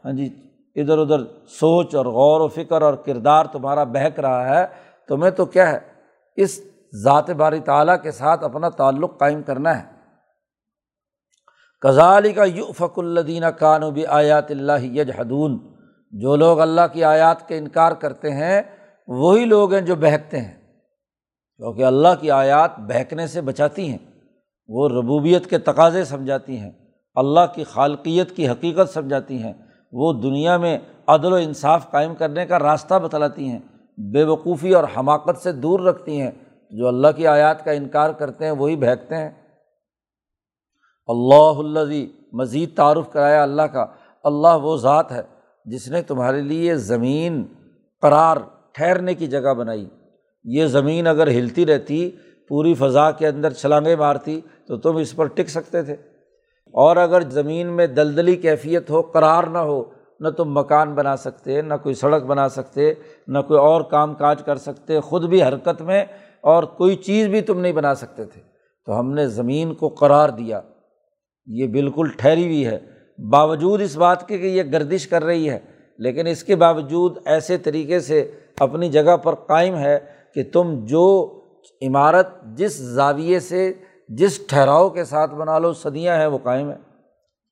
ہاں 0.05 0.11
جی 0.11 0.29
ادھر 0.75 0.97
ادھر 0.97 1.17
سوچ 1.47 1.95
اور 1.95 2.05
غور 2.05 2.41
و 2.41 2.47
فکر 2.47 2.81
اور 2.81 2.93
کردار 2.93 3.45
تمہارا 3.45 3.83
بہک 3.83 4.19
رہا 4.19 4.59
ہے، 4.59 4.65
تمہیں 5.07 5.31
تو 5.31 5.45
کیا 5.45 5.71
ہے؟ 5.71 5.79
اس 6.35 6.61
ذات 7.03 7.29
باری 7.29 7.59
تعالیٰ 7.59 7.95
کے 8.01 8.11
ساتھ 8.11 8.43
اپنا 8.43 8.69
تعلق 8.69 9.19
قائم 9.19 9.41
کرنا 9.41 9.77
ہے۔ 9.77 9.83
کزالی 11.81 12.33
کا 12.33 12.43
یو 12.43 12.71
فک 12.71 12.99
الدینہ 12.99 13.45
کانوبی 13.45 14.05
آیات 14.05 14.51
اللہ 14.51 14.83
یجحدون، 14.83 15.59
جو 16.11 16.35
لوگ 16.35 16.59
اللہ 16.59 16.93
کی 16.93 17.03
آیات 17.03 17.47
کے 17.47 17.57
انکار 17.57 17.91
کرتے 17.91 18.31
ہیں، 18.31 18.61
وہی 19.07 19.45
لوگ 19.45 19.73
ہیں 19.73 19.81
جو 19.81 19.95
بہکتے 19.95 20.39
ہیں۔ 20.39 20.64
کیونکہ 21.57 21.85
اللہ 21.85 22.07
کی 22.21 22.31
آیات 22.31 22.79
بہکنے 22.79 23.27
سے 23.27 23.41
بچاتی 23.41 23.89
ہیں، 23.89 23.97
وہ 24.67 24.89
ربوبیت 24.89 25.49
کے 25.49 25.57
تقاضے 25.57 26.03
سمجھاتی 26.03 26.57
ہیں، 26.57 26.71
اللہ 27.15 27.53
کی 27.55 27.63
خالقیت 27.63 28.35
کی 28.35 28.49
حقیقت 28.49 28.93
سمجھاتی 28.93 29.37
ہیں، 29.43 29.53
وہ 29.91 30.13
دنیا 30.13 30.57
میں 30.57 30.77
عدل 31.07 31.33
و 31.33 31.35
انصاف 31.35 31.91
قائم 31.91 32.15
کرنے 32.15 32.45
کا 32.45 32.59
راستہ 32.59 32.95
بتلاتی 32.95 33.47
ہیں، 33.47 33.59
بے 33.97 34.23
وقوفی 34.23 34.73
اور 34.73 34.83
حماقت 34.97 35.37
سے 35.37 35.51
دور 35.51 35.79
رکھتی 35.79 36.21
ہیں، 36.21 36.31
جو 36.71 36.87
اللہ 36.87 37.07
کی 37.15 37.27
آیات 37.27 37.65
کا 37.65 37.71
انکار 37.71 38.09
کرتے 38.09 38.45
ہیں، 38.45 38.51
وہی 38.51 38.75
بہکتے 38.75 39.15
ہیں۔ 39.15 39.29
اللہ 41.07 41.59
الزی 41.59 42.07
مزید 42.33 42.75
تعارف 42.75 43.11
کرایا 43.11 43.43
اللہ 43.43 43.61
کا، 43.61 43.85
اللہ 44.23 44.57
وہ 44.61 44.77
ذات 44.77 45.11
ہے 45.11 45.21
جس 45.65 45.87
نے 45.87 46.01
تمہارے 46.01 46.41
لیے 46.41 46.75
زمین 46.75 47.43
قرار 48.01 48.37
ٹھہرنے 48.73 49.13
کی 49.13 49.27
جگہ 49.27 49.53
بنائی۔ 49.53 49.85
یہ 50.45 50.65
زمین 50.65 51.07
اگر 51.07 51.27
ہلتی 51.27 51.65
رہتی، 51.65 52.11
پوری 52.47 52.73
فضا 52.73 53.11
کے 53.11 53.27
اندر 53.27 53.53
چھلانگیں 53.53 53.95
مارتی، 53.95 54.41
تو 54.67 54.77
تم 54.77 54.95
اس 54.95 55.15
پر 55.15 55.25
ٹک 55.25 55.49
سکتے 55.49 55.81
تھے۔ 55.81 55.93
اور 56.73 56.95
اگر 56.95 57.21
زمین 57.29 57.67
میں 57.67 57.87
دلدلی 57.87 58.35
کیفیت 58.35 58.89
ہو، 58.89 59.01
قرار 59.01 59.43
نہ 59.43 59.57
ہو، 59.57 59.83
نہ 60.19 60.29
تم 60.29 60.59
مکان 60.59 60.93
بنا 60.93 61.17
سکتے، 61.17 61.61
نہ 61.61 61.73
کوئی 61.83 61.95
سڑک 61.95 62.23
بنا 62.23 62.49
سکتے، 62.49 62.93
نہ 63.27 63.39
کوئی 63.47 63.59
اور 63.59 63.81
کام 63.81 64.13
کاج 64.13 64.43
کر 64.43 64.55
سکتے، 64.55 64.99
خود 64.99 65.25
بھی 65.25 65.43
حرکت 65.43 65.81
میں 65.81 66.05
اور 66.41 66.63
کوئی 66.63 66.95
چیز 66.95 67.27
بھی 67.27 67.41
تم 67.41 67.59
نہیں 67.59 67.73
بنا 67.73 67.95
سکتے 67.95 68.25
تھے۔ 68.25 68.41
تو 68.85 68.99
ہم 68.99 69.11
نے 69.13 69.27
زمین 69.27 69.73
کو 69.73 69.87
قرار 69.87 70.29
دیا۔ 70.29 70.61
یہ 71.45 71.67
بالکل 71.67 72.07
ٹھہری 72.17 72.45
ہوئی 72.45 72.65
ہے۔ 72.65 72.79
باوجود 73.29 73.81
اس 73.81 73.97
بات 73.97 74.27
کے 74.27 74.37
کہ 74.37 74.47
یہ 74.47 74.63
گردش 74.63 75.07
کر 75.07 75.23
رہی 75.23 75.49
ہے، 75.49 75.59
لیکن 75.97 76.27
اس 76.27 76.43
کے 76.43 76.55
باوجود 76.55 77.17
ایسے 77.25 77.57
طریقے 77.57 77.99
سے 77.99 78.31
اپنی 78.59 78.89
جگہ 78.89 79.17
پر 79.17 79.35
قائم 79.35 79.75
ہے 79.75 80.14
کہ 80.35 80.43
تم 80.53 80.85
جو 80.85 81.39
عمارت 81.81 82.27
جس 82.43 82.77
زاویے 82.77 83.39
سے 83.39 83.73
جس 84.09 84.47
ٹھہراؤ 84.47 84.89
کے 84.89 85.03
ساتھ 85.03 85.31
بنا 85.31 85.59
لو، 85.59 85.73
صدیاں 85.73 86.17
ہیں، 86.17 86.27
وہ 86.27 86.37
قائم 86.43 86.71
ہے 86.71 86.77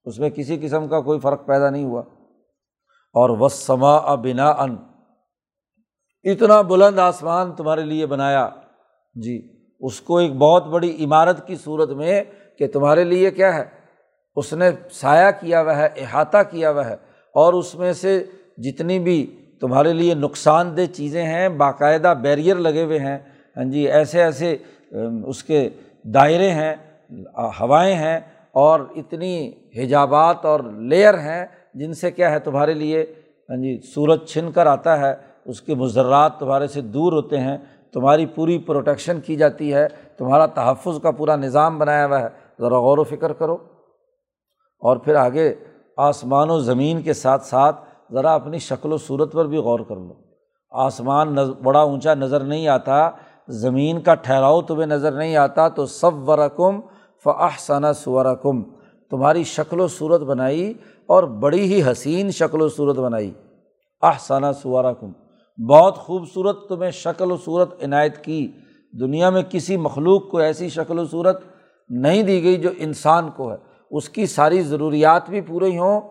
اس 0.06 0.20
میں 0.20 0.30
کسی 0.30 0.60
قسم 0.62 0.88
کا 0.88 1.02
کوئی 1.02 1.20
فرق 1.20 1.46
پیدا 1.46 1.70
نہیں 1.70 1.84
ہوا۔ 1.84 2.02
اور 3.14 3.30
وسما 3.40 4.16
بنا 4.16 4.50
ان 4.50 4.76
اتنا 6.24 6.62
بلند 6.62 7.00
آسمان 7.00 7.52
تمہارے 7.52 7.82
لیے 7.82 8.06
بنایا۔ 8.06 8.50
جی 9.16 9.48
اس 9.80 10.02
کو 10.02 10.18
ایک 10.18 10.36
بہت 10.36 10.68
بڑی 10.68 11.04
عمارت 11.04 11.48
کی 11.48 11.56
صورت 11.56 11.90
میں 11.90 12.24
کہ 12.58 12.68
تمہارے 12.68 13.04
لیے 13.04 13.32
کیا 13.32 13.56
ہے؟ 13.56 13.64
اس 14.36 14.54
نے 14.54 14.70
سایہ 14.92 15.32
کیا 15.40 15.62
ہوا 15.62 15.78
ہے، 15.78 15.90
احاطہ 15.98 16.38
کیا 16.52 16.72
ہوا 16.72 16.90
ہے۔ 16.90 16.94
اور 17.34 17.54
اس 17.54 17.76
میں 17.76 17.94
سے 17.94 18.26
جتنی 18.58 19.00
بھی 19.00 19.43
تمہارے 19.64 19.94
لیے 19.94 20.14
نقصان 20.14 20.78
دہ 20.78 20.94
چیزیں 20.94 21.24
ہیں، 21.24 21.50
باقاعدہ 21.50 22.14
بیریئر 22.22 22.56
لگے 22.56 22.84
ہوئے 22.84 23.00
ہیں۔ 23.00 23.18
ہاں 23.58 23.64
جی 23.64 23.88
ایسے 23.88 24.24
ایسے 24.24 24.58
اس 25.26 25.44
کے 25.44 25.70
دائرے 26.04 26.50
ہیں، 26.52 26.76
ہوائیں 27.60 27.96
ہیں 27.96 28.20
اور 28.52 28.80
اتنی 28.96 29.52
حجابات 29.78 30.46
اور 30.46 30.60
لیئر 30.60 31.14
ہیں 31.14 31.46
جن 31.74 31.94
سے 31.94 32.12
کیا 32.12 32.32
ہے 32.32 32.40
تمہارے 32.40 32.74
لیے 32.74 33.02
ہاں 33.50 33.58
جی 33.58 33.80
سورج 33.96 34.26
چھن 34.28 34.52
کر 34.52 34.66
آتا 34.66 35.00
ہے، 35.00 35.14
اس 35.46 35.62
کے 35.62 35.76
مضرات 35.76 36.40
تمہارے 36.40 36.68
سے 36.68 36.82
دور 36.82 37.14
ہوتے 37.14 37.40
ہیں، 37.40 37.58
تمہاری 37.94 38.26
پوری 38.26 38.58
پروٹیکشن 38.58 39.22
کی 39.22 39.36
جاتی 39.36 39.74
ہے، 39.74 39.88
تمہارا 40.18 40.46
تحفظ 40.46 41.02
کا 41.02 41.12
پورا 41.12 41.36
نظام 41.36 41.80
بنایا 41.80 42.06
ہوا 42.06 42.22
ہے۔ 42.22 42.28
ذرا 42.60 42.80
غور 42.80 42.98
و 42.98 43.04
فکر 43.04 43.34
کرو۔ 43.34 43.54
اور 44.82 44.98
پھر 44.98 45.16
آگے 45.16 45.54
آسمان 45.98 46.50
و 46.50 46.60
زمین 46.60 47.02
کے 47.02 47.14
ساتھ 47.14 47.46
ساتھ 47.46 47.93
ذرا 48.12 48.34
اپنی 48.34 48.60
شکل 48.60 48.94
و 48.94 48.98
صورت 48.98 49.32
پر 49.32 49.48
بھی 49.48 49.58
غور 49.58 49.80
کر 49.80 49.96
لو۔ 49.96 50.14
آسمان 50.72 51.36
بڑا 51.64 51.80
اونچا 51.80 52.14
نظر 52.14 52.40
نہیں 52.40 52.68
آتا، 52.68 53.10
زمین 53.48 54.02
کا 54.02 54.16
ٹھہراؤ 54.16 54.62
تمہیں 54.62 54.88
نظر 54.88 55.12
نہیں 55.12 55.36
آتا، 55.36 55.68
تو 55.68 55.86
سب 55.86 56.30
ورکم 56.30 56.80
فحسن 57.24 57.94
سورکم 57.94 58.64
تمہاری 59.10 59.44
شکل 59.44 59.80
و 59.80 59.88
صورت 59.88 60.22
بنائی 60.22 60.74
اور 61.08 61.24
بڑی 61.24 61.60
ہی 61.60 61.92
حسین 61.92 62.32
شکل 62.32 62.62
و 62.62 62.70
صورت 62.70 62.96
بنائی۔ 62.96 63.32
احسانہ 64.02 64.46
سوارا 64.62 64.94
کم 64.94 65.12
بہت 65.66 65.98
خوبصورت 65.98 66.70
تمہیں 66.70 66.92
شکل 66.92 67.32
و 67.32 67.38
صورت 67.38 67.84
عنایت 67.84 68.24
کی۔ 68.24 68.52
دنیا 69.00 69.30
میں 69.30 69.42
کسی 69.50 69.78
مخلوق 69.78 70.32
کو 70.32 70.38
ایسی 70.38 70.70
شکل 70.70 71.00
و 71.00 71.06
صورت 71.06 71.42
نہیں 71.90 72.24
دی 72.24 72.44
گئی 72.44 72.56
جو 72.56 72.70
انسان 72.78 73.30
کو 73.36 73.52
ہے۔ 73.52 73.58
اس 73.92 74.10
کی 74.10 74.26
ساری 74.26 74.62
ضروریات 74.62 75.30
بھی 75.30 75.42
پوری 75.42 75.78
ہوں 75.78 76.02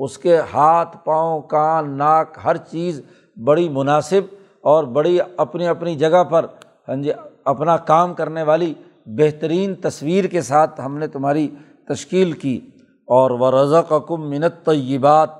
اس 0.00 0.18
کے 0.18 0.40
ہاتھ، 0.54 0.96
پاؤں، 1.04 1.42
کان، 1.42 1.98
ناک، 1.98 2.38
ہر 2.44 2.56
چیز 2.56 3.02
بڑی 3.44 3.68
مناسب 3.68 4.34
اور 4.60 4.84
بڑی 4.84 5.18
اپنی 5.36 5.66
اپنی 5.66 5.96
جگہ 5.96 6.24
پر 6.24 6.46
ہاں 6.88 6.96
جی 6.96 7.10
اپنا 7.44 7.76
کام 7.76 8.14
کرنے 8.14 8.42
والی 8.42 8.74
بہترین 9.06 9.74
تصویر 9.74 10.24
کے 10.24 10.42
ساتھ 10.42 10.80
ہم 10.80 10.98
نے 10.98 11.06
تمہاری 11.06 11.48
تشکیل 11.88 12.32
کی۔ 12.32 12.60
اور 13.08 13.30
وہ 13.30 13.50
رضا 13.50 13.82
کا 13.82 13.98
کم 13.98 14.30
منت 14.30 14.64
طیبات 14.64 15.30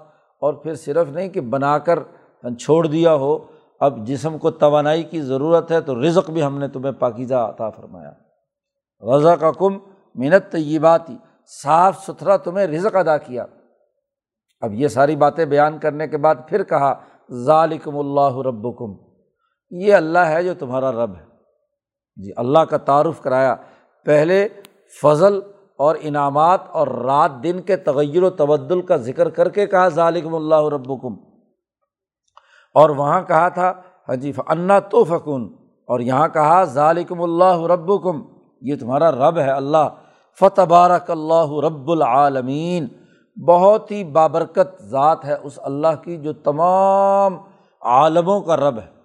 اور 0.40 0.55
پھر 0.55 0.75
صرف 0.75 1.09
نہیں 1.09 1.29
کہ 1.29 1.40
بنا 1.40 1.79
کر 1.79 1.99
ہاں، 2.44 2.51
چھوڑ 2.51 2.87
دیا 2.87 3.14
ہو۔ 3.14 3.38
اب 3.81 4.07
جسم 4.07 4.38
کو 4.38 4.51
توانائی 4.51 5.03
کی 5.03 5.20
ضرورت 5.20 5.73
ہے 5.73 5.81
تو 5.81 6.03
رزق 6.03 6.31
بھی 6.31 6.42
ہم 6.42 6.59
نے 6.59 6.68
تمہیں 6.68 6.92
پاکیزہ 6.92 7.35
عطا 7.35 7.70
فرمایا۔ 7.70 8.12
رضا 9.16 9.37
کا 9.37 9.53
کم 9.53 9.79
منت 10.14 10.53
طیبات 10.53 11.01
صاف 11.62 12.05
ستھرا 12.07 12.37
تمہیں 12.37 12.66
رزق 12.66 12.96
ادا 12.96 13.18
کیا۔ 13.18 13.46
اب 14.61 14.75
یہ 14.75 14.88
ساری 14.88 15.16
باتیں 15.16 15.44
بیان 15.44 15.79
کرنے 15.79 16.09
کے 16.09 16.16
بعد 16.16 16.35
پھر 16.49 16.62
کہا، 16.62 16.94
ذالکم 17.31 17.99
اللہ 17.99 18.38
رب 18.38 18.79
کم 18.79 18.94
یہ 19.70 19.94
اللہ 19.94 20.18
ہے 20.18 20.42
جو 20.42 20.55
تمہارا 20.55 20.92
رب 20.92 21.16
ہے۔ 21.16 21.25
جی 22.16 22.31
اللہ 22.37 22.59
کا 22.59 22.77
تعارف 22.77 23.20
کرایا۔ 23.20 23.55
پہلے 24.05 24.49
فضل 25.03 25.40
اور 25.79 25.96
انعامات 26.01 26.61
اور 26.70 26.87
رات 26.87 27.31
دن 27.42 27.61
کے 27.61 27.77
تغیر 27.77 28.23
و 28.23 28.31
تبدل 28.31 28.83
کا 28.83 28.96
ذکر 28.96 29.31
کر 29.31 29.49
کے 29.49 29.66
کہا 29.66 29.88
ظالم 29.88 30.35
اللہ 30.35 30.68
ربکم۔ 30.68 31.14
اور 32.75 32.90
وہاں 32.90 33.23
کہا 33.23 33.49
تھا 33.49 33.62
ہاں 33.62 33.73
حجیف 34.09 34.40
انا 34.49 34.79
تو 34.79 35.05
فکن 35.05 35.44
اور 35.87 36.01
یہاں 36.01 36.29
کہا 36.29 36.64
ظالم 36.64 37.23
اللہ 37.23 37.61
ربکم، 37.62 38.23
یہ 38.61 38.77
تمہارا 38.81 39.11
رب 39.11 39.38
ہے 39.38 39.51
اللہ۔ 39.51 39.88
فتح 40.40 40.62
بارک 40.62 41.11
اللہ 41.11 41.59
رب 41.64 41.90
العالمین۔ 41.90 42.87
بہت 43.37 43.90
ہی 43.90 44.05
بابرکت 44.05 44.83
ذات 44.83 45.25
ہے 45.25 45.35
اس 45.43 45.59
اللہ 45.62 46.03
کی 46.05 46.16
جو 46.16 46.33
تمام 46.33 47.37
عالموں 47.81 48.40
کا 48.40 48.57
رب 48.57 48.79
ہے۔ 48.79 49.01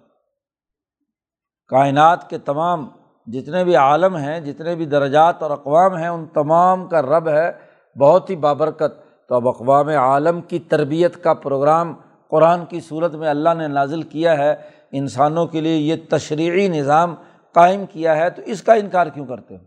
کائنات 1.68 2.30
کے 2.30 2.38
تمام 2.38 2.88
جتنے 3.26 3.64
بھی 3.64 3.76
عالم 3.76 4.16
ہیں، 4.16 4.40
جتنے 4.40 4.74
بھی 4.74 4.86
درجات 4.86 5.42
اور 5.42 5.50
اقوام 5.50 5.96
ہیں، 5.96 6.08
ان 6.08 6.26
تمام 6.26 6.88
کا 6.88 7.02
رب 7.02 7.28
ہے۔ 7.28 7.52
بہت 7.98 8.30
ہی 8.30 8.36
بابرکت۔ 8.36 9.06
تو 9.28 9.34
اب 9.34 9.48
اقوام 9.48 9.88
عالم 9.88 10.40
کی 10.40 10.58
تربیت 10.58 11.24
کا 11.24 11.34
پروگرام 11.34 11.94
قرآن 12.28 12.64
کی 12.64 12.80
صورت 12.80 13.14
میں 13.14 13.28
اللہ 13.28 13.54
نے 13.54 13.68
نازل 13.68 14.02
کیا 14.02 14.38
ہے۔ 14.38 14.54
انسانوں 14.92 15.46
کے 15.46 15.60
لیے 15.60 15.76
یہ 15.76 15.96
تشریعی 16.10 16.68
نظام 16.68 17.14
قائم 17.52 17.86
کیا 17.86 18.16
ہے۔ 18.16 18.30
تو 18.30 18.42
اس 18.42 18.62
کا 18.62 18.72
انکار 18.72 19.06
کیوں 19.06 19.26
کرتے 19.26 19.56
ہیں 19.56 19.64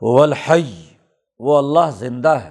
الحی۔ 0.00 0.93
وہ 1.38 1.58
اللہ 1.58 1.90
زندہ 1.90 2.28
ہے۔ 2.28 2.50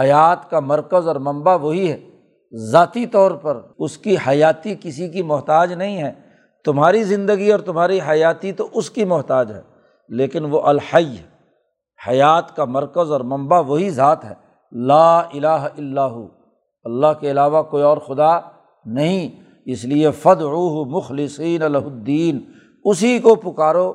حیات 0.00 0.50
کا 0.50 0.60
مرکز 0.60 1.08
اور 1.08 1.16
منبع 1.16 1.56
وہی 1.56 1.92
ہے۔ 1.92 2.08
ذاتی 2.52 3.06
طور 3.06 3.30
پر 3.30 3.60
اس 3.78 3.98
کی 3.98 4.16
حیاتی 4.28 4.74
کسی 4.80 5.08
کی 5.08 5.22
محتاج 5.22 5.72
نہیں 5.72 6.02
ہے۔ 6.02 6.12
تمہاری 6.64 7.02
زندگی 7.02 7.52
اور 7.52 7.60
تمہاری 7.60 8.00
حیاتی 8.08 8.52
تو 8.52 8.68
اس 8.74 8.90
کی 8.90 9.04
محتاج 9.04 9.52
ہے۔ 9.52 9.60
لیکن 10.08 10.44
وہ 10.44 10.60
الحی 10.60 11.16
ہے۔ 11.16 11.26
حیات 12.08 12.56
کا 12.56 12.64
مرکز 12.64 13.12
اور 13.12 13.20
منبع 13.20 13.60
وہی 13.60 13.90
ذات 13.90 14.24
ہے۔ 14.24 14.34
لا 14.72 15.18
الہ 15.18 15.46
اللہ 15.46 16.16
اللہ 16.84 17.12
کے 17.20 17.30
علاوہ 17.30 17.62
کوئی 17.62 17.82
اور 17.82 17.98
خدا 17.98 18.40
نہیں۔ 18.84 19.42
اس 19.66 19.84
لیے 19.84 20.10
فد 20.10 20.42
روح 20.42 20.86
مخلصین 20.86 21.62
الدین۔ 21.62 22.40
اسی 22.84 23.18
کو 23.18 23.34
پکارو۔ 23.34 23.92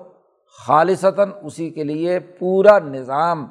خالصتاً 0.68 1.30
اسی 1.44 1.70
کے 1.70 1.84
لیے 1.84 2.20
پورا 2.20 2.80
نظام۔ 2.80 3.48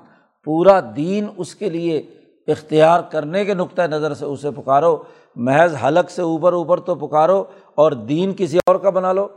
پورا 0.47 0.81
دین 0.97 1.27
اس 1.37 1.55
کے 1.55 1.71
لیے 1.71 2.03
اختیار 2.47 3.01
کرنے 3.11 3.45
کے 3.45 3.55
نقطۂ 3.55 3.83
نظر 3.83 4.15
سے 4.15 4.25
اسے 4.25 4.51
پکارو، 4.51 5.03
محض 5.37 5.75
حلق 5.85 6.11
سے 6.11 6.23
اوپر 6.23 6.53
اوپر 6.53 6.81
تو 6.81 6.95
پکارو 6.95 7.45
اور 7.75 7.93
دین 7.93 8.33
کسی 8.37 8.59
اور 8.67 8.77
کا 8.77 8.91
بنا 8.91 9.13
لو۔ 9.13 9.29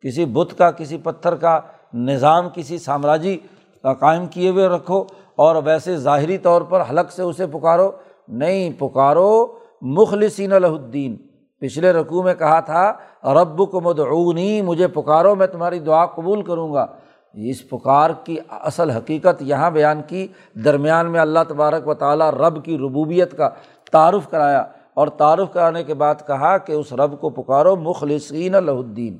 کسی 0.00 0.24
بت 0.24 0.58
کا، 0.58 0.70
کسی 0.70 0.96
پتھر 0.96 1.34
کا، 1.34 1.60
نظام، 1.94 2.48
کسی 2.54 2.78
سامراجی 2.78 3.38
کا 3.82 3.94
قائم 3.94 4.26
کیے 4.26 4.50
ہوئے 4.50 4.66
رکھو 4.66 5.04
اور 5.36 5.56
ویسے 5.64 5.96
ظاہری 5.96 6.38
طور 6.38 6.62
پر 6.62 6.82
حلق 6.90 7.12
سے 7.12 7.22
اسے 7.22 7.46
پکارو۔ 7.46 7.90
نہیں 8.28 8.70
پکارو، 8.78 9.46
مخلصین 9.82 10.52
الدین۔ 10.52 11.16
پچھلے 11.60 11.92
رقوع 11.92 12.22
میں 12.22 12.34
کہا 12.34 12.60
تھا 12.60 12.92
رب 13.24 13.70
کو 13.70 13.80
مدعونی 13.80 14.62
مجھے 14.62 14.88
پکارو، 14.88 15.34
میں 15.34 15.46
تمہاری 15.46 15.78
دعا 15.78 16.06
قبول 16.06 16.42
کروں 16.42 16.72
گا۔ 16.72 16.86
اس 17.34 17.68
پکار 17.68 18.10
کی 18.24 18.36
اصل 18.48 18.90
حقیقت 18.90 19.42
یہاں 19.42 19.70
بیان 19.70 20.00
کی، 20.06 20.26
درمیان 20.54 21.10
میں 21.10 21.20
اللہ 21.20 21.38
تبارک 21.48 21.88
و 21.88 21.94
تعالیٰ 21.94 22.30
رب 22.30 22.64
کی 22.64 22.78
ربوبیت 22.78 23.36
کا 23.36 23.48
تعارف 23.92 24.30
کرایا 24.30 24.66
اور 24.94 25.08
تعارف 25.08 25.52
کرانے 25.52 25.84
کے 25.84 25.94
بعد 25.94 26.14
کہا 26.26 26.58
کہ 26.58 26.72
اس 26.72 26.92
رب 26.92 27.20
کو 27.20 27.30
پکارو، 27.30 27.76
مخلصین 27.76 28.54
الدین۔ 28.54 29.18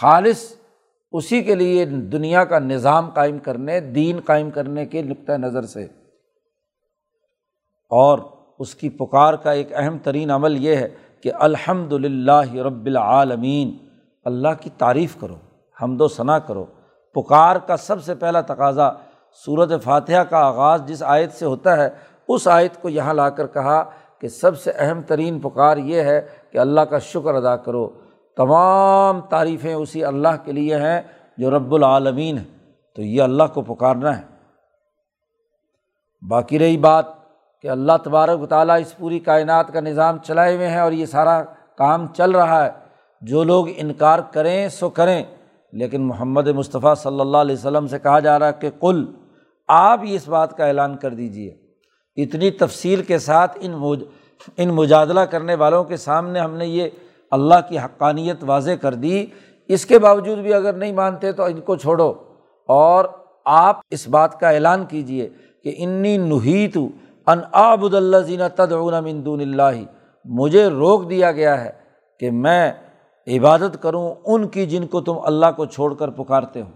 خالص 0.00 0.52
اسی 1.12 1.42
کے 1.42 1.54
لیے 1.54 1.84
دنیا 1.84 2.44
کا 2.44 2.58
نظام 2.58 3.10
قائم 3.10 3.38
کرنے، 3.38 3.80
دین 3.80 4.20
قائم 4.24 4.50
کرنے 4.50 4.86
کے 4.86 5.02
نقطۂ 5.02 5.32
نظر 5.32 5.62
سے۔ 5.62 5.84
اور 7.90 8.18
اس 8.58 8.74
کی 8.74 8.88
پکار 8.88 9.34
کا 9.34 9.52
ایک 9.52 9.68
اہم 9.74 9.98
ترین 9.98 10.30
عمل 10.30 10.64
یہ 10.64 10.76
ہے 10.76 10.88
کہ 11.20 11.32
الحمد 11.34 11.92
للہ 11.92 12.54
رب 12.54 12.86
العالمین، 12.86 13.76
اللہ 14.24 14.48
کی 14.60 14.70
تعریف 14.78 15.16
کرو، 15.20 15.36
حمد 15.82 16.00
و 16.00 16.08
ثناء 16.08 16.38
کرو۔ 16.38 16.66
پکار 17.16 17.56
کا 17.56 17.76
سب 17.76 18.04
سے 18.04 18.14
پہلا 18.14 18.40
تقاضا 18.40 18.90
صورت 19.44 19.84
فاتحہ 19.84 20.22
کا 20.22 20.38
آغاز 20.38 20.82
جس 20.86 21.02
آیت 21.02 21.32
سے 21.32 21.46
ہوتا 21.46 21.76
ہے، 21.76 21.88
اس 22.28 22.48
آیت 22.48 22.82
کو 22.82 22.88
یہاں 22.88 23.14
لا 23.14 23.30
کر 23.30 23.46
کہا 23.46 23.84
کہ 24.18 24.28
سب 24.28 24.58
سے 24.58 24.70
اہم 24.70 25.02
ترین 25.02 25.40
پکار 25.40 25.76
یہ 25.76 26.00
ہے 26.00 26.28
کہ 26.50 26.58
اللہ 26.58 26.80
کا 26.80 26.98
شکر 26.98 27.34
ادا 27.34 27.56
کرو۔ 27.56 27.90
تمام 28.36 29.20
تعریفیں 29.20 29.74
اسی 29.74 30.04
اللہ 30.04 30.28
کے 30.44 30.52
لیے 30.52 30.76
ہیں 30.76 31.02
جو 31.38 31.50
رب 31.50 31.74
العالمین 31.74 32.38
ہے 32.38 32.44
تو 32.96 33.02
یہ 33.02 33.22
اللہ 33.22 33.42
کو 33.54 33.62
پکارنا 33.62 34.18
ہے۔ 34.18 34.22
باقی 36.30 36.58
رہی 36.58 36.76
بات 36.76 37.04
کہ 37.62 37.68
اللہ 37.68 37.92
تبارک 38.04 38.42
و 38.42 38.46
تعالیٰ 38.46 38.80
اس 38.80 38.96
پوری 38.96 39.18
کائنات 39.18 39.72
کا 39.72 39.80
نظام 39.80 40.18
چلائے 40.18 40.56
ہوئے 40.56 40.68
ہیں 40.68 40.80
اور 40.80 40.92
یہ 40.92 41.06
سارا 41.06 41.42
کام 41.78 42.06
چل 42.06 42.30
رہا 42.30 42.64
ہے۔ 42.64 42.70
جو 43.20 43.44
لوگ 43.44 43.66
انکار 43.76 44.18
کریں، 44.18 44.68
سو 44.68 44.90
کریں۔ 44.90 45.22
لیکن 45.72 46.02
محمد 46.02 46.48
مصطفیٰ 46.48 46.94
صلی 46.94 47.20
اللہ 47.20 47.36
علیہ 47.36 47.54
وسلم 47.54 47.86
سے 47.86 47.98
کہا 47.98 48.18
جا 48.18 48.38
رہا 48.38 48.46
ہے 48.46 48.52
کہ 48.60 48.70
کل 48.80 49.04
آپ 49.68 50.00
ہی 50.04 50.14
اس 50.14 50.28
بات 50.28 50.56
کا 50.56 50.66
اعلان 50.66 50.96
کر 50.96 51.10
دیجیے 51.10 51.56
اتنی 52.16 52.50
تفصیل 52.50 53.02
کے 53.02 53.18
ساتھ 53.18 53.58
ان 53.60 53.72
مج 53.72 54.04
ان 54.56 54.68
مجادلہ 54.68 55.20
کرنے 55.20 55.54
والوں 55.54 55.84
کے 55.84 55.96
سامنے 55.96 56.40
ہم 56.40 56.54
نے 56.54 56.66
یہ 56.66 56.88
اللہ 57.30 57.54
کی 57.68 57.78
حقانیت 57.78 58.36
واضح 58.42 58.70
کر 58.80 58.94
دی۔ 58.94 59.26
اس 59.68 59.86
کے 59.86 59.98
باوجود 59.98 60.38
بھی 60.38 60.54
اگر 60.54 60.72
نہیں 60.72 60.92
مانتے 60.92 61.32
تو 61.32 61.42
ان 61.42 61.60
کو 61.60 61.76
چھوڑو۔ 61.76 62.14
اور 62.68 63.04
آپ 63.44 63.80
اس 63.90 64.08
بات 64.08 64.40
کا 64.40 64.50
اعلان 64.50 64.84
کیجیے 64.84 65.28
کہ 65.64 65.74
انی 65.78 66.16
نحیت 66.16 66.78
ان 67.26 67.40
آبد 67.52 67.94
اللہ 67.94 68.16
زینہ 68.16 68.42
تدعون 68.56 69.04
من 69.04 69.24
دون 69.24 69.40
اللہ۔ 69.40 69.82
مجھے 70.24 70.66
روک 70.66 71.10
دیا 71.10 71.32
گیا 71.32 71.64
ہے 71.64 71.70
کہ 72.20 72.30
میں 72.30 72.72
عبادت 73.26 73.82
کروں 73.82 74.14
ان 74.24 74.48
کی 74.48 74.66
جن 74.66 74.86
کو 74.86 75.00
تم 75.00 75.18
اللہ 75.24 75.46
کو 75.56 75.66
چھوڑ 75.66 75.94
کر 75.94 76.10
پکارتے 76.10 76.62
ہو۔ 76.62 76.70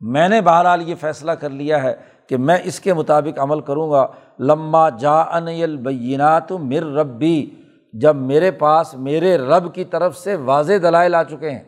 میں 0.00 0.28
نے 0.28 0.40
بہرحال 0.40 0.88
یہ 0.88 0.94
فیصلہ 1.00 1.32
کر 1.32 1.50
لیا 1.50 1.82
ہے 1.82 1.94
کہ 2.26 2.36
میں 2.36 2.58
اس 2.64 2.80
کے 2.80 2.92
مطابق 2.92 3.38
عمل 3.38 3.60
کروں 3.60 3.90
گا۔ 3.90 4.06
لمہ 4.38 4.88
جا 4.98 5.20
ان 5.20 5.48
البینات 5.48 6.52
مر 6.52 6.82
ربی، 6.82 7.50
جب 7.92 8.16
میرے 8.16 8.50
پاس 8.50 8.94
میرے 8.94 9.38
رب 9.38 9.74
کی 9.74 9.84
طرف 9.84 10.16
سے 10.18 10.34
واضح 10.34 10.72
دلائل 10.82 11.14
آ 11.14 11.22
چکے 11.22 11.50
ہیں۔ 11.50 11.62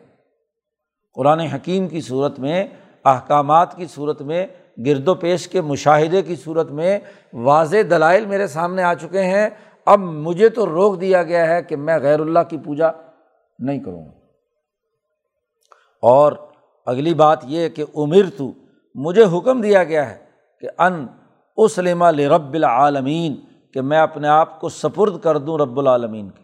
قرآن 1.13 1.39
حکیم 1.39 1.87
کی 1.87 2.01
صورت 2.01 2.39
میں، 2.39 2.67
احکامات 3.05 3.75
کی 3.75 3.85
صورت 3.85 4.21
میں، 4.21 4.47
گرد 4.85 5.07
و 5.07 5.15
پیش 5.15 5.47
کے 5.47 5.61
مشاہدے 5.61 6.21
کی 6.21 6.35
صورت 6.35 6.71
میں 6.71 6.99
واضح 7.33 7.77
دلائل 7.89 8.25
میرے 8.25 8.47
سامنے 8.47 8.83
آ 8.83 8.93
چکے 8.93 9.21
ہیں۔ 9.21 9.49
اب 9.85 9.99
مجھے 9.99 10.49
تو 10.49 10.65
روک 10.65 11.01
دیا 11.01 11.23
گیا 11.23 11.47
ہے 11.47 11.63
کہ 11.63 11.75
میں 11.75 11.97
غیر 11.97 12.19
اللہ 12.19 12.39
کی 12.49 12.57
پوجا 12.57 12.87
نہیں 13.59 13.79
کروں 13.79 14.05
گا۔ 14.05 14.11
اور 16.01 16.31
اگلی 16.85 17.13
بات 17.13 17.39
یہ 17.43 17.69
کہ 17.69 17.83
عمر 17.95 18.29
تو 18.37 18.51
مجھے 18.95 19.23
حکم 19.37 19.61
دیا 19.61 19.83
گیا 19.83 20.09
ہے 20.09 20.17
کہ 20.59 20.67
ان 20.77 21.07
اسلم 21.57 22.03
رب 22.03 22.53
العالمین، 22.53 23.35
کہ 23.73 23.81
میں 23.81 23.99
اپنے 23.99 24.27
آپ 24.27 24.61
کو 24.61 24.69
سپرد 24.69 25.19
کر 25.19 25.37
دوں 25.37 25.57
رب 25.57 25.79
العالمین 25.79 26.29
کے۔ 26.29 26.43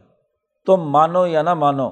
تم 0.65 0.77
مانو 0.77 1.27
یا 1.27 1.41
نہ 1.41 1.53
مانو، 1.53 1.89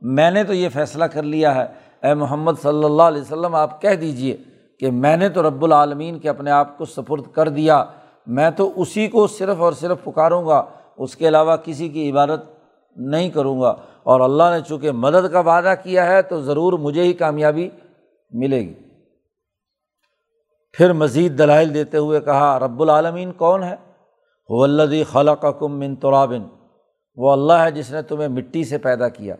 میں 0.00 0.30
نے 0.30 0.44
تو 0.44 0.54
یہ 0.54 0.68
فیصلہ 0.68 1.04
کر 1.04 1.22
لیا 1.22 1.54
ہے۔ 1.54 1.64
اے 2.06 2.14
محمد 2.14 2.52
صلی 2.62 2.84
اللہ 2.84 3.02
علیہ 3.02 3.20
وسلم، 3.20 3.54
آپ 3.54 3.82
کہہ 3.82 3.94
دیجیے 3.94 4.36
کہ 4.80 4.90
میں 4.90 5.16
نے 5.16 5.28
تو 5.28 5.48
رب 5.48 5.64
العالمین 5.64 6.18
کے 6.18 6.28
اپنے 6.28 6.50
آپ 6.50 6.78
کو 6.78 6.84
سپرد 6.84 7.22
کر 7.32 7.48
دیا۔ 7.48 7.84
میں 8.26 8.50
تو 8.50 8.72
اسی 8.76 9.08
کو 9.08 9.26
صرف 9.26 9.56
اور 9.58 9.72
صرف 9.72 10.04
پکاروں 10.04 10.46
گا، 10.46 10.64
اس 10.96 11.16
کے 11.16 11.28
علاوہ 11.28 11.56
کسی 11.56 11.88
کی 11.88 12.10
عبادت 12.10 12.40
نہیں 12.96 13.30
کروں 13.30 13.60
گا۔ 13.60 13.76
اور 14.06 14.20
اللہ 14.20 14.42
نے 14.42 14.60
چونکہ 14.68 14.92
مدد 14.92 15.32
کا 15.32 15.40
وعدہ 15.40 15.74
کیا 15.82 16.06
ہے 16.06 16.22
تو 16.22 16.40
ضرور 16.40 16.72
مجھے 16.72 17.02
ہی 17.02 17.12
کامیابی 17.12 17.68
ملے 18.30 18.60
گی۔ 18.60 18.74
پھر 20.72 20.92
مزید 20.92 21.38
دلائل 21.38 21.74
دیتے 21.74 21.98
ہوئے 21.98 22.20
کہا، 22.20 22.58
رب 22.58 22.82
العالمین 22.82 23.32
کون 23.32 23.62
ہے؟ 23.62 23.76
وہ 24.48 24.64
اللہ 24.64 25.12
خلا 25.12 25.34
کم 25.34 25.78
من 25.78 25.96
ترابن 25.96 26.42
وہ 27.16 27.32
اللہ 27.32 27.52
ہے 27.52 27.70
جس 27.70 27.90
نے 27.90 28.02
تمہیں 28.02 28.28
مٹی 28.28 28.64
سے 28.64 28.78
پیدا 28.78 29.08
کیا۔ 29.08 29.34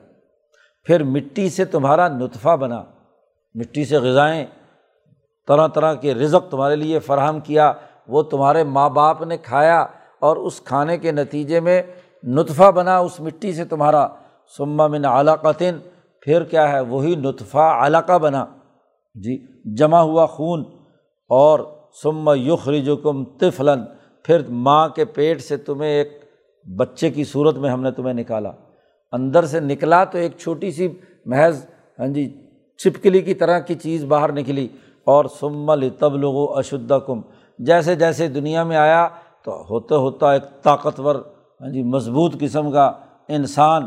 پھر 0.84 1.02
مٹی 1.04 1.50
سے 1.50 1.64
تمہارا 1.64 2.08
نطفہ 2.08 2.56
بنا، 2.56 2.82
مٹی 3.54 3.84
سے 3.84 3.96
غذائیں، 3.96 4.46
طرح 5.46 5.66
طرح 5.66 5.94
کے 5.94 6.14
رزق 6.14 6.50
تمہارے 6.50 6.76
لیے 6.76 6.98
فراہم 6.98 7.40
کیا، 7.40 7.72
وہ 8.08 8.22
تمہارے 8.22 8.64
ماں 8.64 8.90
باپ 8.90 9.22
نے 9.22 9.36
کھایا 9.36 9.86
اور 10.18 10.36
اس 10.36 10.60
کھانے 10.60 10.98
کے 10.98 11.12
نتیجے 11.12 11.60
میں 11.60 11.82
نطفہ 12.24 12.70
بنا، 12.70 12.98
اس 12.98 13.20
مٹی 13.20 13.52
سے 13.52 13.64
تمہارا 13.64 14.06
سما 14.56 14.86
من 14.86 15.04
علاقتن 15.04 15.78
پھر 16.20 16.44
کیا 16.44 16.72
ہے؟ 16.72 16.80
وہی 16.80 17.14
نطفہ 17.14 17.80
علاقہ 17.86 18.18
بنا۔ 18.18 18.46
جی 19.14 19.46
جمع 19.76 19.98
ہوا 19.98 20.26
خون۔ 20.26 20.64
اور 21.28 21.60
سما 22.02 22.34
یخری 22.34 22.82
جو 22.82 22.96
کم 22.96 23.24
تفلن 23.24 23.80
پھر 24.24 24.42
ماں 24.48 24.88
کے 24.88 25.04
پیٹ 25.04 25.40
سے 25.40 25.56
تمہیں 25.56 25.90
ایک 25.90 26.24
بچے 26.76 27.10
کی 27.10 27.24
صورت 27.24 27.56
میں 27.56 27.70
ہم 27.70 27.82
نے 27.82 27.90
تمہیں 27.90 28.14
نکالا۔ 28.14 28.52
اندر 29.12 29.44
سے 29.44 29.60
نکلا 29.60 30.04
تو 30.04 30.18
ایک 30.18 30.32
چھوٹی 30.38 30.70
سی 30.70 30.88
محض 31.26 31.66
ہاں 31.98 32.06
جی 32.06 32.48
چھپکلی 32.78 33.20
کی 33.20 33.34
طرح 33.34 33.58
کی 33.58 33.74
چیز 33.74 34.04
باہر 34.04 34.32
نکلی۔ 34.32 34.68
اور 35.04 35.24
سمل 35.24 35.88
تب 35.98 36.16
لوگو 36.16 36.54
اشدہ 36.54 36.98
کم 37.06 37.20
جیسے 37.58 37.94
جیسے 37.94 38.28
دنیا 38.28 38.64
میں 38.64 38.76
آیا 38.76 39.08
تو 39.44 39.66
ہوتا 39.70 39.96
ہوتا 39.96 40.32
ایک 40.32 40.62
طاقتور 40.62 41.14
ہاں 41.60 41.72
جی 41.72 41.82
مضبوط 41.82 42.40
قسم 42.40 42.72
کا 42.72 42.92
انسان 43.28 43.86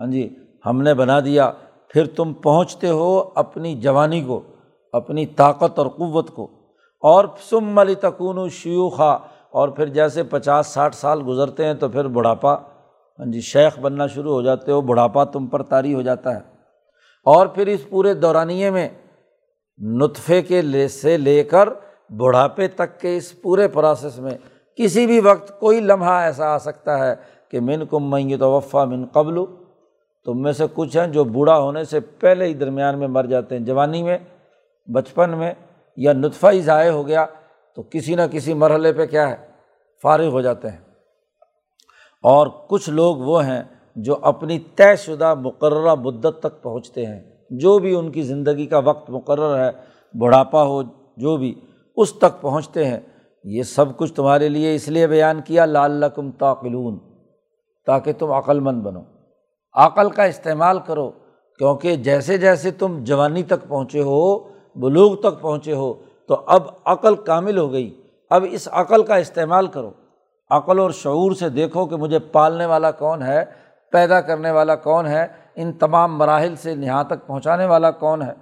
ہاں 0.00 0.06
جی 0.06 0.34
ہم 0.66 0.82
نے 0.82 0.94
بنا 0.94 1.20
دیا۔ 1.20 1.50
پھر 1.88 2.06
تم 2.06 2.32
پہنچتے 2.32 2.88
ہو 2.88 3.28
اپنی 3.34 3.74
جوانی 3.74 4.22
کو، 4.22 4.40
اپنی 4.92 5.26
طاقت 5.26 5.78
اور 5.78 5.86
قوت 5.86 6.30
کو۔ 6.30 6.44
اور 7.02 7.24
سم 7.50 7.78
علی 7.78 7.94
تکون 7.94 8.38
و 8.38 8.48
شیوخا۔ 8.48 9.18
اور 9.50 9.68
پھر 9.68 9.86
جیسے 9.86 10.22
پچاس، 10.22 10.66
ساٹھ 10.66 10.96
سال 10.96 11.22
گزرتے 11.26 11.64
ہیں 11.64 11.74
تو 11.74 11.88
پھر 11.88 12.04
بڑھاپا 12.04 12.54
ہاں 13.18 13.26
جی 13.26 13.40
شیخ 13.40 13.78
بننا 13.78 14.06
شروع 14.06 14.32
ہو 14.32 14.42
جاتے 14.42 14.72
ہو، 14.72 14.80
بڑھاپا 14.80 15.24
تم 15.24 15.46
پر 15.46 15.62
طاری 15.62 15.94
ہو 15.94 16.02
جاتا 16.02 16.34
ہے۔ 16.34 16.40
اور 17.24 17.46
پھر 17.46 17.66
اس 17.66 17.88
پورے 17.90 18.14
دورانیے 18.14 18.70
میں 18.70 18.88
نطفے 19.78 20.42
کے 20.42 20.62
لے، 20.62 20.88
سے 20.88 21.16
لے 21.16 21.44
کر 21.44 21.68
بڑھاپے 22.10 22.68
تک 22.68 23.00
کے 23.00 23.16
اس 23.16 23.42
پورے 23.42 23.68
پروسیس 23.68 24.18
میں 24.18 24.38
کسی 24.76 25.06
بھی 25.06 25.20
وقت 25.20 25.60
کوئی 25.60 25.80
لمحہ 25.80 26.12
ایسا 26.12 26.54
آ 26.54 26.58
سکتا 26.58 27.06
ہے 27.06 27.14
کہ 27.50 27.60
من 27.60 27.86
کم 27.86 28.10
میں 28.10 28.36
توفع 28.36 28.84
من 28.84 29.06
قبل 29.06 29.38
تم 30.24 30.42
میں 30.42 30.52
سے 30.52 30.64
کچھ 30.74 30.96
ہیں 30.96 31.06
جو 31.06 31.24
بوڑھا 31.24 31.58
ہونے 31.58 31.84
سے 31.84 32.00
پہلے 32.00 32.44
ہی 32.44 32.54
درمیان 32.54 32.98
میں 32.98 33.08
مر 33.08 33.24
جاتے 33.24 33.58
ہیں، 33.58 33.64
جوانی 33.64 34.02
میں، 34.02 34.18
بچپن 34.86 35.30
میں، 35.30 35.54
یا 35.96 36.12
نطفہ 36.12 36.46
ہی 36.52 36.60
ضائع 36.60 36.90
ہو 36.90 37.06
گیا 37.06 37.26
تو 37.76 37.82
کسی 37.82 38.14
نہ 38.14 38.22
کسی 38.30 38.54
مرحلے 38.54 38.92
پہ 38.92 39.06
کیا 39.06 39.30
ہے، 39.30 39.36
فارغ 40.02 40.26
ہو 40.26 40.40
جاتے 40.40 40.68
ہیں۔ 40.68 40.78
اور 42.22 42.46
کچھ 42.68 42.90
لوگ 42.90 43.16
وہ 43.16 43.44
ہیں 43.44 43.62
جو 43.96 44.16
اپنی 44.22 44.58
طے 44.58 44.96
شدہ 44.96 45.34
مقررہ 45.34 45.94
مدت 45.94 46.40
تک 46.40 46.62
پہنچتے 46.62 47.06
ہیں۔ 47.06 47.20
جو 47.50 47.78
بھی 47.78 47.94
ان 47.94 48.10
کی 48.10 48.22
زندگی 48.22 48.66
کا 48.66 48.78
وقت 48.78 49.10
مقرر 49.10 49.64
ہے، 49.64 49.70
بڑھاپا 50.18 50.62
ہو، 50.62 50.82
جو 51.16 51.36
بھی، 51.36 51.60
اس 51.96 52.12
تک 52.12 52.40
پہنچتے 52.40 52.84
ہیں۔ 52.84 53.00
یہ 53.44 53.62
سب 53.62 53.96
کچھ 53.96 54.12
تمہارے 54.12 54.48
لیے 54.48 54.74
اس 54.74 54.88
لیے 54.88 55.06
بیان 55.06 55.40
کیا 55.44 55.64
لال 55.64 56.04
کم 56.14 56.30
تاقلون، 56.30 56.98
تاکہ 57.86 58.12
تم 58.12 58.32
عقل 58.32 58.60
مند 58.60 58.82
بنو۔ 58.82 59.00
عقل 59.74 60.10
کا 60.10 60.24
استعمال 60.24 60.78
کرو، 60.86 61.10
کیونکہ 61.58 61.96
جیسے 61.96 62.38
جیسے 62.38 62.70
تم 62.70 63.04
جوانی 63.04 63.42
تک 63.42 63.68
پہنچے 63.68 64.02
ہو، 64.02 64.38
بلوغ 64.74 65.14
تک 65.16 65.40
پہنچے 65.40 65.72
ہو، 65.72 65.94
تو 66.28 66.42
اب 66.46 66.62
عقل 66.84 67.16
کامل 67.16 67.58
ہو 67.58 67.72
گئی۔ 67.72 68.02
اب 68.30 68.44
اس 68.50 68.68
عقل 68.72 69.02
کا 69.02 69.16
استعمال 69.16 69.66
کرو۔ 69.66 69.90
عقل 70.50 70.78
اور 70.78 70.90
شعور 70.90 71.32
سے 71.32 71.48
دیکھو 71.48 71.86
کہ 71.86 71.96
مجھے 71.96 72.18
پالنے 72.18 72.66
والا 72.66 72.90
کون 72.90 73.22
ہے، 73.22 73.44
پیدا 73.92 74.20
کرنے 74.20 74.50
والا 74.50 74.76
کون 74.76 75.06
ہے، 75.06 75.26
ان 75.54 75.72
تمام 75.72 76.18
مراحل 76.18 76.56
سے 76.56 76.72
یہاں 76.72 77.04
تک 77.04 77.26
پہنچانے 77.26 77.66
والا 77.66 77.90
کون 77.90 78.22
ہے۔ 78.22 78.32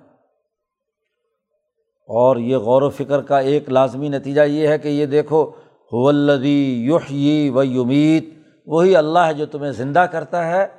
اور 2.06 2.36
یہ 2.36 2.56
غور 2.56 2.82
و 2.82 2.90
فکر 2.90 3.20
کا 3.20 3.38
ایک 3.38 3.70
لازمی 3.70 4.08
نتیجہ 4.08 4.40
یہ 4.40 4.68
ہے 4.68 4.78
کہ 4.78 4.88
یہ 4.88 5.06
دیکھو 5.06 5.50
حولدی 5.92 6.86
یحیی 6.86 7.50
و 7.50 7.62
یمیت، 7.62 8.24
وہی 8.66 8.96
اللہ 8.96 9.18
ہے 9.18 9.34
جو 9.34 9.46
تمہیں 9.46 9.72
زندہ 9.72 10.06
کرتا 10.12 10.46
ہے۔ 10.46 10.77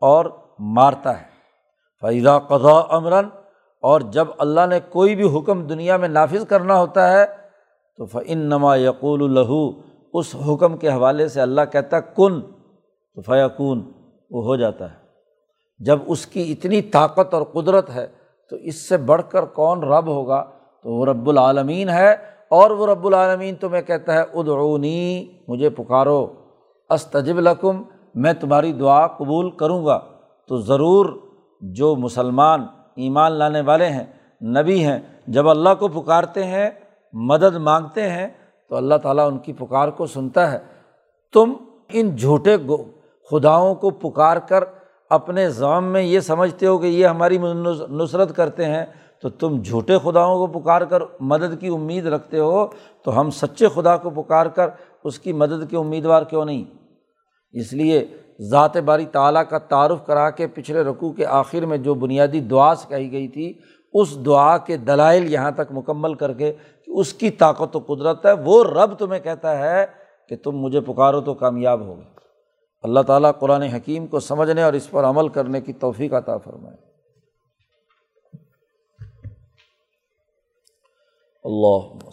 اور 0.00 0.24
مارتا 0.58 1.20
ہے۔ 1.20 1.24
فیضا 2.00 2.38
قضا 2.38 2.82
امراً 2.90 3.24
اور 3.82 4.00
جب 4.00 4.28
اللہ 4.38 4.66
نے 4.68 4.80
کوئی 4.88 5.16
بھی 5.16 5.38
حکم 5.38 5.66
دنیا 5.66 5.96
میں 5.96 6.08
نافذ 6.08 6.46
کرنا 6.46 6.78
ہوتا 6.78 7.12
ہے، 7.12 7.26
تو 7.96 8.06
فعن 8.06 8.38
نما 8.38 8.76
یقول 8.76 9.22
الہو 9.22 9.70
اس 10.14 10.36
حکم 10.48 10.76
کے 10.76 10.88
حوالے 10.88 11.28
سے 11.28 11.40
اللہ 11.40 11.60
کہتا 11.72 11.96
ہے، 11.96 12.02
کن 12.16 12.40
تو 13.14 13.22
فیقون 13.22 13.92
وہ 14.30 14.44
ہو 14.44 14.56
جاتا 14.56 14.90
ہے۔ 14.90 14.96
جب 15.78 15.98
اس 16.06 16.26
کی 16.26 16.52
اتنی 16.52 16.82
طاقت 16.82 17.34
اور 17.34 17.42
قدرت 17.42 17.90
ہے، 17.90 18.06
تو 18.50 18.56
اس 18.56 18.88
سے 18.88 18.96
بڑھ 18.96 19.22
کر 19.28 19.44
کون 19.44 19.82
رب 19.82 20.06
ہوگا؟ 20.06 20.44
تو 20.82 20.94
وہ 20.94 21.06
رب 21.06 21.28
العالمین 21.28 21.88
ہے۔ 21.88 22.16
اور 22.48 22.70
وہ 22.70 22.86
رب 22.86 23.06
العالمین 23.06 23.54
تمہیں 23.54 23.82
کہتا 23.82 24.12
ہے، 24.12 24.22
ادعونی، 24.34 25.26
مجھے 25.48 25.70
پکارو۔ 25.70 26.26
استجب 26.90 27.40
لکم 27.40 27.82
میں 28.20 28.32
تمہاری 28.32 28.72
دعا 28.72 29.06
قبول 29.06 29.50
کروں 29.50 29.84
گا، 29.86 29.98
تو 30.48 30.56
ضرور 30.56 31.06
جو 31.62 31.94
مسلمان 31.96 32.66
ایمان 32.96 33.32
لانے 33.32 33.60
والے 33.60 33.86
ہیں، 33.86 34.04
نبی 34.42 34.84
ہیں، 34.84 34.98
جب 35.26 35.48
اللہ 35.48 35.74
کو 35.78 35.88
پکارتے 35.88 36.44
ہیں، 36.44 36.70
مدد 37.12 37.56
مانگتے 37.56 38.08
ہیں، 38.10 38.28
تو 38.70 38.76
اللہ 38.76 38.94
تعالیٰ 38.94 39.26
ان 39.26 39.38
کی 39.38 39.52
پکار 39.52 39.88
کو 39.88 40.06
سنتا 40.06 40.50
ہے۔ 40.52 40.58
تم 41.34 41.52
ان 41.88 42.14
جھوٹے 42.16 42.56
خداؤں 43.30 43.74
کو 43.74 43.90
پکار 43.90 44.36
کر 44.36 44.64
اپنے 45.10 45.48
ضام 45.50 45.84
میں 45.84 46.02
یہ 46.02 46.20
سمجھتے 46.20 46.66
ہو 46.66 46.78
کہ 46.78 46.86
یہ 46.86 47.06
ہماری 47.06 47.38
نصرت 47.90 48.34
کرتے 48.36 48.64
ہیں، 48.64 48.84
تو 49.22 49.28
تم 49.28 49.60
جھوٹے 49.62 49.98
خداؤں 49.98 50.46
کو 50.46 50.60
پکار 50.60 50.82
کر 50.82 51.02
مدد 51.20 51.60
کی 51.60 51.68
امید 51.68 52.06
رکھتے 52.06 52.38
ہو، 52.38 52.66
تو 53.02 53.20
ہم 53.20 53.30
سچے 53.30 53.68
خدا 53.68 53.96
کو 53.96 54.10
پکار 54.10 54.46
کر 54.46 54.70
اس 55.04 55.18
کی 55.18 55.32
مدد 55.32 55.70
کے 55.70 55.76
امیدوار 55.76 56.22
کیوں 56.22 56.44
نہیں؟ 56.44 56.64
اس 57.52 57.72
لیے 57.72 58.04
ذات 58.40 58.76
باری 58.76 59.06
تعالیٰ 59.06 59.42
کا 59.50 59.58
تعارف 59.58 60.06
کرا 60.06 60.30
کے 60.30 60.46
پچھلے 60.46 60.82
رقوع 60.82 61.12
کے 61.12 61.26
آخر 61.26 61.66
میں 61.66 61.78
جو 61.78 61.94
بنیادی 61.94 62.40
دعا 62.40 62.74
سے 62.74 62.86
کہی 62.88 63.12
گئی 63.12 63.28
تھی، 63.28 63.58
اس 63.92 64.16
دعا 64.26 64.58
کے 64.58 64.76
دلائل 64.76 65.32
یہاں 65.32 65.50
تک 65.50 65.72
مکمل 65.72 66.14
کر 66.14 66.32
کے 66.32 66.52
کہ 66.86 66.90
اس 66.90 67.12
کی 67.12 67.30
طاقت 67.30 67.76
و 67.76 67.80
قدرت 67.80 68.26
ہے، 68.26 68.32
وہ 68.32 68.64
رب 68.64 68.98
تمہیں 68.98 69.20
کہتا 69.20 69.58
ہے 69.58 69.86
کہ 70.28 70.36
تم 70.36 70.56
مجھے 70.56 70.80
پکارو 70.80 71.20
تو 71.20 71.34
کامیاب 71.34 71.80
ہو 71.80 71.96
گئے 71.96 72.16
اللہ 72.82 73.00
تعالیٰ 73.00 73.30
قرآن 73.38 73.62
حکیم 73.62 74.06
کو 74.06 74.20
سمجھنے 74.20 74.62
اور 74.62 74.72
اس 74.72 74.90
پر 74.90 75.04
عمل 75.04 75.28
کرنے 75.28 75.60
کی 75.60 75.72
توفیق 75.72 76.12
عطا 76.12 76.36
فرمائے۔ 76.36 76.76
اللہ 81.44 82.10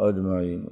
اجمعین۔ 0.00 0.62